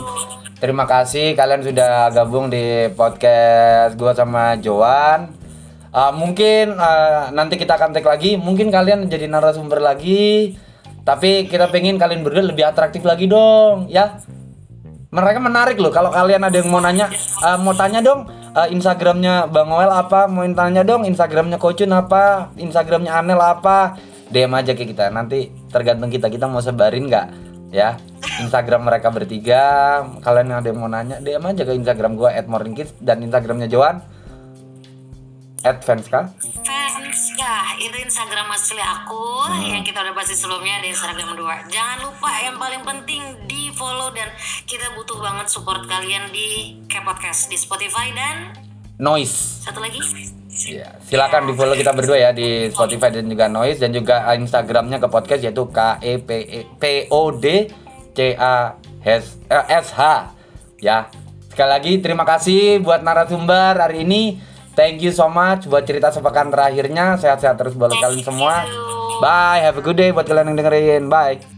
Terima 0.57 0.87
kasih 0.87 1.35
kalian 1.35 1.61
sudah 1.61 2.09
gabung 2.15 2.47
di 2.49 2.89
podcast 2.95 3.99
gua 3.99 4.15
sama 4.15 4.57
Joan. 4.57 5.44
Uh, 5.95 6.11
mungkin 6.11 6.75
uh, 6.75 7.31
nanti 7.31 7.55
kita 7.55 7.79
akan 7.79 7.95
take 7.95 8.03
lagi, 8.03 8.35
mungkin 8.35 8.67
kalian 8.67 9.07
jadi 9.07 9.31
narasumber 9.31 9.79
lagi. 9.79 10.51
Tapi 11.07 11.47
kita 11.47 11.71
pengen 11.71 11.95
kalian 11.95 12.19
berdua 12.19 12.51
lebih 12.51 12.67
atraktif 12.67 12.99
lagi 13.07 13.31
dong, 13.31 13.87
ya. 13.87 14.19
Mereka 15.15 15.39
menarik 15.39 15.79
loh. 15.79 15.95
Kalau 15.95 16.11
kalian 16.11 16.43
ada 16.43 16.57
yang 16.59 16.67
mau 16.67 16.83
nanya, 16.83 17.07
uh, 17.39 17.55
mau 17.55 17.71
tanya 17.71 18.03
dong, 18.03 18.27
uh, 18.27 18.67
Instagramnya 18.67 19.47
Bang 19.47 19.71
Oel 19.71 19.87
apa? 19.87 20.27
Mau 20.27 20.43
tanya 20.51 20.83
dong, 20.83 21.07
Instagramnya 21.07 21.55
Kocun 21.55 21.95
apa? 21.95 22.51
Instagramnya 22.59 23.15
Anel 23.15 23.39
apa? 23.39 23.95
DM 24.35 24.51
aja 24.51 24.75
ke 24.75 24.83
kita. 24.83 25.07
Nanti 25.15 25.47
tergantung 25.71 26.11
kita, 26.11 26.27
kita 26.27 26.51
mau 26.51 26.59
sebarin 26.59 27.07
nggak, 27.07 27.27
ya? 27.71 27.95
Instagram 28.43 28.83
mereka 28.83 29.15
bertiga. 29.15 29.63
Kalian 30.19 30.51
yang 30.51 30.59
ada 30.59 30.67
yang 30.67 30.79
mau 30.83 30.91
nanya, 30.91 31.23
DM 31.23 31.45
aja 31.47 31.63
ke 31.63 31.71
Instagram 31.71 32.19
gua 32.19 32.35
@morningkids 32.43 32.99
dan 32.99 33.23
Instagramnya 33.23 33.71
Joan 33.71 34.14
@fanska. 35.65 36.29
fans 36.61 37.33
ya 37.33 37.73
itu 37.81 37.97
Instagram 37.97 38.53
asli 38.53 38.77
aku 38.77 39.49
yang 39.65 39.81
kita 39.81 40.05
udah 40.05 40.13
bahas 40.13 40.29
sebelumnya 40.29 40.77
di 40.85 40.93
Instagram 40.93 41.33
dua 41.33 41.65
jangan 41.65 42.05
lupa 42.05 42.29
yang 42.37 42.55
paling 42.61 42.85
penting 42.85 43.21
di 43.49 43.73
follow 43.73 44.13
dan 44.13 44.29
kita 44.69 44.93
butuh 44.93 45.17
banget 45.17 45.49
support 45.49 45.89
kalian 45.89 46.29
di 46.29 46.77
K-Podcast 46.85 47.49
di 47.49 47.57
Spotify 47.57 48.13
dan 48.13 48.53
Noise. 49.01 49.65
satu 49.65 49.81
lagi 49.81 49.97
Ya, 50.55 50.95
silakan 51.03 51.51
di 51.51 51.53
follow 51.59 51.75
kita 51.75 51.91
berdua 51.91 52.15
ya 52.15 52.31
di 52.31 52.71
Spotify 52.71 53.11
dan 53.11 53.27
juga 53.27 53.51
Noise 53.51 53.83
dan 53.83 53.91
juga 53.91 54.23
Instagramnya 54.39 55.03
ke 55.03 55.11
podcast 55.11 55.43
yaitu 55.43 55.67
K 55.67 55.99
E 55.99 56.15
P 56.15 56.29
E 56.47 56.59
P 56.79 56.83
O 57.11 57.35
D 57.35 57.67
C 58.15 58.39
A 58.39 58.79
S 59.03 59.35
H 59.91 60.01
ya. 60.79 61.11
Sekali 61.51 61.69
lagi 61.69 61.93
terima 61.99 62.23
kasih 62.23 62.79
buat 62.79 63.03
narasumber 63.03 63.75
hari 63.75 64.07
ini. 64.07 64.39
Thank 64.75 64.99
you 64.99 65.15
so 65.15 65.31
much 65.31 65.71
buat 65.71 65.87
cerita 65.87 66.11
sepekan 66.11 66.51
terakhirnya. 66.51 67.15
Sehat-sehat 67.15 67.55
terus 67.55 67.73
buat 67.79 67.95
kalian 67.95 68.21
semua. 68.21 68.67
Bye, 69.23 69.63
have 69.63 69.79
a 69.79 69.83
good 69.83 69.95
day 69.95 70.11
buat 70.11 70.27
kalian 70.27 70.51
yang 70.51 70.59
dengerin. 70.59 71.07
Bye. 71.07 71.54